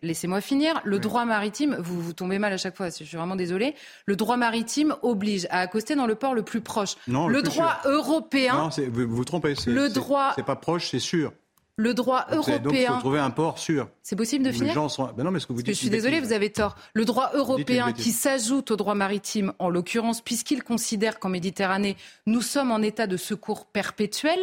Laissez-moi 0.02 0.42
finir. 0.42 0.82
Le 0.84 1.00
droit 1.00 1.26
maritime, 1.26 1.76
vous 1.80 2.02
vous 2.02 2.14
tombez 2.14 2.40
mal 2.40 2.54
à 2.54 2.58
chaque 2.58 2.78
fois. 2.78 2.90
Je 2.90 3.04
suis 3.04 3.18
vraiment 3.18 3.36
désolé. 3.36 3.76
Le 4.06 4.16
droit 4.16 4.38
maritime 4.38 4.96
oblige 5.02 5.48
à 5.50 5.60
accoster 5.60 5.96
dans 5.96 6.06
le 6.06 6.16
port 6.16 6.34
le 6.34 6.44
plus 6.44 6.62
proche. 6.62 6.96
Non, 7.08 7.28
le, 7.28 7.42
droit 7.42 7.80
européen. 7.86 8.56
Non, 8.56 8.70
vous 8.92 9.08
vous 9.08 9.26
trompez. 9.26 9.56
Le 9.66 9.90
droit. 9.90 10.34
C'est 10.36 10.46
pas 10.46 10.56
proche, 10.56 10.90
c'est 10.90 11.00
sûr. 11.00 11.34
Le 11.76 11.96
droit 11.96 12.28
européen. 12.32 12.60
Donc 12.60 12.76
faut 12.76 13.00
trouver 13.00 13.20
un 13.20 13.32
port 13.32 13.58
sûr. 13.58 13.90
C'est 14.04 14.16
possible 14.16 14.46
de 14.46 14.52
finir 14.52 14.68
les 14.68 14.74
gens 14.74 14.90
sont... 14.90 15.10
Ben 15.18 15.24
non, 15.24 15.32
mais 15.32 15.40
ce 15.40 15.48
que 15.48 15.54
vous 15.54 15.64
dites, 15.64 15.74
Je 15.74 15.80
suis 15.80 15.90
désolé, 15.90 16.20
vous 16.20 16.32
avez 16.32 16.52
tort. 16.52 16.76
Le 16.94 17.04
droit 17.04 17.32
européen 17.34 17.94
qui 17.94 18.12
s'ajoute 18.12 18.70
au 18.70 18.76
droit 18.76 18.94
maritime, 18.94 19.54
en 19.58 19.70
l'occurrence, 19.70 20.22
puisqu'il 20.22 20.64
considère 20.64 21.20
qu'en 21.20 21.30
Méditerranée, 21.30 21.98
nous 22.28 22.42
sommes 22.42 22.72
en 22.72 22.82
état 22.84 23.08
de 23.08 23.18
secours 23.18 23.66
perpétuel, 23.66 24.40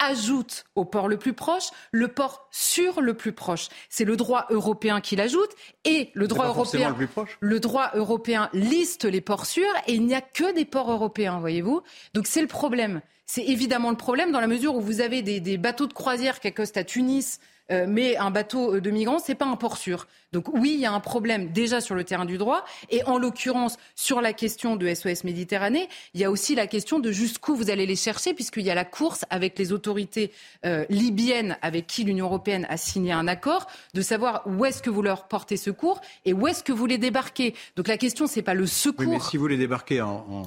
ajoute 0.00 0.64
au 0.74 0.84
port 0.84 1.06
le 1.06 1.18
plus 1.18 1.34
proche 1.34 1.70
le 1.92 2.08
port 2.08 2.48
sûr 2.50 3.00
le 3.00 3.14
plus 3.14 3.32
proche. 3.32 3.68
C'est 3.88 4.04
le 4.04 4.16
droit 4.16 4.46
européen 4.50 5.00
qui 5.00 5.14
l'ajoute 5.14 5.50
et 5.84 6.10
le 6.14 6.26
droit 6.26 6.46
européen. 6.46 6.88
Le, 6.88 6.94
plus 6.94 7.06
proche. 7.06 7.38
le 7.40 7.60
droit 7.60 7.90
européen 7.94 8.50
liste 8.52 9.04
les 9.04 9.20
ports 9.20 9.46
sûrs 9.46 9.64
et 9.86 9.94
il 9.94 10.04
n'y 10.04 10.14
a 10.14 10.20
que 10.20 10.52
des 10.54 10.64
ports 10.64 10.90
européens, 10.90 11.38
voyez-vous. 11.38 11.82
Donc 12.14 12.26
c'est 12.26 12.40
le 12.40 12.48
problème. 12.48 13.02
C'est 13.34 13.48
évidemment 13.48 13.88
le 13.88 13.96
problème 13.96 14.30
dans 14.30 14.40
la 14.40 14.46
mesure 14.46 14.74
où 14.76 14.82
vous 14.82 15.00
avez 15.00 15.22
des, 15.22 15.56
bateaux 15.56 15.86
de 15.86 15.94
croisière 15.94 16.38
qui 16.38 16.48
accostent 16.48 16.76
à 16.76 16.84
Tunis, 16.84 17.40
euh, 17.70 17.86
mais 17.88 18.18
un 18.18 18.30
bateau 18.30 18.74
euh, 18.74 18.80
de 18.82 18.90
migrants, 18.90 19.20
c'est 19.20 19.34
pas 19.34 19.46
un 19.46 19.56
port 19.56 19.78
sûr. 19.78 20.06
Donc 20.32 20.48
oui, 20.52 20.72
il 20.74 20.80
y 20.80 20.84
a 20.84 20.92
un 20.92 21.00
problème 21.00 21.50
déjà 21.50 21.80
sur 21.80 21.94
le 21.94 22.04
terrain 22.04 22.26
du 22.26 22.36
droit, 22.36 22.62
et 22.90 23.02
en 23.04 23.16
l'occurrence 23.16 23.78
sur 23.94 24.20
la 24.20 24.34
question 24.34 24.76
de 24.76 24.86
SOS 24.92 25.24
Méditerranée, 25.24 25.88
il 26.12 26.20
y 26.20 26.24
a 26.24 26.30
aussi 26.30 26.54
la 26.54 26.66
question 26.66 26.98
de 26.98 27.10
jusqu'où 27.10 27.54
vous 27.56 27.70
allez 27.70 27.86
les 27.86 27.96
chercher, 27.96 28.34
puisqu'il 28.34 28.66
y 28.66 28.70
a 28.70 28.74
la 28.74 28.84
course 28.84 29.24
avec 29.30 29.58
les 29.58 29.72
autorités 29.72 30.30
euh, 30.66 30.84
libyennes 30.90 31.56
avec 31.62 31.86
qui 31.86 32.04
l'Union 32.04 32.26
européenne 32.26 32.66
a 32.68 32.76
signé 32.76 33.12
un 33.12 33.26
accord, 33.26 33.66
de 33.94 34.02
savoir 34.02 34.42
où 34.44 34.66
est-ce 34.66 34.82
que 34.82 34.90
vous 34.90 35.00
leur 35.00 35.26
portez 35.26 35.56
secours 35.56 36.02
et 36.26 36.34
où 36.34 36.48
est-ce 36.48 36.62
que 36.62 36.72
vous 36.72 36.84
les 36.84 36.98
débarquez. 36.98 37.54
Donc 37.76 37.88
la 37.88 37.96
question, 37.96 38.26
c'est 38.26 38.42
pas 38.42 38.52
le 38.52 38.66
secours. 38.66 39.06
Oui, 39.06 39.12
mais 39.14 39.20
si 39.20 39.38
vous 39.38 39.46
les 39.46 39.56
débarquez 39.56 40.02
en 40.02 40.42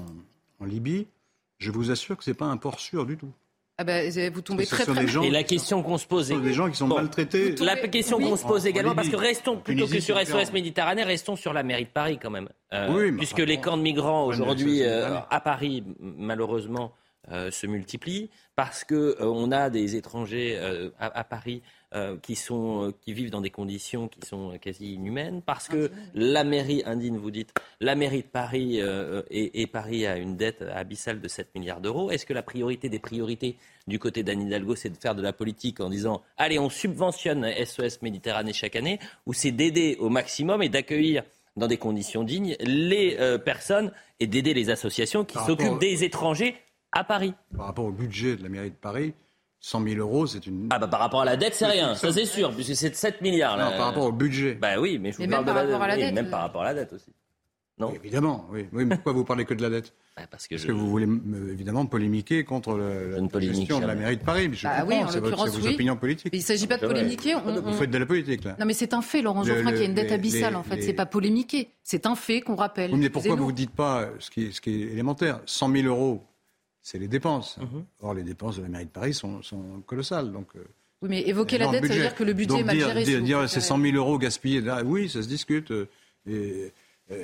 Libye, 0.63 1.07
je 1.57 1.71
vous 1.71 1.91
assure 1.91 2.17
que 2.17 2.23
ce 2.23 2.31
n'est 2.31 2.35
pas 2.35 2.45
un 2.45 2.57
port 2.57 2.79
sûr 2.79 3.05
du 3.05 3.17
tout. 3.17 3.33
Ah 3.77 3.83
ben, 3.83 4.09
vous 4.33 4.41
tombez 4.41 4.65
très 4.65 4.85
près. 4.85 5.05
Et 5.25 5.29
la 5.29 5.43
question 5.43 5.83
qu'on 5.83 5.97
se 5.97 6.07
pose, 6.07 6.29
des 6.29 6.53
gens 6.53 6.69
qui 6.69 6.77
sont 6.77 6.87
maltraités. 6.87 7.55
La 7.57 7.75
question 7.75 8.19
qu'on 8.19 8.37
se 8.37 8.45
pose 8.45 8.65
également, 8.65 8.95
parce 8.95 9.09
que 9.09 9.17
restons 9.17 9.57
plutôt 9.57 9.87
que 9.87 9.99
sur 9.99 10.17
SOS 10.17 10.53
Méditerranée, 10.53 11.03
restons 11.03 11.35
sur 11.35 11.51
la 11.51 11.63
mairie 11.63 11.85
de 11.85 11.89
Paris 11.89 12.17
quand 12.21 12.29
même, 12.29 12.47
euh, 12.73 13.11
puisque 13.17 13.39
les 13.39 13.59
camps 13.59 13.77
de 13.77 13.81
migrants 13.81 14.25
aujourd'hui 14.25 14.81
euh, 14.83 15.17
à 15.29 15.41
Paris, 15.41 15.83
malheureusement, 15.99 16.93
euh, 17.31 17.51
se 17.51 17.67
multiplient, 17.67 18.29
parce 18.55 18.83
que 18.83 19.17
on 19.19 19.51
a 19.51 19.69
des 19.69 19.95
étrangers 19.95 20.57
à, 20.99 21.23
Paris 21.23 21.61
euh, 21.95 22.17
qui, 22.21 22.35
sont, 22.35 22.87
euh, 22.87 22.91
qui 23.05 23.13
vivent 23.13 23.29
dans 23.29 23.39
des 23.39 23.51
conditions 23.51 24.09
qui 24.09 24.27
sont 24.27 24.57
quasi 24.59 24.95
inhumaines, 24.95 25.41
parce 25.41 25.69
que 25.69 25.89
la 26.13 26.43
mairie, 26.43 26.83
indigne, 26.85 27.15
vous 27.15 27.31
dites, 27.31 27.53
la 27.79 27.95
mairie 27.95 28.23
de 28.23 28.27
Paris 28.27 28.81
euh, 28.81 29.21
et, 29.31 29.65
Paris 29.65 30.05
a 30.05 30.17
une 30.17 30.35
dette 30.35 30.61
abyssale 30.61 31.21
de 31.21 31.27
7 31.29 31.55
milliards 31.55 31.79
d'euros. 31.79 32.11
Est-ce 32.11 32.25
que 32.25 32.33
la 32.33 32.43
priorité 32.43 32.89
des 32.89 32.99
priorités 32.99 33.55
du 33.87 33.97
côté 33.97 34.23
d'Anne 34.23 34.41
Hidalgo, 34.41 34.75
c'est 34.75 34.89
de 34.89 34.97
faire 34.97 35.15
de 35.15 35.21
la 35.21 35.31
politique 35.31 35.79
en 35.79 35.89
disant 35.89 36.21
allez, 36.35 36.59
on 36.59 36.69
subventionne 36.69 37.49
SOS 37.63 38.01
Méditerranée 38.01 38.51
chaque 38.51 38.75
année, 38.75 38.99
ou 39.25 39.31
c'est 39.31 39.51
d'aider 39.51 39.95
au 39.99 40.09
maximum 40.09 40.63
et 40.63 40.69
d'accueillir 40.69 41.23
dans 41.55 41.67
des 41.67 41.77
conditions 41.77 42.25
dignes 42.25 42.57
les 42.59 43.17
personnes 43.45 43.93
et 44.19 44.27
d'aider 44.27 44.53
les 44.53 44.69
associations 44.69 45.23
qui 45.23 45.37
s'occupent 45.37 45.79
des 45.79 46.03
étrangers 46.03 46.57
à 46.95 47.03
Paris 47.03 47.33
Par 47.55 47.67
rapport 47.67 47.85
au 47.85 47.91
budget 47.91 48.37
de 48.37 48.43
la 48.43 48.49
mairie 48.49 48.71
de 48.71 48.75
Paris, 48.75 49.13
100 49.59 49.83
000 49.83 49.99
euros, 49.99 50.25
c'est 50.25 50.47
une. 50.47 50.69
Ah 50.71 50.79
bah 50.79 50.87
par 50.87 50.99
rapport 50.99 51.21
à 51.21 51.25
la 51.25 51.37
dette, 51.37 51.53
c'est 51.53 51.65
rien, 51.65 51.93
ça 51.95 52.11
c'est 52.11 52.25
sûr, 52.25 52.51
puisque 52.53 52.75
c'est 52.75 52.95
7 52.95 53.21
milliards. 53.21 53.57
Là. 53.57 53.69
Non, 53.69 53.77
par 53.77 53.85
rapport 53.87 54.05
au 54.05 54.11
budget. 54.11 54.55
Bah 54.55 54.79
oui, 54.79 54.97
mais 54.99 55.11
je 55.11 55.17
vous 55.17 55.27
parle 55.27 55.45
de 55.45 55.51
la 55.51 55.95
dette. 55.97 56.13
Même 56.13 56.29
par 56.29 56.41
rapport 56.41 56.61
à 56.61 56.65
la 56.65 56.73
dette 56.73 56.93
aussi. 56.93 57.11
Non 57.77 57.91
Évidemment, 57.93 58.47
oui. 58.51 58.67
oui. 58.71 58.85
Mais 58.85 58.95
pourquoi 58.95 59.11
vous 59.11 59.25
parlez 59.25 59.43
que 59.43 59.53
de 59.53 59.61
la 59.61 59.69
dette 59.69 59.93
bah 60.15 60.23
parce, 60.31 60.47
que, 60.47 60.55
parce 60.55 60.65
que, 60.65 60.71
vous 60.71 60.89
voulez 60.89 61.09
évidemment 61.51 61.85
polémiquer 61.85 62.45
contre 62.45 62.77
la, 62.77 63.39
gestion 63.41 63.81
de 63.81 63.85
la 63.85 63.95
mairie 63.95 64.15
de 64.15 64.23
Paris. 64.23 64.49
je 64.53 64.65
bah 64.65 64.85
oui, 64.87 64.95
c'est 65.09 65.19
vos 65.19 65.67
opinions 65.67 65.97
politiques. 65.97 66.31
il 66.31 66.39
ne 66.39 66.43
s'agit 66.43 66.67
pas 66.67 66.77
de 66.77 66.87
polémiquer. 66.87 67.33
Vous 67.33 67.73
faites 67.73 67.91
de 67.91 67.97
la 67.97 68.05
politique 68.05 68.45
là. 68.45 68.55
Non 68.57 68.65
mais 68.65 68.73
c'est 68.73 68.93
un 68.93 69.01
fait, 69.01 69.21
Laurent 69.21 69.43
Geoffrin, 69.43 69.71
qu'il 69.71 69.81
y 69.81 69.83
a 69.83 69.87
une 69.87 69.93
dette 69.93 70.11
abyssale 70.13 70.55
en 70.55 70.63
fait. 70.63 70.81
C'est 70.81 70.93
pas 70.93 71.05
polémiquer, 71.05 71.69
c'est 71.83 72.05
un 72.05 72.15
fait 72.15 72.39
qu'on 72.39 72.55
rappelle. 72.55 72.95
mais 72.95 73.09
pourquoi 73.09 73.35
vous 73.35 73.51
ne 73.51 73.57
dites 73.57 73.75
pas 73.75 74.07
ce 74.19 74.29
qui, 74.29 74.53
ce 74.53 74.61
qui 74.61 74.83
est 74.83 74.93
élémentaire? 74.93 75.41
100 75.45 75.71
000 75.71 75.87
euros 75.87 76.23
c'est 76.85 76.99
les 76.99 77.07
dépenses. 77.07 77.57
Mhm. 77.57 77.83
Or, 78.03 78.13
les 78.13 78.21
dépenses 78.21 78.57
de 78.57 78.61
la 78.61 78.69
mairie 78.69 78.85
de 78.85 78.91
Paris 78.91 79.15
sont, 79.15 79.41
colossales. 79.87 80.31
Donc, 80.31 80.49
euh, 80.55 80.59
oui, 81.01 81.09
mais 81.09 81.27
évoquer 81.27 81.57
la 81.57 81.71
dette, 81.71 81.87
ça 81.87 81.93
veut 81.93 81.99
dire 81.99 82.13
que 82.13 82.23
le 82.23 82.33
budget 82.33 82.59
est 82.59 82.63
mal 82.63 82.79
géré. 82.79 83.03
Dire, 83.03 83.21
dire 83.23 83.49
c'est 83.49 83.59
100 83.59 83.81
000 83.81 83.97
euros 83.97 84.19
gaspillés, 84.19 84.61
oui, 84.85 85.09
ça 85.09 85.23
se 85.23 85.27
discute. 85.27 85.71
Euh, 85.71 85.87
et, 86.29 86.71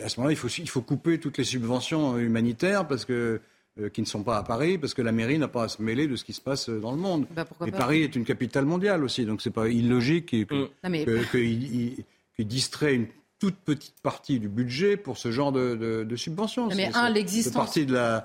à 0.04 0.10
ce 0.10 0.20
moment-là, 0.20 0.34
il 0.34 0.36
faut, 0.36 0.48
il 0.48 0.68
faut 0.68 0.82
couper 0.82 1.20
toutes 1.20 1.38
les 1.38 1.44
subventions 1.44 2.18
humanitaires 2.18 2.88
parce 2.88 3.06
que, 3.06 3.40
euh, 3.80 3.90
qui 3.90 4.02
ne 4.02 4.08
sont 4.08 4.24
pas 4.24 4.38
à 4.38 4.44
Paris, 4.44 4.80
parce 4.80 4.96
que 4.96 5.04
la 5.04 5.12
mairie 5.12 5.38
n'a 5.38 5.48
pas 5.48 5.66
à 5.66 5.68
se 5.68 5.80
mêler 5.80 6.08
de 6.08 6.16
ce 6.16 6.24
qui 6.24 6.34
se 6.34 6.42
passe 6.42 6.68
dans 6.68 6.92
le 6.92 6.98
monde. 6.98 7.28
Bah, 7.36 7.46
et 7.68 7.72
Paris 7.72 8.02
est 8.02 8.16
une 8.16 8.26
capitale 8.26 8.66
mondiale 8.66 9.04
aussi, 9.04 9.26
donc 9.26 9.44
c'est 9.44 9.52
pas 9.52 9.70
illogique 9.70 10.26
qu'il 10.26 10.48
mm. 10.84 12.44
distrait 12.44 12.96
une 12.96 13.08
toute 13.38 13.58
petite 13.58 14.00
partie 14.02 14.40
du 14.40 14.50
budget 14.50 14.98
pour 14.98 15.20
ce 15.20 15.32
genre 15.32 15.52
de, 15.52 16.04
de, 16.04 16.16
subventions. 16.16 16.68
mais 16.68 16.90
un, 16.96 17.10
l'existence. 17.10 17.54
partie 17.54 17.86
de 17.86 17.94
la 17.94 18.18
euh, 18.18 18.22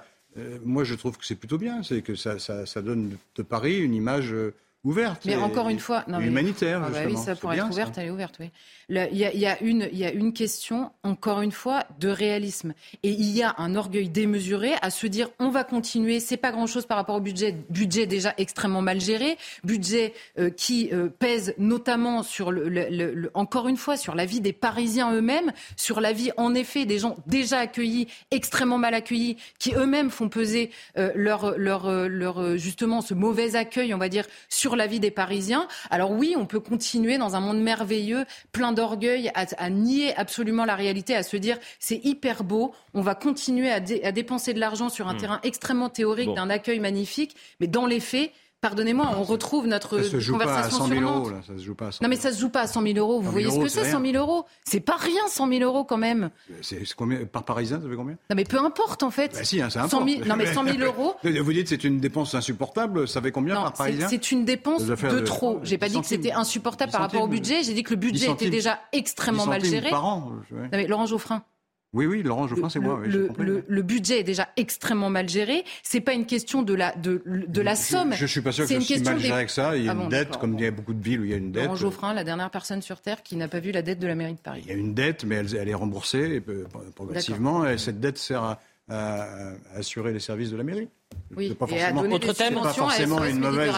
moi, 0.65 0.85
je 0.85 0.95
trouve 0.95 1.17
que 1.17 1.25
c'est 1.25 1.37
plutôt 1.37 1.59
bien. 1.59 1.83
C'est 1.83 2.03
que 2.03 2.15
ça, 2.15 2.83
donne 2.83 3.17
de 3.37 3.43
Paris 3.43 3.79
une 3.79 3.95
image 3.95 4.33
euh, 4.33 4.55
ouverte. 4.87 5.25
Mais 5.25 5.37
encore 5.37 5.69
une 5.69 5.81
fois, 5.81 6.05
non, 6.09 6.21
humanitaire. 6.21 6.83
Ah 6.85 6.91
bah 6.91 7.01
oui, 7.07 7.17
ça 7.17 7.35
pourrait 7.35 7.59
être 7.59 7.71
ouverte, 7.71 7.99
elle 7.99 8.07
est 8.07 8.11
ouverte, 8.11 8.37
oui. 8.41 8.51
Il 8.89 9.09
y, 9.15 9.39
y, 9.39 9.47
a 9.47 9.61
une, 9.63 9.89
il 9.91 9.99
y 9.99 10.05
a 10.05 10.13
une 10.13 10.33
question, 10.33 10.93
encore 11.03 11.41
une 11.41 11.51
fois, 11.51 11.83
de 11.99 12.09
réalisme. 12.09 12.73
Et 13.03 13.11
il 13.11 13.31
y 13.37 13.43
a 13.43 13.57
un 13.59 13.75
orgueil 13.75 14.09
démesuré 14.09 14.75
à 14.81 14.91
se 14.91 15.09
dire 15.09 15.29
on 15.41 15.49
va 15.49 15.65
continuer, 15.65 16.21
c'est 16.21 16.37
pas 16.37 16.53
grand-chose 16.53 16.87
par 16.87 16.97
rapport 16.97 17.17
au 17.17 17.21
budget, 17.21 17.57
budget 17.69 18.07
déjà 18.07 18.33
extrêmement 18.39 18.83
mal 18.83 19.01
géré, 19.01 19.39
budget 19.65 20.15
euh, 20.39 20.51
qui 20.51 20.91
euh, 20.93 21.09
pèse 21.09 21.53
notamment 21.59 22.23
sur, 22.23 22.53
le, 22.53 22.69
le, 22.69 23.31
encore 23.35 23.67
une 23.67 23.77
fois, 23.77 23.97
sur 23.97 24.15
la 24.15 24.25
vie 24.25 24.41
des 24.41 24.53
Parisiens 24.53 25.13
eux-mêmes, 25.13 25.53
sur 25.75 26.01
la 26.01 26.13
vie, 26.13 26.31
en 26.37 26.55
effet, 26.55 26.87
des 26.87 27.01
gens 27.01 27.17
déjà 27.27 27.59
accueillis, 27.59 28.07
extrêmement 28.31 28.79
mal 28.79 28.95
accueillis, 28.95 29.37
qui 29.59 29.75
eux-mêmes 29.75 30.11
font 30.11 30.29
peser 30.29 30.71
euh, 30.97 31.11
leur, 31.17 31.59
leur, 31.59 31.91
leur, 32.09 32.57
justement, 32.57 33.01
ce 33.01 33.15
mauvais 33.15 33.57
accueil, 33.57 33.93
on 33.95 33.99
va 33.99 34.09
dire, 34.09 34.27
sur 34.49 34.76
la 34.77 34.87
vie 34.87 35.01
des 35.01 35.11
Parisiens. 35.11 35.69
Alors 35.91 36.11
oui, 36.11 36.35
on 36.37 36.47
peut 36.47 36.61
continuer 36.61 37.19
dans 37.19 37.37
un 37.37 37.41
monde 37.41 37.61
merveilleux, 37.61 38.25
plein 38.53 38.73
d'orgueil, 38.73 39.31
à, 39.35 39.71
nier 39.71 40.15
absolument 40.17 40.65
la 40.65 40.75
réalité, 40.75 41.15
à 41.15 41.23
se 41.23 41.37
dire 41.37 41.59
c'est 41.79 42.05
hyper 42.05 42.45
beau, 42.45 42.75
on 42.95 43.01
va 43.01 43.15
continuer 43.15 43.71
à, 43.71 43.81
dépenser 43.81 44.55
de 44.55 44.61
l'argent 44.61 44.89
sur 44.89 45.09
un 45.09 45.15
hmm. 45.15 45.19
terrain 45.19 45.41
extrêmement 45.43 45.89
théorique 45.89 46.35
d'un 46.35 46.51
accueil 46.51 46.81
magnifique, 46.81 47.37
mais 47.61 47.67
dans 47.67 47.87
les 47.87 48.01
faits, 48.01 48.33
Pardonnez-moi, 48.63 49.11
on 49.17 49.23
retrouve 49.23 49.67
notre 49.67 50.03
ça 50.03 50.11
se 50.11 50.19
joue 50.19 50.33
conversation 50.33 50.79
pas 50.79 50.85
à 50.85 50.89
100 50.89 50.95
000 50.95 51.03
euros, 51.03 51.31
là. 51.31 51.37
Ça 51.47 51.59
se 51.59 51.63
joue 51.63 51.75
pas 51.75 51.89
à 51.89 51.93
100 51.93 51.99
000 51.99 52.03
non, 52.03 52.09
mais 52.09 52.17
ça 52.17 52.33
se 52.33 52.41
joue 52.41 52.49
pas 52.49 52.63
à 52.63 52.67
100 52.67 52.83
000 52.83 52.99
euros. 52.99 53.21
Vous 53.21 53.31
voyez 53.31 53.51
ce 53.51 53.59
que 53.59 53.69
c'est, 53.69 53.85
100 53.85 54.01
000 54.01 54.17
euros? 54.17 54.47
C'est 54.65 54.81
pas 54.81 54.97
rien, 54.97 55.29
100 55.29 55.49
000 55.49 55.63
euros 55.63 55.85
quand 55.85 55.99
même. 55.99 56.31
C'est 56.63 56.83
combien 56.97 57.25
par 57.27 57.45
parisien 57.45 57.81
Ça 57.81 57.89
fait 57.89 57.97
combien? 57.97 58.17
Non, 58.31 58.37
mais 58.37 58.45
peu 58.45 58.59
importe 58.59 59.03
en 59.03 59.11
fait. 59.11 59.35
Bah, 59.35 59.45
si, 59.45 59.61
hein, 59.61 59.69
100 59.71 59.89
000, 59.89 60.25
non, 60.25 60.37
mais 60.37 60.53
100 60.53 60.65
000 60.65 60.79
euros. 60.83 61.15
Vous 61.23 61.53
dites 61.53 61.69
c'est 61.69 61.85
une 61.85 62.01
dépense 62.01 62.35
insupportable. 62.35 63.07
Ça 63.07 63.21
fait 63.21 63.31
combien 63.31 63.57
par 63.57 63.73
parisien? 63.75 64.09
C'est 64.09 64.33
une 64.33 64.45
dépense 64.45 64.85
de, 64.85 65.21
trop. 65.21 65.61
J'ai 65.63 65.79
pas 65.79 65.89
dit 65.89 66.01
que 66.01 66.07
c'était 66.07 66.33
insupportable 66.33 66.93
par 66.93 67.03
rapport 67.03 67.23
au 67.23 67.29
budget. 67.29 67.63
J'ai 67.63 67.75
dit 67.75 67.83
que 67.83 67.91
le 67.91 68.01
budget 68.01 68.31
était 68.31 68.51
déjà 68.51 68.81
extrêmement 68.93 69.47
mal 69.47 69.65
géré. 69.65 69.91
Par 69.91 70.05
an. 70.05 70.33
Non, 70.51 70.69
mais 70.73 70.87
Laurent 70.87 71.07
Geoffrin. 71.07 71.43
Oui, 71.93 72.07
oui, 72.07 72.23
Laurent, 72.23 72.47
je 72.47 72.55
le, 72.55 72.61
pense, 72.61 72.75
c'est 72.75 72.79
moi. 72.79 73.01
Le, 73.07 73.83
budget 73.83 74.21
est 74.21 74.25
déjà 74.25 74.49
extrêmement 74.57 75.09
mal 75.09 75.29
géré. 75.29 75.65
C'est 75.83 76.01
pas 76.01 76.13
une 76.13 76.27
question 76.27 76.63
de 76.63 76.75
la, 76.75 76.93
somme. 77.77 78.13
Je, 78.13 78.23
ne 78.23 78.29
suis 78.29 78.41
pas 78.43 78.53
sûr 78.53 78.67
que 78.67 78.75
ce 78.75 78.81
soit 78.81 79.05
mal 79.05 79.19
géré 79.19 79.41
des... 79.41 79.47
que 79.47 79.53
ça. 79.53 79.77
Il 79.77 79.85
y 79.85 79.89
a 79.89 79.93
ah 79.93 80.03
une 80.03 80.09
dette, 80.09 80.37
comme 80.37 80.55
il 80.55 80.61
y 80.61 80.67
a 80.67 80.71
beaucoup 80.71 80.95
de 80.95 81.03
villes 81.03 81.21
où 81.21 81.25
il 81.25 81.31
y 81.31 81.35
a 81.35 81.39
une 81.39 81.53
dette. 81.53 81.65
Laurent 81.65 81.77
Geoffrin, 81.77 82.15
la 82.15 82.25
dernière 82.25 82.51
personne 82.51 82.83
sur 82.83 83.01
Terre 83.01 83.23
qui 83.23 83.37
n'a 83.37 83.49
pas 83.49 83.61
vu 83.61 83.73
la 83.73 83.83
dette 83.83 83.99
de 83.99 84.07
la 84.07 84.15
mairie 84.15 84.35
de 84.35 84.41
Paris. 84.41 84.63
Il 84.65 84.71
y 84.71 84.75
a 84.75 84.77
une 84.77 84.95
dette, 84.95 85.25
mais 85.25 85.37
elle, 85.37 85.69
est 85.69 85.75
remboursée 85.75 86.43
progressivement. 86.95 87.67
Et 87.67 87.79
cette 87.79 88.01
dette 88.01 88.19
sert 88.19 88.43
à, 88.43 88.59
assurer 89.75 90.13
les 90.13 90.21
services 90.21 90.51
de 90.51 90.57
la 90.57 90.65
mairie. 90.65 90.89
Oui, 91.35 91.55
pas 91.55 91.67
et 91.71 91.83
à 91.83 91.93
donner 91.93 92.15
Autre 92.15 92.33
thème, 92.33 92.55
pas 92.55 92.73
forcément 92.73 93.25
une 93.25 93.39
mauvaise. 93.39 93.73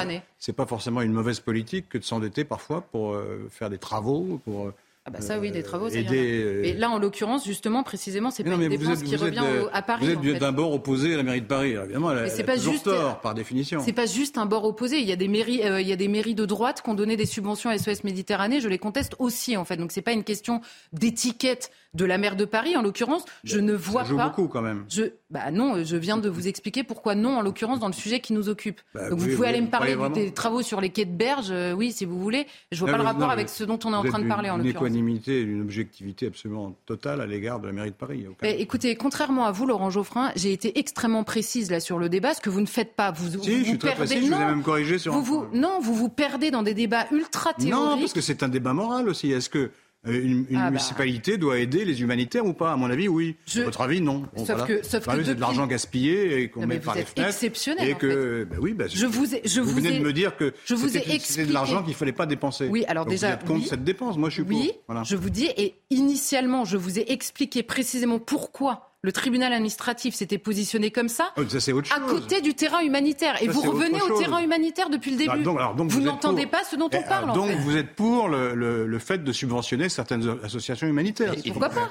Pas 0.56 0.66
forcément 0.66 1.02
une 1.02 1.12
mauvaise 1.12 1.40
politique 1.40 1.88
que 1.88 1.98
de 1.98 2.04
s'endetter 2.04 2.44
parfois 2.44 2.80
pour 2.80 3.12
euh, 3.12 3.48
faire 3.50 3.70
des 3.70 3.78
travaux, 3.78 4.40
pour... 4.44 4.66
Euh, 4.66 4.74
ah 5.08 5.10
bah 5.10 5.20
ça 5.22 5.38
oui, 5.38 5.50
des 5.50 5.62
travaux, 5.62 5.88
ça 5.88 5.96
euh, 5.96 6.00
y. 6.00 6.06
Euh, 6.10 6.64
Et 6.64 6.74
là, 6.74 6.90
en 6.90 6.98
l'occurrence, 6.98 7.46
justement, 7.46 7.82
précisément, 7.82 8.30
c'est 8.30 8.44
pas 8.44 8.50
une 8.50 8.68
dépense 8.68 9.00
êtes, 9.00 9.04
qui 9.04 9.16
revient 9.16 9.38
êtes, 9.38 9.70
à 9.72 9.80
Paris. 9.80 10.14
Vous 10.14 10.28
êtes 10.28 10.38
d'un 10.38 10.52
bord 10.52 10.74
opposé 10.74 11.14
à 11.14 11.16
la 11.16 11.22
mairie 11.22 11.40
de 11.40 11.46
Paris, 11.46 11.72
évidemment. 11.72 12.12
Mais 12.12 12.28
c'est 12.28 12.44
pas 12.44 12.58
juste 12.58 12.90
par 13.22 13.34
définition. 13.34 13.80
C'est 13.82 13.94
pas 13.94 14.04
juste 14.04 14.36
un 14.36 14.44
bord 14.44 14.64
opposé. 14.64 14.98
Il 14.98 15.08
y 15.08 15.12
a 15.12 15.16
des 15.16 15.28
mairies, 15.28 15.62
euh, 15.64 15.80
il 15.80 15.88
y 15.88 15.92
a 15.92 15.96
des 15.96 16.08
mairies 16.08 16.34
de 16.34 16.44
droite 16.44 16.82
qui 16.82 16.90
ont 16.90 16.94
donné 16.94 17.16
des 17.16 17.24
subventions 17.24 17.70
à 17.70 17.78
SOS 17.78 18.04
Méditerranée. 18.04 18.60
Je 18.60 18.68
les 18.68 18.78
conteste 18.78 19.14
aussi, 19.18 19.56
en 19.56 19.64
fait. 19.64 19.78
Donc 19.78 19.92
c'est 19.92 20.02
pas 20.02 20.12
une 20.12 20.24
question 20.24 20.60
d'étiquette 20.92 21.70
de 21.94 22.04
la 22.04 22.18
maire 22.18 22.36
de 22.36 22.44
Paris. 22.44 22.76
En 22.76 22.82
l'occurrence, 22.82 23.24
je 23.44 23.58
ne 23.58 23.72
vois 23.72 24.02
ça 24.02 24.10
joue 24.10 24.16
pas. 24.16 24.28
beaucoup 24.28 24.48
quand 24.48 24.60
même. 24.60 24.84
Je, 24.90 25.04
bah 25.30 25.50
non, 25.50 25.82
je 25.84 25.96
viens 25.96 26.18
de 26.18 26.28
vous 26.28 26.46
expliquer 26.46 26.84
pourquoi 26.84 27.14
non. 27.14 27.38
En 27.38 27.42
l'occurrence, 27.42 27.78
dans 27.78 27.86
le 27.86 27.94
sujet 27.94 28.20
qui 28.20 28.34
nous 28.34 28.48
occupe. 28.50 28.80
Bah 28.94 29.08
Donc 29.08 29.18
vous, 29.18 29.30
vous 29.30 29.36
pouvez 29.36 29.48
aller 29.48 29.60
me 29.60 29.68
parler 29.68 29.96
des 30.12 30.32
travaux 30.32 30.62
sur 30.62 30.80
les 30.80 30.90
quais 30.90 31.06
de 31.06 31.16
Berge, 31.16 31.48
euh, 31.50 31.72
oui, 31.72 31.92
si 31.92 32.04
vous 32.04 32.18
voulez. 32.18 32.46
Je 32.72 32.80
vois 32.80 32.90
pas 32.90 32.98
le 32.98 33.04
rapport 33.04 33.30
avec 33.30 33.48
ce 33.48 33.64
dont 33.64 33.78
on 33.84 33.92
est 33.92 33.96
en 33.96 34.04
train 34.04 34.18
de 34.18 34.28
parler 34.28 34.50
en 34.50 34.58
l'occurrence 34.58 34.88
et 34.98 35.44
d'une 35.44 35.60
objectivité 35.60 36.26
absolument 36.26 36.74
totale 36.86 37.20
à 37.20 37.26
l'égard 37.26 37.60
de 37.60 37.66
la 37.66 37.72
mairie 37.72 37.90
de 37.90 37.94
Paris. 37.94 38.26
Écoutez, 38.42 38.96
contrairement 38.96 39.44
à 39.46 39.52
vous, 39.52 39.66
Laurent 39.66 39.90
Geoffrin, 39.90 40.32
j'ai 40.36 40.52
été 40.52 40.78
extrêmement 40.78 41.24
précise 41.24 41.70
là 41.70 41.80
sur 41.80 41.98
le 41.98 42.08
débat, 42.08 42.34
ce 42.34 42.40
que 42.40 42.50
vous 42.50 42.60
ne 42.60 42.66
faites 42.66 42.94
pas. 42.94 43.10
Vous, 43.10 43.30
si, 43.30 43.36
vous, 43.36 43.42
je 43.42 43.64
suis 43.64 43.78
très 43.78 43.90
perdez... 43.90 44.06
précise, 44.06 44.28
je 44.28 44.34
vous 44.34 44.40
ai 44.40 44.44
même 44.44 44.62
corrigé 44.62 44.98
sur 44.98 45.12
Non, 45.52 45.80
vous 45.80 45.94
vous 45.94 46.08
perdez 46.08 46.50
dans 46.50 46.62
des 46.62 46.74
débats 46.74 47.06
ultra 47.12 47.52
théoriques. 47.54 47.72
Non, 47.72 47.98
parce 47.98 48.12
que 48.12 48.20
c'est 48.20 48.42
un 48.42 48.48
débat 48.48 48.72
moral 48.72 49.08
aussi. 49.08 49.30
Est-ce 49.32 49.48
que 49.50 49.70
euh, 50.06 50.22
une, 50.22 50.46
ah 50.50 50.54
bah. 50.54 50.70
municipalité 50.70 51.38
doit 51.38 51.58
aider 51.58 51.84
les 51.84 52.02
humanitaires 52.02 52.46
ou 52.46 52.52
pas? 52.52 52.72
À 52.72 52.76
mon 52.76 52.88
avis, 52.88 53.08
oui. 53.08 53.36
À 53.56 53.62
votre 53.64 53.80
avis, 53.80 54.00
non. 54.00 54.24
Sauf 54.36 54.64
que, 54.66 54.86
sauf 54.86 55.04
que 55.04 55.32
de 55.32 55.40
l'argent 55.40 55.66
gaspillé 55.66 56.42
et 56.42 56.50
qu'on 56.50 56.66
met 56.66 56.78
par 56.78 56.94
les 56.94 57.04
fenêtres. 57.04 57.30
Exceptionnel. 57.30 57.96
Bah 58.00 58.56
bah, 58.76 58.86
je 58.88 59.06
vous, 59.06 59.34
ai, 59.34 59.42
vous, 59.60 59.74
venez 59.74 59.98
de 59.98 60.04
me 60.04 60.12
dire 60.12 60.36
que 60.36 60.54
je 60.64 60.74
de 60.74 61.52
l'argent 61.52 61.82
qu'il 61.82 61.94
fallait 61.94 62.12
pas 62.12 62.26
dépenser. 62.26 62.68
Oui, 62.68 62.84
alors 62.86 63.06
déjà, 63.06 63.28
vous 63.28 63.34
êtes 63.34 63.44
contre 63.44 63.66
cette 63.66 63.84
dépense. 63.84 64.16
Moi, 64.16 64.28
je 64.28 64.34
suis 64.34 64.44
pour. 64.44 65.04
Je 65.04 65.16
vous 65.16 65.30
dis 65.30 65.48
et 65.56 65.74
initialement, 65.90 66.64
je 66.64 66.76
vous 66.76 66.98
ai 66.98 67.10
expliqué 67.10 67.62
précisément 67.62 68.18
pourquoi 68.18 68.87
le 69.02 69.12
tribunal 69.12 69.52
administratif 69.52 70.14
s'était 70.14 70.38
positionné 70.38 70.90
comme 70.90 71.08
ça, 71.08 71.32
ah 71.36 71.40
à 71.40 72.00
côté 72.00 72.40
du 72.40 72.54
terrain 72.54 72.80
humanitaire. 72.80 73.40
Et 73.42 73.48
vous 73.48 73.60
revenez 73.60 74.00
au 74.00 74.18
terrain 74.18 74.40
humanitaire 74.40 74.90
depuis 74.90 75.12
le 75.12 75.24
bah, 75.24 75.34
début. 75.36 75.44
Vous, 75.88 76.00
n'entendez 76.00 76.46
pas 76.46 76.64
ce 76.64 76.76
dont 76.76 76.90
on 76.92 76.98
eh, 76.98 77.08
parle. 77.08 77.32
donc 77.32 77.50
vous 77.60 77.76
êtes 77.76 77.94
pour 77.94 78.28
le, 78.28 78.98
fait 78.98 79.22
de 79.22 79.32
subventionner 79.32 79.88
certaines 79.88 80.38
associations 80.42 80.86
humanitaires. 80.86 81.34
Pourquoi 81.46 81.70
pas 81.70 81.90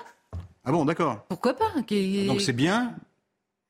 Ah 0.66 0.72
bon, 0.72 0.86
d'accord. 0.86 1.26
Pourquoi 1.30 1.54
pas 1.54 1.72
ah, 1.76 1.82
Donc 2.28 2.42
c'est 2.42 2.54
bien, 2.54 2.94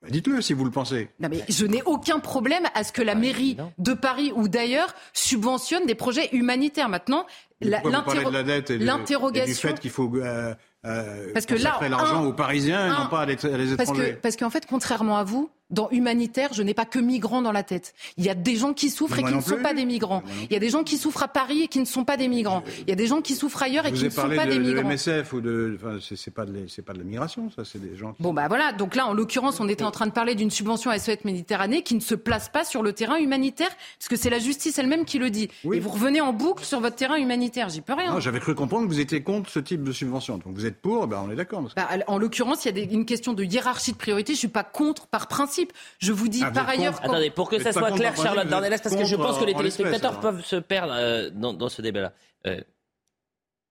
bah, 0.02 0.10
Dites-le 0.10 0.42
si 0.42 0.54
vous 0.54 0.66
le 0.66 0.72
pensez. 0.72 1.10
Je 1.50 1.66
n'ai 1.66 1.82
aucun 1.84 2.20
problème 2.20 2.64
à 2.74 2.84
ce 2.84 2.92
que 2.92 3.02
la 3.02 3.16
bah, 3.16 3.22
mairie 3.22 3.58
de 3.78 3.94
Paris 3.94 4.32
ou 4.36 4.48
d'ailleurs 4.48 4.94
subventionne 5.14 5.86
des 5.86 5.96
projets 5.96 6.30
humanitaires. 6.36 6.90
Maintenant, 6.90 7.26
l'interrogation. 7.62 9.32
De 9.32 9.46
du 9.46 9.54
fait 9.54 9.80
qu'il 9.80 9.92
faut 9.92 10.12
euh, 10.16 10.54
euh, 10.86 11.32
parce 11.34 11.46
que 11.46 11.56
là, 11.56 11.80
l'argent 11.90 12.24
aux 12.24 12.34
Parisiens, 12.34 12.80
un... 12.80 12.88
et 12.88 13.04
non 13.04 13.10
pas 13.10 13.22
à 13.22 13.26
les, 13.26 13.46
à 13.46 13.58
étrangers. 13.74 14.20
Parce 14.22 14.38
qu'en 14.38 14.48
en 14.48 14.50
fait, 14.50 14.66
contrairement 14.68 15.18
à 15.18 15.24
vous, 15.24 15.50
dans 15.70 15.90
humanitaire, 15.90 16.54
je 16.54 16.64
n'ai 16.64 16.74
pas 16.74 16.86
que 16.86 17.00
migrants 17.00 17.42
dans 17.42 17.52
la 17.52 17.64
tête. 17.64 17.94
Il 18.18 18.24
y 18.24 18.30
a 18.30 18.36
des 18.36 18.56
gens 18.56 18.74
qui 18.74 18.90
souffrent 18.90 19.20
et 19.20 19.24
qui 19.24 19.34
ne 19.34 19.42
sont 19.42 19.62
pas 19.62 19.74
des 19.74 19.86
migrants. 19.86 20.24
Il 20.44 20.54
y 20.54 20.56
a 20.56 20.60
des 20.60 20.70
gens 20.70 20.84
qui 20.84 20.98
souffrent 20.98 21.24
à 21.24 21.28
Paris 21.28 21.64
et 21.64 21.68
qui 21.68 21.80
ne 21.80 21.86
sont 21.86 22.06
pas 22.06 22.18
des 22.18 22.28
migrants. 22.28 22.64
Il 22.82 22.90
y 22.90 22.94
a 22.94 22.96
des 22.96 23.08
gens 23.08 23.22
qui 23.22 23.36
souffrent 23.36 23.62
ailleurs 23.62 23.86
et 23.86 23.92
qui 23.92 24.06
ne 24.06 24.10
sont 24.10 24.30
pas 24.30 24.46
des 24.46 24.60
migrants. 24.60 24.84
De 24.84 24.94
MSF 24.94 25.34
ou 25.34 25.42
de, 25.42 25.78
enfin, 25.80 25.98
c'est 26.00 26.34
pas 26.34 26.46
de, 26.46 26.68
c'est 26.68 26.82
pas 26.82 26.94
de 26.94 27.00
la 27.00 27.04
migration, 27.04 27.50
ça, 27.56 27.66
c'est 27.66 27.82
des 27.82 27.98
gens. 27.98 28.14
Qui... 28.14 28.24
Bon 28.24 28.34
bah 28.34 28.48
voilà. 28.48 28.72
Donc 28.72 28.96
là, 28.96 29.08
en 29.08 29.14
l'occurrence, 29.14 29.60
on 29.60 29.68
était 29.68 29.84
en 29.84 29.92
train 29.92 30.08
de 30.08 30.12
parler 30.12 30.36
d'une 30.36 30.52
subvention 30.52 30.90
à 30.90 31.00
SOS 31.00 31.26
Méditerranée 31.26 31.82
qui 31.82 31.96
ne 31.96 32.00
se 32.00 32.16
place 32.16 32.50
pas 32.50 32.64
sur 32.64 32.82
le 32.82 32.94
terrain 32.94 33.18
humanitaire, 33.18 33.70
parce 34.00 34.08
que 34.08 34.16
c'est 34.16 34.30
la 34.30 34.40
justice 34.40 34.78
elle-même 34.80 35.06
qui 35.06 35.20
le 35.20 35.30
dit. 35.30 35.50
Et 35.74 35.80
vous 35.80 35.90
revenez 35.90 36.22
en 36.22 36.34
boucle 36.34 36.64
sur 36.64 36.80
votre 36.80 36.96
terrain 36.96 37.18
humanitaire. 37.18 37.70
J'y 37.70 37.82
peux 37.82 37.94
rien. 37.94 38.20
j'avais 38.20 38.40
cru 38.40 38.56
comprendre 38.56 38.88
que 38.88 38.94
vous 38.94 39.00
étiez 39.00 39.22
contre 39.22 39.50
ce 39.50 39.60
type 39.60 39.84
de 39.84 39.92
subvention. 39.92 40.38
Donc 40.38 40.54
vous 40.54 40.66
êtes 40.66 40.82
pour, 40.82 41.04
eh 41.04 41.08
ben 41.08 41.24
on 41.26 41.32
est 41.32 41.36
d'accord. 41.36 41.64
Bah, 41.76 41.90
en 42.08 42.18
l'occurrence, 42.18 42.66
il 42.66 42.78
y 42.78 42.82
a 42.82 42.84
une 42.84 43.06
question 43.06 43.34
de 43.34 43.44
hiérarchie 43.44 43.92
de 43.92 43.98
priorité. 43.98 44.34
Je 44.34 44.40
suis 44.40 44.48
pas 44.48 44.64
contre 44.64 45.08
par 45.08 45.28
principe. 45.28 45.57
Je 46.00 46.12
vous 46.12 46.28
dis 46.28 46.44
par 46.54 46.70
ailleurs. 46.70 47.00
Attendez, 47.04 47.30
pour 47.30 47.50
que 47.50 47.60
ça 47.60 47.72
soit 47.72 47.92
clair, 47.92 48.16
Charlotte 48.16 48.48
Darnelles, 48.48 48.80
parce 48.82 48.96
que 48.96 49.06
je 49.06 49.16
pense 49.16 49.38
que 49.38 49.46
les 49.46 49.54
téléspectateurs 49.54 50.20
peuvent 50.20 50.44
se 50.44 50.56
perdre 50.56 50.94
euh, 50.96 51.30
dans, 51.32 51.70
ce 51.70 51.82
débat-là. 51.82 52.14
Euh, 52.46 52.62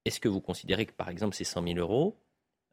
est-ce 0.04 0.20
que 0.20 0.28
vous 0.28 0.40
considérez 0.40 0.86
que, 0.86 0.92
par 0.92 1.08
exemple, 1.08 1.34
ces 1.34 1.44
100 1.44 1.62
000 1.62 1.78
euros 1.78 2.16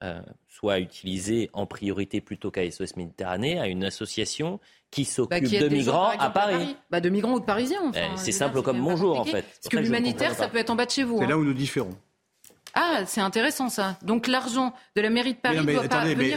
euh, 0.03 0.21
soient 0.47 0.79
utilisés 0.79 1.49
en 1.53 1.65
priorité 1.65 2.21
plutôt 2.21 2.51
qu'à 2.51 2.69
SOS 2.69 2.95
Méditerranée, 2.97 3.59
à 3.59 3.67
une 3.67 3.83
association 3.83 4.59
qui 4.91 5.05
s'occupe 5.05 5.43
bah, 5.43 5.59
de 5.59 5.67
migrants 5.69 6.09
à 6.19 6.29
Paris. 6.29 6.75
Bah, 6.91 6.99
de 6.99 7.09
migrants 7.09 7.33
ou 7.33 7.39
de 7.39 7.45
Parisiens, 7.45 7.91
eh, 7.95 8.17
c'est 8.17 8.31
simple 8.31 8.61
comme 8.61 8.81
bonjour, 8.81 9.19
en 9.19 9.25
fait. 9.25 9.43
Parce 9.43 9.69
que 9.69 9.77
l'humanitaire, 9.77 10.35
ça 10.35 10.47
peut 10.49 10.57
être 10.57 10.69
en 10.69 10.75
bas 10.75 10.85
de 10.85 10.91
chez 10.91 11.03
vous. 11.03 11.17
C'est 11.19 11.23
hein. 11.23 11.29
là 11.29 11.37
où 11.37 11.43
nous 11.43 11.53
différons. 11.53 11.97
Ah, 12.73 13.01
c'est 13.05 13.21
intéressant 13.21 13.69
ça. 13.69 13.97
Donc 14.03 14.27
l'argent 14.27 14.73
de 14.95 15.01
la 15.01 15.09
mairie 15.09 15.33
de 15.33 15.39
Paris 15.39 15.57
mais 15.63 15.73
non, 15.73 15.81
mais, 15.81 15.85
attendez, 15.85 16.15
mais 16.15 16.35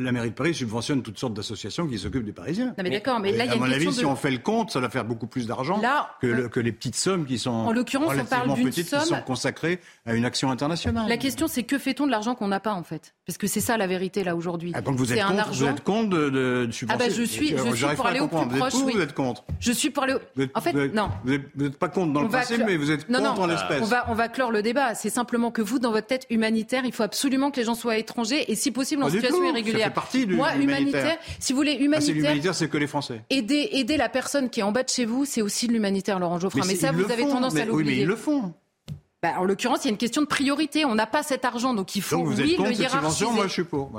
la 0.00 0.12
mairie 0.12 0.30
de 0.30 0.34
Paris 0.34 0.54
subventionne 0.54 1.02
toutes 1.02 1.18
sortes 1.18 1.34
d'associations 1.34 1.86
qui 1.86 1.98
s'occupent 1.98 2.24
des 2.24 2.32
Parisiens. 2.32 2.74
Non, 2.78 2.82
mais 2.82 2.90
d'accord, 2.90 3.20
mais 3.20 3.32
là, 3.32 3.44
il 3.44 3.48
y 3.48 3.50
a 3.50 3.54
À 3.54 3.56
mon 3.56 3.70
avis, 3.70 3.92
si 3.92 4.04
on 4.04 4.16
fait 4.16 4.30
le 4.30 4.38
compte, 4.38 4.70
ça 4.70 4.80
va 4.80 4.88
faire 4.88 5.04
beaucoup 5.04 5.26
plus 5.26 5.46
d'argent 5.46 5.80
que, 6.20 6.60
les 6.60 6.72
petites 6.72 6.96
sommes 6.96 7.26
qui 7.26 7.38
sont 7.38 7.50
en 7.50 7.72
l'occurrence, 7.72 8.12
on 8.18 8.24
parle 8.24 8.54
d'une 8.54 8.72
somme... 8.72 9.00
qui 9.00 9.06
sont 9.06 9.20
consacrées 9.26 9.80
à 10.06 10.14
une 10.14 10.24
action 10.24 10.50
internationale. 10.50 11.08
La 11.08 11.16
question, 11.16 11.46
c'est 11.46 11.62
que 11.62 11.78
fait-on 11.78 12.06
de 12.06 12.10
l'argent 12.10 12.34
qu'on 12.34 12.48
n'a 12.48 12.60
pas 12.60 12.72
en 12.72 12.82
fait? 12.82 13.14
Parce 13.26 13.38
que 13.38 13.46
c'est 13.46 13.60
ça 13.60 13.76
la 13.76 13.86
vérité 13.86 14.24
là 14.24 14.34
aujourd'hui. 14.34 14.72
Ah, 14.74 14.80
donc 14.80 14.96
vous 14.96 15.12
êtes, 15.12 15.22
contre, 15.22 15.40
argent... 15.40 15.64
vous 15.66 15.70
êtes 15.70 15.84
contre 15.84 16.08
de, 16.10 16.30
de. 16.30 16.70
Ah 16.88 16.96
bah 16.96 17.10
je 17.10 17.22
suis, 17.22 17.54
euh, 17.54 17.74
je, 17.74 17.86
suis 17.86 17.96
pour 17.96 18.06
aller 18.06 18.20
au 18.20 18.28
plus 18.28 18.58
proche. 18.58 18.74
Êtes, 19.00 19.14
contre? 19.14 19.44
Je 19.60 19.72
suis 19.72 19.90
pour 19.90 20.04
aller. 20.04 20.14
Vous 20.34 20.42
êtes, 20.42 20.56
en 20.56 20.60
fait, 20.60 20.72
non. 20.94 21.10
Vous 21.24 21.32
n'êtes 21.56 21.78
pas 21.78 21.88
contre 21.88 22.12
dans 22.12 22.22
le 22.22 22.28
principe, 22.28 22.62
mais 22.64 22.76
vous 22.76 22.90
êtes 22.90 23.06
contre 23.06 23.40
en 23.40 23.46
l'espèce. 23.46 23.82
On 23.82 23.86
va, 23.86 24.06
on 24.08 24.14
va 24.14 24.28
clore 24.28 24.50
le 24.50 24.62
débat. 24.62 24.94
C'est 24.94 25.10
simplement 25.10 25.50
que 25.50 25.62
vous, 25.66 25.78
dans 25.78 25.92
votre 25.92 26.06
tête 26.06 26.26
humanitaire, 26.30 26.84
il 26.84 26.92
faut 26.92 27.02
absolument 27.02 27.50
que 27.50 27.58
les 27.58 27.66
gens 27.66 27.74
soient 27.74 27.96
étrangers 27.96 28.50
et 28.50 28.54
si 28.54 28.70
possible 28.70 29.02
en 29.02 29.10
situation 29.10 29.38
tout, 29.38 29.44
irrégulière. 29.44 29.80
Ça 29.80 29.88
fait 29.88 29.94
partie 29.94 30.26
du 30.26 30.34
Moi, 30.34 30.54
humanitaire. 30.56 31.18
si 31.38 31.52
vous 31.52 31.58
voulez, 31.58 31.76
ah, 31.78 31.82
humanitaire. 31.82 32.14
Ah, 32.14 32.18
l'humanitaire, 32.18 32.54
c'est 32.54 32.68
que 32.68 32.78
les 32.78 32.86
Français. 32.86 33.22
Aider, 33.30 33.68
aider 33.72 33.96
la 33.96 34.08
personne 34.08 34.50
qui 34.50 34.60
est 34.60 34.62
en 34.62 34.72
bas 34.72 34.82
de 34.82 34.88
chez 34.88 35.04
vous, 35.04 35.24
c'est 35.24 35.42
aussi 35.42 35.66
de 35.66 35.72
l'humanitaire, 35.72 36.18
Laurent 36.18 36.38
Geoffrin. 36.38 36.62
Mais, 36.66 36.76
ça, 36.76 36.92
vous 36.92 37.10
avez 37.10 37.22
tendance 37.22 37.54
mais, 37.54 37.62
à 37.62 37.64
l'oublier. 37.64 37.90
Oui, 37.90 37.96
mais 37.96 38.02
ils 38.02 38.08
le 38.08 38.16
font. 38.16 38.54
Bah, 39.22 39.34
en 39.38 39.44
l'occurrence, 39.44 39.80
il 39.84 39.86
y 39.86 39.88
a 39.88 39.92
une 39.92 39.98
question 39.98 40.22
de 40.22 40.26
priorité. 40.26 40.84
On 40.84 40.94
n'a 40.94 41.06
pas 41.06 41.22
cet 41.22 41.44
argent, 41.44 41.74
donc 41.74 41.96
il 41.96 42.02
faut 42.02 42.16
donc 42.16 42.26
vous 42.26 42.40
oui, 42.40 42.52
êtes 42.52 42.56
contre 42.56 42.70
le 42.70 42.76
hiérarchiser. 42.76 43.26
Moi, 43.30 43.46
je 43.46 43.52
suis 43.52 43.64
pour. 43.64 43.90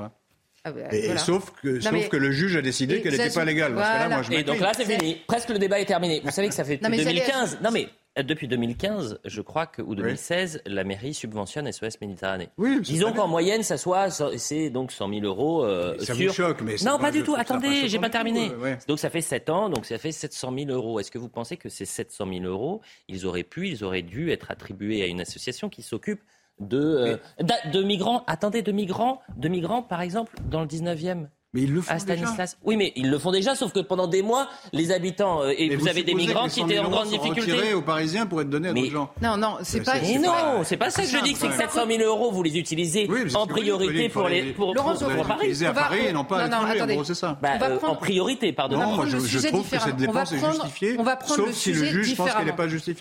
Ah, 0.67 0.71
bah, 0.71 1.17
sauf, 1.17 1.53
que, 1.61 2.17
le 2.17 2.31
juge 2.31 2.55
a 2.55 2.61
décidé 2.61 3.01
qu'elle 3.01 3.13
n'était 3.13 3.29
pas 3.29 3.45
légale. 3.45 3.73
Voilà. 3.73 4.21
Donc 4.43 4.59
là, 4.59 4.71
c'est 4.75 4.85
fini. 4.85 5.17
Presque 5.27 5.49
le 5.49 5.59
débat 5.59 5.79
est 5.79 5.85
terminé. 5.85 6.21
Vous 6.23 6.31
savez 6.31 6.49
que 6.49 6.55
ça 6.55 6.63
fait 6.63 6.77
2015. 6.77 7.59
Non 7.63 7.71
mais 7.71 7.89
euh, 8.17 8.23
depuis 8.23 8.47
2015, 8.47 9.19
je 9.23 9.41
crois 9.41 9.65
que, 9.65 9.81
ou 9.81 9.95
2016, 9.95 10.61
la 10.65 10.83
mairie 10.83 11.13
subventionne 11.13 11.71
SOS 11.71 12.01
Méditerranée. 12.01 12.49
Oui, 12.57 12.79
Disons 12.81 13.13
qu'en 13.13 13.27
moyenne, 13.27 13.63
ça 13.63 13.77
soit, 13.77 14.09
c'est 14.37 14.69
donc 14.69 14.91
100 14.91 15.09
000 15.09 15.21
euros. 15.25 15.63
Euh, 15.63 15.97
ça 15.99 16.13
sur... 16.13 16.27
vous 16.27 16.33
choque, 16.33 16.61
mais 16.61 16.75
Non, 16.85 16.99
pas 16.99 17.11
du 17.11 17.23
tout. 17.23 17.35
Attendez, 17.35 17.87
j'ai 17.87 17.99
pas 17.99 18.09
terminé. 18.09 18.51
Donc 18.87 18.99
ça 18.99 19.09
fait 19.09 19.21
7 19.21 19.49
ans, 19.49 19.69
donc 19.69 19.85
ça 19.85 19.97
fait 19.97 20.11
700 20.11 20.53
000 20.57 20.71
euros. 20.71 20.99
Est-ce 20.99 21.11
que 21.11 21.17
vous 21.17 21.29
pensez 21.29 21.57
que 21.57 21.69
ces 21.69 21.85
700 21.85 22.25
000 22.31 22.45
euros, 22.45 22.81
ils 23.07 23.25
auraient 23.25 23.43
pu, 23.43 23.69
ils 23.69 23.83
auraient 23.83 24.01
dû 24.01 24.31
être 24.31 24.51
attribués 24.51 25.03
à 25.03 25.07
une 25.07 25.21
association 25.21 25.69
qui 25.69 25.81
s'occupe 25.81 26.21
de, 26.59 26.77
euh, 26.77 27.17
de, 27.39 27.71
de 27.71 27.83
migrants, 27.83 28.23
attendez, 28.27 28.61
de 28.61 28.71
migrants, 28.71 29.21
de 29.35 29.47
migrants, 29.47 29.83
par 29.83 30.01
exemple, 30.01 30.35
dans 30.49 30.61
le 30.61 30.67
19e 30.67 31.27
mais 31.57 31.63
ils 31.63 31.73
le 31.73 31.81
font. 31.81 31.91
Ah, 31.91 31.97
déjà. 31.97 32.45
Oui, 32.63 32.77
mais 32.77 32.93
ils 32.95 33.09
le 33.09 33.17
font 33.17 33.31
déjà, 33.31 33.55
sauf 33.55 33.73
que 33.73 33.79
pendant 33.79 34.05
des 34.05 34.21
mois, 34.21 34.47
les 34.73 34.91
habitants 34.91 35.41
euh, 35.41 35.53
et 35.57 35.75
vous, 35.75 35.87
avez 35.87 36.03
des 36.03 36.13
migrants 36.13 36.47
qui 36.47 36.61
étaient 36.61 36.77
en 36.77 36.89
grande 36.89 37.09
difficulté. 37.09 37.73
aux 37.73 37.81
Parisiens 37.81 38.27
pour 38.27 38.41
être 38.41 38.49
donnés 38.49 38.69
à 38.69 38.73
mais... 38.73 38.81
d'autres 38.81 38.93
gens. 38.93 39.09
Non, 39.23 39.37
non, 39.37 39.57
c'est 39.63 39.81
pas. 39.81 39.95
Non, 39.99 40.63
c'est 40.63 40.77
pas 40.77 40.91
ça 40.91 41.01
que 41.01 41.07
je 41.07 41.23
dis. 41.23 41.35
C'est 41.35 41.47
que 41.47 41.55
700 41.55 41.87
000 41.87 42.03
euros, 42.03 42.31
vous 42.31 42.43
les 42.43 42.59
utilisez 42.59 43.09
en 43.33 43.47
priorité 43.47 44.09
pour 44.09 44.27
les 44.27 44.53
pour, 44.53 44.73
pour, 44.73 45.25
Paris. 45.25 45.65
À 45.65 45.73
Paris 45.73 46.05
et 46.09 46.13
non 46.13 46.23
pas 46.25 46.43
à 46.43 46.73
l'étranger. 46.73 47.01
C'est 47.05 47.15
ça. 47.15 47.37
Bah, 47.41 47.53
euh, 47.61 47.79
en 47.81 47.95
priorité, 47.95 48.53
pardon. 48.53 48.77
Non, 48.77 48.95
moi 48.95 49.05
je 49.07 49.47
trouve 49.47 49.67
que 49.67 49.79
cette 49.79 49.95
dépense 49.95 50.31
est 50.33 50.39
justifiée. 50.39 50.95
On 50.99 51.03
va 51.03 51.15
prendre 51.15 51.47
le 51.47 51.53
sujet 51.53 52.01
différemment. 52.01 52.53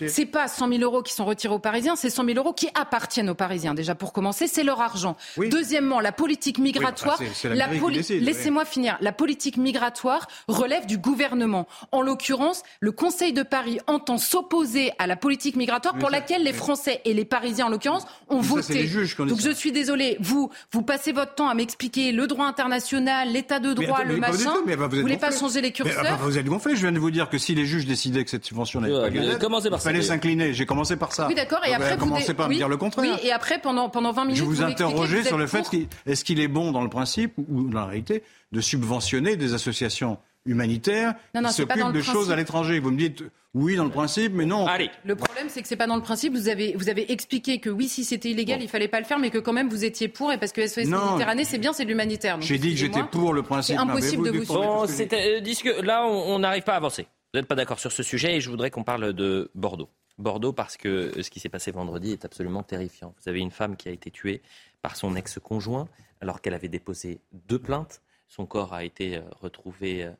C'est 0.07 0.25
pas 0.25 0.47
100 0.47 0.69
000 0.69 0.81
euros 0.81 1.03
qui 1.03 1.13
sont 1.13 1.25
retirés 1.25 1.53
aux 1.53 1.59
Parisiens, 1.59 1.95
c'est 1.95 2.09
100 2.09 2.25
000 2.25 2.37
euros 2.39 2.53
qui 2.53 2.69
appartiennent 2.73 3.29
aux 3.29 3.35
Parisiens. 3.35 3.75
Déjà 3.75 3.93
pour 3.93 4.13
commencer, 4.13 4.47
c'est 4.47 4.63
leur 4.63 4.81
argent. 4.81 5.15
Deuxièmement, 5.37 5.99
la 5.99 6.11
politique 6.11 6.57
migratoire, 6.57 7.19
la 7.43 7.67
politique 7.67 8.21
laissez-moi 8.47 8.65
finir. 8.65 8.97
La 9.01 9.11
politique 9.11 9.57
migratoire 9.57 10.27
relève 10.47 10.85
du 10.85 10.97
gouvernement. 10.97 11.67
En 11.91 12.01
l'occurrence, 12.01 12.63
le 12.79 12.93
Conseil 12.93 13.33
de 13.33 13.43
Paris 13.43 13.79
entend 13.87 14.17
s'opposer 14.17 14.91
à 14.99 15.07
la 15.07 15.17
politique 15.17 15.57
migratoire 15.57 15.97
pour 15.97 16.09
laquelle 16.09 16.43
les 16.43 16.53
Français 16.53 17.01
et 17.03 17.13
les 17.13 17.25
Parisiens, 17.25 17.65
en 17.65 17.69
l'occurrence, 17.69 18.05
ont 18.29 18.39
voté. 18.39 18.89
Donc 19.19 19.41
je 19.41 19.49
suis 19.49 19.73
désolé, 19.73 20.17
vous, 20.21 20.49
vous 20.71 20.81
passez 20.81 21.11
votre 21.11 21.35
temps 21.35 21.49
à 21.49 21.55
m'expliquer 21.55 22.13
le 22.13 22.25
droit 22.25 22.45
international, 22.45 23.29
l'état 23.31 23.59
de 23.59 23.73
droit, 23.73 24.03
le 24.03 24.17
mais, 24.17 24.75
vous, 24.75 24.89
vous 24.89 25.01
voulez 25.01 25.17
pas 25.17 25.31
changer 25.31 25.59
les 25.59 25.71
curseurs 25.71 26.17
Vous 26.19 26.37
êtes 26.37 26.45
gonflé. 26.45 26.75
Je 26.75 26.81
viens 26.81 26.93
de 26.93 26.99
vous 26.99 27.11
dire 27.11 27.29
que 27.29 27.37
si 27.37 27.53
les 27.53 27.65
juges 27.65 27.85
décidaient 27.85 28.23
que 28.23 28.29
cette 28.29 28.45
subvention 28.45 28.79
n'était 28.79 28.93
pas 28.93 29.09
gagné, 29.09 29.33
il 29.37 29.77
fallait 29.79 30.01
s'incliner. 30.01 30.53
J'ai 30.53 30.65
commencé 30.65 30.95
par 30.95 31.11
ça. 31.11 31.27
Oui, 31.27 31.35
d'accord. 31.35 31.65
Et 31.65 31.73
après, 31.73 31.97
vous 31.97 32.05
commencez 32.05 32.33
pas 32.33 32.45
à 32.45 32.47
me 32.47 32.55
dire 32.55 32.69
le 32.69 32.77
contraire. 32.77 33.19
Oui, 33.21 33.27
et 33.27 33.33
après, 33.33 33.59
pendant 33.59 33.89
20 33.89 34.25
minutes, 34.25 34.37
je 34.37 34.43
vous, 34.43 34.51
vous 34.51 34.61
interrogez 34.61 35.23
sur 35.23 35.37
le 35.37 35.47
fait 35.47 35.67
est-ce 36.05 36.23
qu'il 36.23 36.39
est 36.39 36.47
bon 36.47 36.71
dans 36.71 36.83
le 36.83 36.89
principe 36.89 37.33
ou 37.37 37.69
dans 37.69 37.81
la 37.81 37.85
réalité 37.85 38.23
de 38.51 38.61
subventionner 38.61 39.35
des 39.35 39.53
associations 39.53 40.17
humanitaires 40.45 41.13
non, 41.35 41.41
non, 41.41 41.49
qui 41.49 41.55
s'occupent 41.55 41.91
de 41.91 42.01
choses 42.01 42.31
à 42.31 42.35
l'étranger. 42.35 42.79
Vous 42.79 42.91
me 42.91 42.97
dites 42.97 43.23
oui 43.53 43.75
dans 43.75 43.83
le 43.83 43.89
euh, 43.89 43.93
principe, 43.93 44.33
mais 44.33 44.45
non. 44.45 44.67
Allez. 44.67 44.89
Le 45.03 45.15
problème, 45.15 45.47
c'est 45.49 45.61
que 45.61 45.67
c'est 45.67 45.75
pas 45.75 45.87
dans 45.87 45.95
le 45.95 46.01
principe. 46.01 46.33
Vous 46.33 46.47
avez, 46.47 46.73
vous 46.75 46.89
avez 46.89 47.11
expliqué 47.11 47.59
que 47.59 47.69
oui, 47.69 47.87
si 47.87 48.03
c'était 48.03 48.29
illégal, 48.29 48.59
bon. 48.59 48.65
il 48.65 48.69
fallait 48.69 48.87
pas 48.87 48.99
le 48.99 49.05
faire, 49.05 49.19
mais 49.19 49.29
que 49.29 49.37
quand 49.37 49.53
même 49.53 49.69
vous 49.69 49.83
étiez 49.83 50.07
pour, 50.07 50.31
et 50.31 50.37
parce 50.37 50.51
que 50.51 50.65
SOS 50.65 50.85
non. 50.85 51.05
Méditerranée, 51.05 51.43
c'est 51.43 51.57
bien, 51.57 51.73
c'est 51.73 51.83
de 51.83 51.89
l'humanitaire. 51.89 52.39
J'ai 52.41 52.57
dit 52.57 52.71
que 52.71 52.77
j'étais 52.77 53.03
pour 53.03 53.33
le 53.33 53.43
principe. 53.43 53.75
C'est 53.75 53.81
impossible 53.81 54.31
de 54.31 54.37
vous 54.37 54.45
suivre. 54.45 54.85
Euh, 54.89 55.69
euh, 55.75 55.81
là, 55.81 56.05
on 56.05 56.39
n'arrive 56.39 56.63
pas 56.63 56.73
à 56.73 56.77
avancer. 56.77 57.07
Vous 57.33 57.39
n'êtes 57.39 57.47
pas 57.47 57.55
d'accord 57.55 57.79
sur 57.79 57.91
ce 57.91 58.03
sujet, 58.03 58.37
et 58.37 58.41
je 58.41 58.49
voudrais 58.49 58.71
qu'on 58.71 58.83
parle 58.83 59.13
de 59.13 59.51
Bordeaux. 59.53 59.89
Bordeaux, 60.17 60.53
parce 60.53 60.77
que 60.77 61.21
ce 61.21 61.29
qui 61.29 61.39
s'est 61.39 61.49
passé 61.49 61.71
vendredi 61.71 62.11
est 62.11 62.25
absolument 62.25 62.63
terrifiant. 62.63 63.13
Vous 63.21 63.29
avez 63.29 63.39
une 63.39 63.51
femme 63.51 63.75
qui 63.75 63.87
a 63.87 63.91
été 63.91 64.09
tuée 64.09 64.41
par 64.81 64.95
son 64.95 65.15
ex-conjoint 65.15 65.87
alors 66.21 66.41
qu'elle 66.41 66.55
avait 66.55 66.69
déposé 66.69 67.21
deux 67.47 67.59
plaintes 67.59 68.01
son 68.27 68.45
corps 68.45 68.73
a 68.73 68.83
été 68.83 69.17
euh, 69.17 69.21
retrouvé 69.41 70.03
euh, 70.03 70.11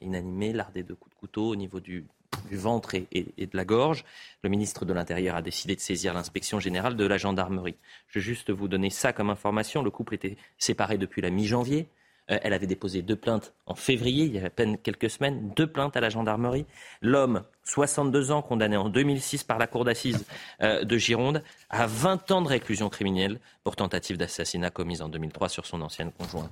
inanimé, 0.00 0.52
lardé 0.52 0.82
de 0.82 0.94
coups 0.94 1.14
de 1.14 1.20
couteau 1.20 1.48
au 1.50 1.56
niveau 1.56 1.80
du, 1.80 2.06
ventre 2.50 2.94
et, 2.94 3.06
de 3.12 3.56
la 3.56 3.64
gorge. 3.64 4.04
Le 4.42 4.50
ministre 4.50 4.84
de 4.84 4.92
l'Intérieur 4.92 5.36
a 5.36 5.42
décidé 5.42 5.74
de 5.74 5.80
saisir 5.80 6.14
l'inspection 6.14 6.60
générale 6.60 6.96
de 6.96 7.04
la 7.04 7.18
gendarmerie. 7.18 7.76
Je 8.08 8.18
vais 8.18 8.24
juste 8.24 8.50
vous 8.50 8.68
donner 8.68 8.90
ça 8.90 9.12
comme 9.12 9.30
information. 9.30 9.82
Le 9.82 9.90
couple 9.90 10.14
était 10.14 10.36
séparé 10.58 10.98
depuis 10.98 11.22
la 11.22 11.30
mi-janvier. 11.30 11.88
Euh, 12.30 12.38
elle 12.42 12.52
avait 12.52 12.66
déposé 12.66 13.02
deux 13.02 13.16
plaintes 13.16 13.52
en 13.66 13.74
février, 13.74 14.24
il 14.24 14.34
y 14.34 14.38
a 14.38 14.46
à 14.46 14.50
peine 14.50 14.78
quelques 14.78 15.10
semaines, 15.10 15.52
deux 15.54 15.66
plaintes 15.66 15.96
à 15.96 16.00
la 16.00 16.08
gendarmerie. 16.08 16.66
L'homme, 17.00 17.44
62 17.64 18.32
ans, 18.32 18.42
condamné 18.42 18.76
en 18.76 18.88
2006 18.88 19.44
par 19.44 19.58
la 19.58 19.66
cour 19.66 19.84
d'assises 19.84 20.26
euh, 20.62 20.84
de 20.84 20.98
Gironde, 20.98 21.42
a 21.70 21.86
20 21.86 22.30
ans 22.32 22.42
de 22.42 22.48
réclusion 22.48 22.88
criminelle 22.88 23.38
pour 23.62 23.76
tentative 23.76 24.16
d'assassinat 24.16 24.70
commise 24.70 25.02
en 25.02 25.08
2003 25.08 25.48
sur 25.48 25.66
son 25.66 25.80
ancienne 25.82 26.10
conjointe. 26.12 26.50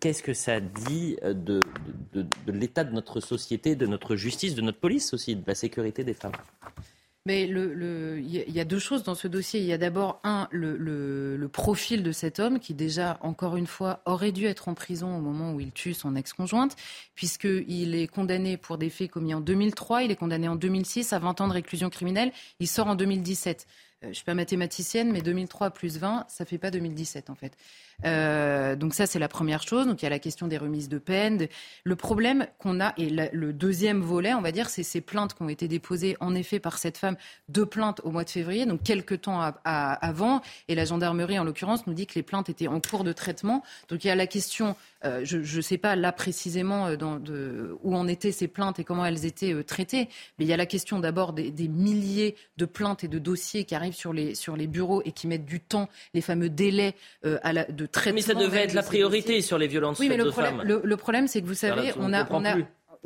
Qu'est-ce 0.00 0.22
que 0.22 0.34
ça 0.34 0.60
dit 0.60 1.16
euh, 1.22 1.34
de, 1.34 1.60
de 2.12 2.52
l'état 2.52 2.84
de 2.84 2.92
notre 2.92 3.20
société, 3.20 3.74
de 3.74 3.86
notre 3.86 4.16
justice, 4.16 4.54
de 4.54 4.62
notre 4.62 4.78
police 4.78 5.12
aussi, 5.12 5.34
de 5.34 5.42
la 5.46 5.54
sécurité 5.54 6.04
des 6.04 6.14
femmes? 6.14 6.32
Mais 7.26 7.42
il 7.42 7.52
le, 7.52 8.20
y 8.20 8.60
a 8.60 8.64
deux 8.64 8.78
choses 8.78 9.02
dans 9.02 9.16
ce 9.16 9.26
dossier. 9.26 9.58
Il 9.58 9.66
y 9.66 9.72
a 9.72 9.78
d'abord, 9.78 10.20
un, 10.22 10.46
le, 10.52 10.76
le, 10.76 11.48
profil 11.48 12.04
de 12.04 12.12
cet 12.12 12.38
homme 12.38 12.60
qui, 12.60 12.72
déjà, 12.72 13.18
encore 13.20 13.56
une 13.56 13.66
fois, 13.66 14.00
aurait 14.04 14.30
dû 14.30 14.46
être 14.46 14.68
en 14.68 14.74
prison 14.74 15.16
au 15.16 15.20
moment 15.20 15.52
où 15.52 15.60
il 15.60 15.72
tue 15.72 15.92
son 15.92 16.14
ex-conjointe, 16.14 16.76
puisqu'il 17.16 17.96
est 17.96 18.06
condamné 18.06 18.56
pour 18.56 18.78
des 18.78 18.90
faits 18.90 19.10
commis 19.10 19.34
en 19.34 19.40
2003, 19.40 20.04
il 20.04 20.10
est 20.12 20.16
condamné 20.16 20.46
en 20.46 20.54
2006 20.54 21.12
à 21.12 21.18
20 21.18 21.40
ans 21.40 21.48
de 21.48 21.52
réclusion 21.52 21.90
criminelle, 21.90 22.30
il 22.60 22.68
sort 22.68 22.86
en 22.86 22.94
2017. 22.94 23.66
Euh, 24.02 24.06
je 24.06 24.08
ne 24.08 24.14
suis 24.14 24.24
pas 24.24 24.34
mathématicienne, 24.34 25.10
mais 25.10 25.22
2003 25.22 25.70
plus 25.70 25.98
20, 25.98 26.26
ça 26.28 26.44
ne 26.44 26.48
fait 26.48 26.58
pas 26.58 26.70
2017 26.70 27.30
en 27.30 27.34
fait. 27.34 27.56
Euh, 28.04 28.76
donc 28.76 28.92
ça, 28.92 29.06
c'est 29.06 29.18
la 29.18 29.28
première 29.28 29.62
chose. 29.62 29.86
Donc 29.86 30.02
il 30.02 30.04
y 30.04 30.06
a 30.06 30.10
la 30.10 30.18
question 30.18 30.48
des 30.48 30.58
remises 30.58 30.90
de 30.90 30.98
peine. 30.98 31.48
Le 31.84 31.96
problème 31.96 32.46
qu'on 32.58 32.80
a, 32.80 32.92
et 32.98 33.08
le 33.08 33.52
deuxième 33.52 34.02
volet, 34.02 34.34
on 34.34 34.42
va 34.42 34.52
dire, 34.52 34.68
c'est 34.68 34.82
ces 34.82 35.00
plaintes 35.00 35.34
qui 35.34 35.42
ont 35.42 35.48
été 35.48 35.66
déposées 35.66 36.16
en 36.20 36.34
effet 36.34 36.60
par 36.60 36.76
cette 36.76 36.98
femme, 36.98 37.16
deux 37.48 37.64
plaintes 37.64 38.00
au 38.04 38.10
mois 38.10 38.24
de 38.24 38.30
février, 38.30 38.66
donc 38.66 38.82
quelques 38.82 39.22
temps 39.22 39.40
avant. 39.64 40.42
Et 40.68 40.74
la 40.74 40.84
gendarmerie, 40.84 41.38
en 41.38 41.44
l'occurrence, 41.44 41.86
nous 41.86 41.94
dit 41.94 42.06
que 42.06 42.14
les 42.16 42.22
plaintes 42.22 42.50
étaient 42.50 42.68
en 42.68 42.80
cours 42.80 43.04
de 43.04 43.12
traitement. 43.12 43.62
Donc 43.88 44.04
il 44.04 44.08
y 44.08 44.10
a 44.10 44.14
la 44.14 44.26
question, 44.26 44.76
euh, 45.06 45.20
je 45.24 45.56
ne 45.56 45.62
sais 45.62 45.78
pas 45.78 45.96
là 45.96 46.12
précisément 46.12 46.86
euh, 46.86 46.96
dans, 46.96 47.16
de, 47.16 47.76
où 47.82 47.96
en 47.96 48.08
étaient 48.08 48.32
ces 48.32 48.48
plaintes 48.48 48.78
et 48.78 48.84
comment 48.84 49.04
elles 49.04 49.24
étaient 49.24 49.62
traitées, 49.64 50.08
mais 50.38 50.44
il 50.44 50.48
y 50.48 50.52
a 50.52 50.56
la 50.56 50.66
question 50.66 50.98
d'abord 50.98 51.32
des, 51.32 51.50
des, 51.50 51.68
milliers 51.68 52.36
de 52.56 52.64
plaintes 52.64 53.04
et 53.04 53.08
de 53.08 53.18
dossiers 53.18 53.64
qui 53.64 53.74
arrivent 53.74 53.94
sur 53.94 54.12
les, 54.12 54.34
sur 54.34 54.56
les 54.56 54.66
bureaux 54.66 55.02
et 55.04 55.12
qui 55.12 55.26
mettent 55.26 55.46
du 55.46 55.60
temps, 55.60 55.88
les 56.14 56.20
fameux 56.20 56.48
délais 56.48 56.94
à 57.42 57.52
la, 57.52 57.64
de 57.64 57.88
mais 58.12 58.20
ça 58.20 58.34
devait 58.34 58.64
être 58.64 58.74
la 58.74 58.82
priorité 58.82 59.40
sur 59.40 59.58
les 59.58 59.66
violences 59.66 59.98
oui, 59.98 60.08
mais 60.08 60.16
le 60.16 60.30
problème, 60.30 60.62
Le, 60.62 60.96
problème, 60.96 61.26
c'est 61.26 61.40
que 61.40 61.46
vous 61.46 61.54
savez, 61.54 61.92
on 61.98 62.12
a, 62.12 62.26
on 62.30 62.44
a, 62.44 62.56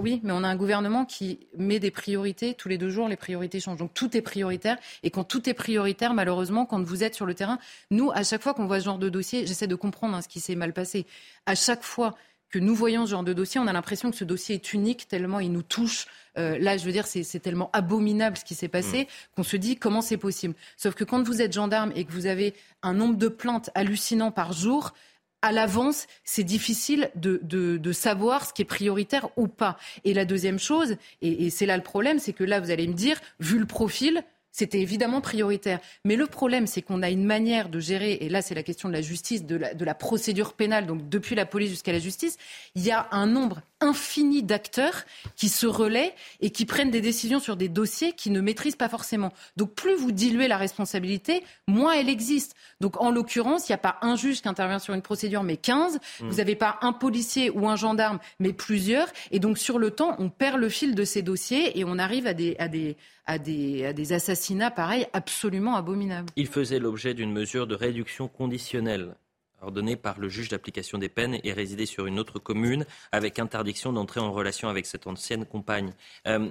oui, 0.00 0.20
mais 0.24 0.32
on 0.32 0.42
a 0.42 0.48
un 0.48 0.56
gouvernement 0.56 1.04
qui 1.04 1.38
met 1.56 1.78
des 1.78 1.90
priorités. 1.90 2.54
Tous 2.54 2.68
les 2.68 2.78
deux 2.78 2.90
jours, 2.90 3.08
les 3.08 3.16
priorités 3.16 3.60
changent. 3.60 3.78
Donc 3.78 3.94
tout 3.94 4.16
est 4.16 4.22
prioritaire. 4.22 4.78
Et 5.02 5.10
quand 5.10 5.24
tout 5.24 5.48
est 5.48 5.54
prioritaire, 5.54 6.14
malheureusement, 6.14 6.66
quand 6.66 6.82
vous 6.82 7.04
êtes 7.04 7.14
sur 7.14 7.26
le 7.26 7.34
terrain, 7.34 7.58
nous, 7.90 8.10
à 8.12 8.24
chaque 8.24 8.42
fois 8.42 8.54
qu'on 8.54 8.66
voit 8.66 8.80
ce 8.80 8.86
genre 8.86 8.98
de 8.98 9.08
dossier, 9.08 9.46
j'essaie 9.46 9.66
de 9.66 9.74
comprendre 9.74 10.16
hein, 10.16 10.22
ce 10.22 10.28
qui 10.28 10.40
s'est 10.40 10.54
mal 10.54 10.72
passé. 10.72 11.06
À 11.46 11.54
chaque 11.54 11.82
fois 11.82 12.14
que 12.50 12.58
nous 12.58 12.74
voyons 12.74 13.06
ce 13.06 13.12
genre 13.12 13.22
de 13.22 13.32
dossier, 13.32 13.60
on 13.60 13.66
a 13.66 13.72
l'impression 13.72 14.10
que 14.10 14.16
ce 14.16 14.24
dossier 14.24 14.56
est 14.56 14.72
unique, 14.72 15.06
tellement 15.06 15.38
il 15.38 15.52
nous 15.52 15.62
touche. 15.62 16.06
Euh, 16.36 16.58
là, 16.58 16.76
je 16.76 16.84
veux 16.84 16.92
dire, 16.92 17.06
c'est 17.06 17.40
tellement 17.40 17.70
abominable 17.72 18.36
ce 18.36 18.44
qui 18.44 18.54
s'est 18.54 18.68
passé 18.68 19.02
mm. 19.02 19.06
qu'on 19.36 19.42
se 19.42 19.56
dit 19.56 19.76
comment 19.76 20.02
c'est 20.02 20.16
possible. 20.16 20.54
Sauf 20.76 20.94
que 20.94 21.04
quand 21.04 21.22
vous 21.22 21.42
êtes 21.42 21.52
gendarme 21.52 21.92
et 21.94 22.04
que 22.04 22.12
vous 22.12 22.26
avez 22.26 22.54
un 22.82 22.92
nombre 22.92 23.16
de 23.16 23.28
plaintes 23.28 23.70
hallucinant 23.74 24.32
par 24.32 24.52
jour, 24.52 24.92
à 25.42 25.52
l'avance, 25.52 26.06
c'est 26.24 26.44
difficile 26.44 27.10
de, 27.14 27.40
de, 27.42 27.92
savoir 27.92 28.46
ce 28.46 28.52
qui 28.52 28.62
est 28.62 28.66
prioritaire 28.66 29.28
ou 29.36 29.48
pas. 29.48 29.76
Et 30.04 30.14
la 30.14 30.24
deuxième 30.24 30.58
chose, 30.58 30.96
et 31.22 31.50
c'est 31.50 31.66
là 31.66 31.76
le 31.76 31.82
problème, 31.82 32.18
c'est 32.18 32.32
que 32.32 32.44
là, 32.44 32.60
vous 32.60 32.70
allez 32.70 32.86
me 32.86 32.94
dire, 32.94 33.20
vu 33.40 33.58
le 33.58 33.66
profil, 33.66 34.22
c'était 34.52 34.80
évidemment 34.80 35.20
prioritaire. 35.20 35.80
Mais 36.04 36.16
le 36.16 36.26
problème, 36.26 36.66
c'est 36.66 36.82
qu'on 36.82 37.02
a 37.02 37.10
une 37.10 37.24
manière 37.24 37.68
de 37.68 37.80
gérer, 37.80 38.14
et 38.20 38.28
là 38.28 38.42
c'est 38.42 38.54
la 38.54 38.62
question 38.62 38.88
de 38.88 38.94
la 38.94 39.02
justice, 39.02 39.44
de 39.44 39.56
la, 39.56 39.74
de 39.74 39.84
la 39.84 39.94
procédure 39.94 40.54
pénale, 40.54 40.86
donc 40.86 41.08
depuis 41.08 41.34
la 41.34 41.46
police 41.46 41.70
jusqu'à 41.70 41.92
la 41.92 41.98
justice, 41.98 42.36
il 42.74 42.82
y 42.82 42.90
a 42.90 43.08
un 43.12 43.26
nombre 43.26 43.62
infini 43.80 44.42
d'acteurs 44.42 45.04
qui 45.36 45.48
se 45.48 45.66
relaient 45.66 46.14
et 46.40 46.50
qui 46.50 46.66
prennent 46.66 46.90
des 46.90 47.00
décisions 47.00 47.40
sur 47.40 47.56
des 47.56 47.68
dossiers 47.68 48.12
qu'ils 48.12 48.32
ne 48.32 48.40
maîtrisent 48.40 48.76
pas 48.76 48.88
forcément. 48.88 49.32
Donc 49.56 49.74
plus 49.74 49.94
vous 49.94 50.12
diluez 50.12 50.48
la 50.48 50.58
responsabilité, 50.58 51.42
moins 51.66 51.92
elle 51.92 52.08
existe. 52.08 52.54
Donc 52.80 53.00
en 53.00 53.10
l'occurrence, 53.10 53.68
il 53.68 53.72
n'y 53.72 53.76
a 53.76 53.78
pas 53.78 53.98
un 54.02 54.16
juge 54.16 54.42
qui 54.42 54.48
intervient 54.48 54.78
sur 54.78 54.94
une 54.94 55.02
procédure, 55.02 55.42
mais 55.42 55.56
15. 55.56 55.96
Mmh. 55.96 56.28
Vous 56.28 56.36
n'avez 56.36 56.56
pas 56.56 56.78
un 56.82 56.92
policier 56.92 57.50
ou 57.50 57.68
un 57.68 57.76
gendarme, 57.76 58.18
mais 58.38 58.52
plusieurs. 58.52 59.08
Et 59.30 59.38
donc 59.38 59.58
sur 59.58 59.78
le 59.78 59.90
temps, 59.90 60.14
on 60.18 60.28
perd 60.28 60.58
le 60.58 60.68
fil 60.68 60.94
de 60.94 61.04
ces 61.04 61.22
dossiers 61.22 61.78
et 61.78 61.84
on 61.84 61.98
arrive 61.98 62.26
à 62.26 62.34
des, 62.34 62.56
à 62.58 62.68
des, 62.68 62.96
à 63.30 63.38
des, 63.38 64.12
assassinats 64.12 64.72
pareils 64.72 65.06
absolument 65.12 65.76
abominables. 65.76 66.28
Il 66.34 66.48
faisait 66.48 66.80
l'objet 66.80 67.14
d'une 67.14 67.32
mesure 67.32 67.68
de 67.68 67.76
réduction 67.76 68.26
conditionnelle 68.26 69.14
ordonnée 69.62 69.94
par 69.94 70.18
le 70.18 70.28
juge 70.28 70.48
d'application 70.48 70.98
des 70.98 71.08
peines 71.08 71.38
et 71.44 71.52
résidait 71.52 71.86
sur 71.86 72.06
une 72.06 72.18
autre 72.18 72.40
commune 72.40 72.84
avec 73.12 73.38
interdiction 73.38 73.92
d'entrer 73.92 74.18
en 74.18 74.32
relation 74.32 74.68
avec 74.68 74.84
cette 74.84 75.06
ancienne 75.06 75.44
compagne. 75.44 75.92
Euh, 76.26 76.48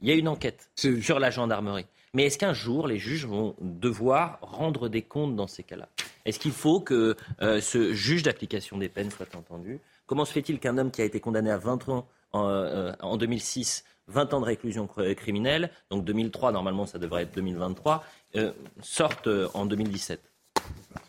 il 0.00 0.08
y 0.08 0.10
a 0.10 0.16
une 0.16 0.26
enquête 0.26 0.68
sur 0.74 1.20
la 1.20 1.30
gendarmerie. 1.30 1.86
Mais 2.12 2.24
est-ce 2.24 2.38
qu'un 2.38 2.54
jour, 2.54 2.88
les 2.88 2.98
juges 2.98 3.26
vont 3.26 3.54
devoir 3.60 4.38
rendre 4.42 4.88
des 4.88 5.02
comptes 5.02 5.36
dans 5.36 5.46
ces 5.46 5.62
cas-là? 5.62 5.88
Est-ce 6.24 6.40
qu'il 6.40 6.52
faut 6.52 6.80
que 6.80 7.14
euh, 7.40 7.60
ce 7.60 7.92
juge 7.92 8.24
d'application 8.24 8.78
des 8.78 8.88
peines 8.88 9.12
soit 9.12 9.32
entendu? 9.36 9.78
Comment 10.06 10.24
se 10.24 10.32
fait-il 10.32 10.58
qu'un 10.58 10.76
homme 10.76 10.90
qui 10.90 11.02
a 11.02 11.04
été 11.04 11.20
condamné 11.20 11.50
à 11.50 11.58
20 11.58 11.88
ans 11.88 12.08
en, 12.32 12.48
euh, 12.48 12.92
en 13.00 13.16
2006 13.16 13.84
20 14.08 14.34
ans 14.34 14.40
de 14.40 14.46
réclusion 14.46 14.86
criminelle, 14.86 15.70
donc 15.90 16.04
2003, 16.04 16.52
normalement 16.52 16.86
ça 16.86 16.98
devrait 16.98 17.24
être 17.24 17.34
2023, 17.34 18.04
euh, 18.36 18.52
sortent 18.82 19.26
euh, 19.26 19.48
en 19.54 19.66
2017. 19.66 20.20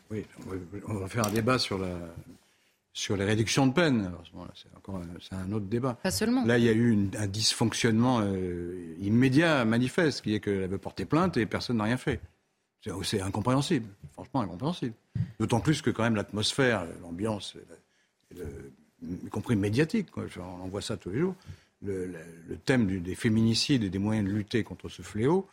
Oui, 0.09 0.25
on 0.87 0.93
va 0.95 1.07
faire 1.07 1.27
un 1.27 1.31
débat 1.31 1.59
sur, 1.59 1.77
la, 1.77 1.89
sur 2.93 3.17
les 3.17 3.25
réductions 3.25 3.67
de 3.67 3.73
peine. 3.73 4.11
C'est 4.55 4.75
encore 4.77 5.01
un 5.31 5.51
autre 5.51 5.65
débat. 5.65 5.97
Pas 6.01 6.11
seulement. 6.11 6.45
Là, 6.45 6.57
il 6.57 6.63
y 6.63 6.69
a 6.69 6.73
eu 6.73 7.09
un 7.17 7.27
dysfonctionnement 7.27 8.21
euh, 8.21 8.95
immédiat, 8.99 9.65
manifeste, 9.65 10.21
qui 10.21 10.35
est 10.35 10.39
qu'elle 10.39 10.67
veut 10.67 10.77
porter 10.77 11.05
plainte 11.05 11.37
et 11.37 11.45
personne 11.45 11.77
n'a 11.77 11.85
rien 11.85 11.97
fait. 11.97 12.21
C'est 13.03 13.19
incompréhensible, 13.19 13.89
franchement 14.13 14.41
incompréhensible. 14.41 14.93
D'autant 15.39 15.59
plus 15.59 15.81
que 15.81 15.89
quand 15.89 16.03
même 16.03 16.15
l'atmosphère, 16.15 16.85
l'ambiance, 17.01 17.57
y 18.33 19.29
compris 19.29 19.57
médiatique, 19.57 20.07
on 20.17 20.67
voit 20.67 20.81
ça 20.81 20.95
tous 20.95 21.09
les 21.09 21.19
jours, 21.19 21.35
le, 21.83 22.13
thème 22.65 23.01
des 23.01 23.15
féminicides 23.15 23.83
et 23.83 23.89
des 23.89 23.99
moyens 23.99 24.27
de 24.27 24.33
lutter 24.33 24.63
contre 24.63 24.89
ce 24.89 25.01
fléau, 25.01 25.47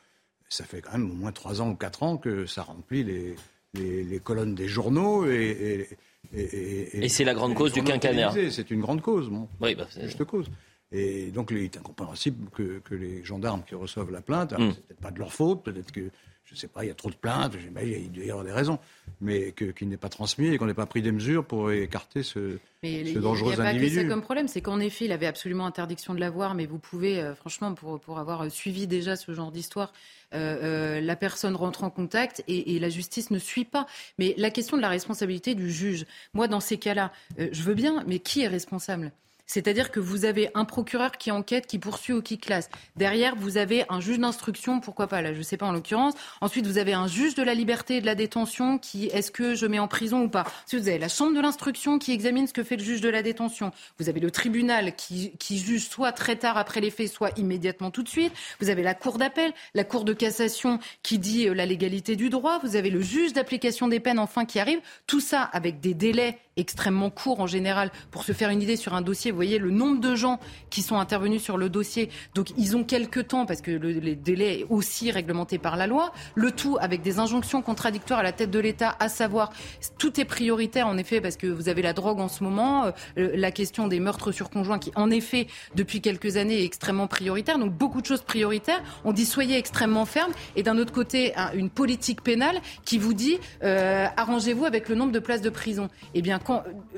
ça 0.49 0.64
fait 0.64 0.81
quand 0.81 0.93
même 0.93 1.11
au 1.11 1.14
moins 1.14 1.33
trois 1.33 1.61
ans 1.61 1.70
ou 1.70 1.75
quatre 1.75 2.03
ans 2.03 2.16
que 2.16 2.47
ça 2.47 2.62
remplit 2.62 3.05
les, 3.05 3.35
les, 3.75 4.18
colonnes 4.20 4.55
des 4.55 4.68
journaux 4.68 5.27
et, 5.27 5.89
et, 6.33 7.09
c'est 7.09 7.25
la 7.25 7.35
grande 7.35 7.55
cause 7.55 7.72
du 7.72 7.83
quinquennat. 7.83 8.33
C'est 8.51 8.70
une 8.70 8.81
grande 8.81 9.03
cause, 9.03 9.29
bon. 9.29 9.49
Oui, 9.61 9.75
bah, 9.75 9.87
juste 10.01 10.25
cause. 10.25 10.51
Et 10.93 11.31
donc, 11.33 11.51
il 11.51 11.59
est 11.59 11.77
incompréhensible 11.77 12.49
que, 12.51 12.79
que, 12.85 12.95
les 12.95 13.25
gendarmes 13.25 13.62
qui 13.66 13.75
reçouvent 13.75 14.12
la 14.12 14.20
plainte, 14.20 14.53
hmm. 14.53 14.70
c'est 14.70 14.87
peut-être 14.87 15.01
pas 15.01 15.11
de 15.11 15.18
leur 15.18 15.33
faute, 15.33 15.64
peut-être 15.64 15.91
que 15.91 16.11
je 16.45 16.53
ne 16.53 16.59
sais 16.59 16.68
pas, 16.68 16.84
il 16.84 16.88
y 16.88 16.90
a 16.90 16.95
trop 16.95 17.09
de 17.09 17.14
plaintes, 17.14 17.55
il 17.82 18.12
doit 18.12 18.24
y 18.24 18.30
avoir 18.30 18.45
des 18.45 18.53
raisons, 18.53 18.78
mais 19.20 19.53
qu'il 19.53 19.88
n'est 19.88 19.97
pas 19.97 20.11
transmis 20.11 20.49
et 20.49 20.59
qu'on 20.59 20.66
n'ait 20.66 20.74
pas 20.74 20.84
pris 20.84 21.01
des 21.01 21.11
mesures 21.11 21.45
pour 21.45 21.72
écarter 21.72 22.22
ce, 22.22 22.59
ce 22.82 23.18
dangereux 23.18 23.59
individu. 23.59 23.62
Il 23.62 23.62
n'y 23.62 23.68
a 23.68 23.72
pas 23.72 23.88
que 23.88 23.95
ça 23.95 24.05
comme 24.05 24.22
problème, 24.22 24.49
c'est 24.49 24.61
qu'en 24.61 24.78
effet, 24.78 25.07
il 25.07 25.12
avait 25.12 25.26
absolument 25.26 25.64
interdiction 25.64 26.12
de 26.12 26.20
l'avoir, 26.20 26.55
mais 26.55 26.66
vous 26.66 26.78
pouvez, 26.78 27.18
euh, 27.18 27.34
franchement, 27.34 27.72
pour, 27.72 27.99
pour 27.99 28.18
avoir 28.18 28.51
suivi 28.51 28.86
déjà 28.86 29.16
ce 29.16 29.32
genre 29.32 29.53
d'histoire, 29.53 29.95
euh, 30.34 30.99
euh, 30.99 31.01
la 31.01 31.16
personne 31.16 31.57
rentre 31.57 31.82
en 31.82 31.90
contact 31.90 32.45
et, 32.47 32.78
la 32.78 32.90
justice 32.90 33.30
ne 33.30 33.38
suit 33.38 33.64
pas. 33.64 33.86
Mais 34.18 34.34
la 34.36 34.51
question 34.51 34.76
de 34.76 34.82
la 34.82 34.88
responsabilité 34.90 35.55
du 35.55 35.70
juge, 35.70 36.05
moi, 36.34 36.47
dans 36.47 36.61
ces 36.61 36.76
cas-là, 36.76 37.12
je 37.38 37.62
veux 37.62 37.74
bien, 37.74 38.05
mais 38.07 38.18
qui 38.18 38.42
est 38.42 38.49
responsable? 38.49 39.12
C'est-à-dire 39.47 39.90
que 39.90 40.01
vous 40.01 40.24
avez 40.24 40.51
un 40.55 40.64
procureur 40.64 41.12
qui 41.12 41.30
enquête, 41.30 41.66
qui 41.66 41.78
poursuit 41.78 42.12
ou 42.12 42.22
qui 42.22 42.38
classe. 42.38 42.68
Derrière, 42.97 43.36
vous 43.36 43.57
avez 43.57 43.84
un 43.88 44.01
juge 44.01 44.18
d'instruction, 44.18 44.80
pourquoi 44.80 45.07
pas 45.07 45.22
là, 45.22 45.32
je 45.32 45.38
ne 45.38 45.42
sais 45.42 45.57
pas 45.57 45.66
en 45.66 45.72
l'occurrence. 45.72 46.14
Ensuite, 46.40 46.66
vous 46.66 46.78
avez 46.78 46.95
un 46.95 47.07
juge 47.07 47.34
de 47.34 47.42
la 47.42 47.55
liberté 47.55 47.97
et 47.97 48.01
de 48.01 48.07
la 48.07 48.14
détention 48.14 48.78
qui, 48.78 49.07
est-ce 49.07 49.30
que 49.30 49.55
je 49.55 49.66
mets 49.66 49.78
en 49.78 49.88
prison 49.88 50.22
ou 50.22 50.28
pas? 50.28 50.45
Ensuite, 50.64 50.82
vous 50.82 50.88
avez 50.88 50.99
la 50.99 51.09
chambre 51.09 51.34
de 51.34 51.40
l'instruction 51.40 51.99
qui 51.99 52.12
examine 52.12 52.47
ce 52.47 52.53
que 52.53 52.62
fait 52.62 52.76
le 52.76 52.84
juge 52.84 53.01
de 53.01 53.09
la 53.09 53.22
détention. 53.22 53.70
Vous 53.99 54.09
avez 54.09 54.20
le 54.20 54.30
tribunal 54.30 54.97
qui, 54.97 55.32
qui 55.38 55.59
juge 55.59 55.88
soit 55.88 56.12
très 56.12 56.36
tard 56.36 56.57
après 56.57 56.80
les 56.80 56.90
faits, 56.90 57.12
soit 57.12 57.38
immédiatement 57.38 57.90
tout 57.90 58.03
de 58.03 58.09
suite. 58.09 58.32
Vous 58.61 58.70
avez 58.70 58.82
la 58.82 58.95
cour 58.95 59.18
d'appel, 59.18 59.53
la 59.74 59.84
cour 59.84 60.05
de 60.05 60.12
cassation 60.12 60.78
qui 61.03 61.18
dit 61.18 61.49
euh, 61.49 61.55
la 61.55 61.66
légalité 61.66 62.16
du 62.16 62.30
droit. 62.30 62.59
Vous 62.62 62.76
avez 62.76 62.90
le 62.90 63.01
juge 63.01 63.32
d'application 63.32 63.88
des 63.88 64.01
peines 64.01 64.18
enfin 64.18 64.45
qui 64.45 64.59
arrive. 64.59 64.80
Tout 65.07 65.20
ça 65.20 65.42
avec 65.42 65.80
des 65.80 65.95
délais 65.95 66.38
extrêmement 66.57 67.11
court 67.11 67.40
en 67.40 67.46
général 67.46 67.90
pour 68.11 68.24
se 68.24 68.32
faire 68.32 68.50
une 68.50 68.62
idée 68.62 68.76
sur 68.76 68.94
un 68.94 69.02
dossier. 69.02 69.30
Vous 69.30 69.36
voyez 69.36 69.59
le 69.59 69.70
nombre 69.70 70.00
de 70.00 70.14
gens 70.14 70.38
qui 70.70 70.82
sont 70.82 70.98
intervenus 70.98 71.42
sur 71.42 71.57
le 71.57 71.68
dossier. 71.68 72.11
Donc 72.34 72.48
ils 72.57 72.76
ont 72.76 72.84
quelques 72.84 73.28
temps 73.28 73.46
parce 73.46 73.61
que 73.61 73.70
le, 73.70 73.90
les 73.92 74.14
délais 74.14 74.61
est 74.61 74.66
aussi 74.68 75.11
réglementé 75.11 75.59
par 75.59 75.76
la 75.76 75.86
loi. 75.86 76.12
Le 76.34 76.52
tout 76.52 76.76
avec 76.80 77.02
des 77.02 77.18
injonctions 77.18 77.62
contradictoires 77.62 78.20
à 78.20 78.22
la 78.22 78.32
tête 78.32 78.50
de 78.50 78.59
l'État, 78.59 78.96
à 79.00 79.09
savoir 79.09 79.52
tout 79.98 80.20
est 80.20 80.24
prioritaire 80.24 80.86
en 80.86 80.96
effet 80.96 81.20
parce 81.20 81.36
que 81.36 81.46
vous 81.46 81.68
avez 81.68 81.82
la 81.82 81.92
drogue 81.92 82.20
en 82.20 82.28
ce 82.28 82.44
moment, 82.44 82.86
euh, 83.18 83.30
la 83.34 83.50
question 83.50 83.88
des 83.88 84.00
meurtres 84.00 84.32
sur 84.32 84.50
conjoints 84.50 84.78
qui 84.78 84.92
en 84.94 85.11
effet 85.11 85.48
depuis 85.74 86.00
quelques 86.00 86.36
années 86.36 86.61
est 86.61 86.64
extrêmement 86.64 87.07
prioritaire. 87.07 87.59
Donc 87.59 87.72
beaucoup 87.72 88.00
de 88.00 88.07
choses 88.07 88.22
prioritaires. 88.22 88.82
On 89.05 89.12
dit 89.12 89.26
soyez 89.26 89.57
extrêmement 89.57 90.07
ferme 90.07 90.32
et 90.57 90.62
d'un 90.62 90.78
autre 90.78 90.92
côté 90.92 91.32
une 91.55 91.70
politique 91.70 92.22
pénale 92.22 92.61
qui 92.84 92.98
vous 92.98 93.14
dit 93.14 93.38
euh, 93.62 94.07
arrangez-vous 94.16 94.64
avec 94.64 94.88
le 94.88 94.94
nombre 94.94 95.12
de 95.12 95.18
places 95.18 95.42
de 95.42 95.50
prison. 95.50 95.88
Eh 96.14 96.22
bien 96.22 96.38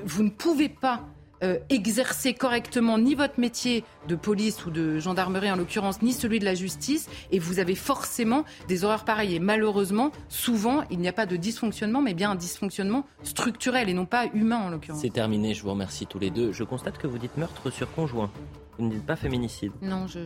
vous 0.05 0.23
ne 0.23 0.31
pouvez 0.31 0.69
pas 0.69 1.03
euh, 1.43 1.59
exercer 1.69 2.33
correctement 2.33 2.97
ni 2.99 3.15
votre 3.15 3.39
métier 3.39 3.85
de 4.09 4.17
police 4.17 4.65
ou 4.65 4.71
de 4.71 4.99
gendarmerie 4.99 5.51
en 5.51 5.57
l'occurrence, 5.57 6.01
ni 6.01 6.15
celui 6.15 6.39
de 6.39 6.47
la 6.47 6.55
justice, 6.55 7.11
et 7.31 7.39
vous 7.39 7.59
avez 7.59 7.75
forcément 7.75 8.45
des 8.69 8.85
horreurs 8.85 9.05
pareilles. 9.05 9.35
Et 9.35 9.39
malheureusement, 9.39 10.13
souvent, 10.31 10.83
il 10.91 10.99
n'y 10.99 11.09
a 11.09 11.13
pas 11.13 11.27
de 11.27 11.37
dysfonctionnement, 11.37 12.01
mais 12.01 12.15
bien 12.15 12.31
un 12.31 12.37
dysfonctionnement 12.37 13.05
structurel 13.23 13.91
et 13.91 13.95
non 13.95 14.07
pas 14.07 14.27
humain 14.33 14.59
en 14.59 14.71
l'occurrence. 14.71 15.03
C'est 15.03 15.13
terminé, 15.13 15.53
je 15.53 15.63
vous 15.63 15.71
remercie 15.71 16.07
tous 16.07 16.19
les 16.19 16.31
deux. 16.31 16.53
Je 16.53 16.65
constate 16.65 16.97
que 16.97 17.07
vous 17.07 17.19
dites 17.19 17.37
meurtre 17.37 17.71
sur 17.71 17.93
conjoint. 17.93 18.31
Vous 18.79 18.87
ne 18.87 18.93
dites 18.93 19.05
pas 19.07 19.17
féminicide. 19.17 19.73
Non, 19.83 20.07
je 20.07 20.21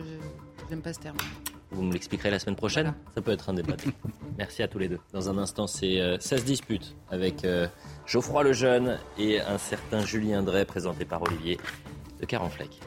n'aime 0.69 0.81
pas 0.81 0.93
ce 0.93 0.99
terme. 0.99 1.17
Vous 1.71 1.83
me 1.83 1.93
l'expliquerez 1.93 2.29
la 2.29 2.39
semaine 2.39 2.55
prochaine? 2.55 2.93
Ça 3.15 3.21
peut 3.21 3.31
être 3.31 3.49
un 3.49 3.53
débat. 3.53 3.75
Merci 4.37 4.61
à 4.61 4.67
tous 4.67 4.77
les 4.79 4.89
deux. 4.89 4.99
Dans 5.13 5.29
un 5.29 5.37
instant, 5.37 5.67
c'est 5.67 6.01
euh, 6.01 6.17
ça 6.19 6.37
se 6.37 6.43
dispute 6.43 6.95
avec 7.09 7.45
euh, 7.45 7.67
Geoffroy 8.05 8.43
Lejeune 8.43 8.99
et 9.17 9.39
un 9.39 9.57
certain 9.57 10.05
Julien 10.05 10.43
Drey, 10.43 10.65
présenté 10.65 11.05
par 11.05 11.21
Olivier 11.21 11.57
de 12.19 12.25
Carenfleck. 12.25 12.79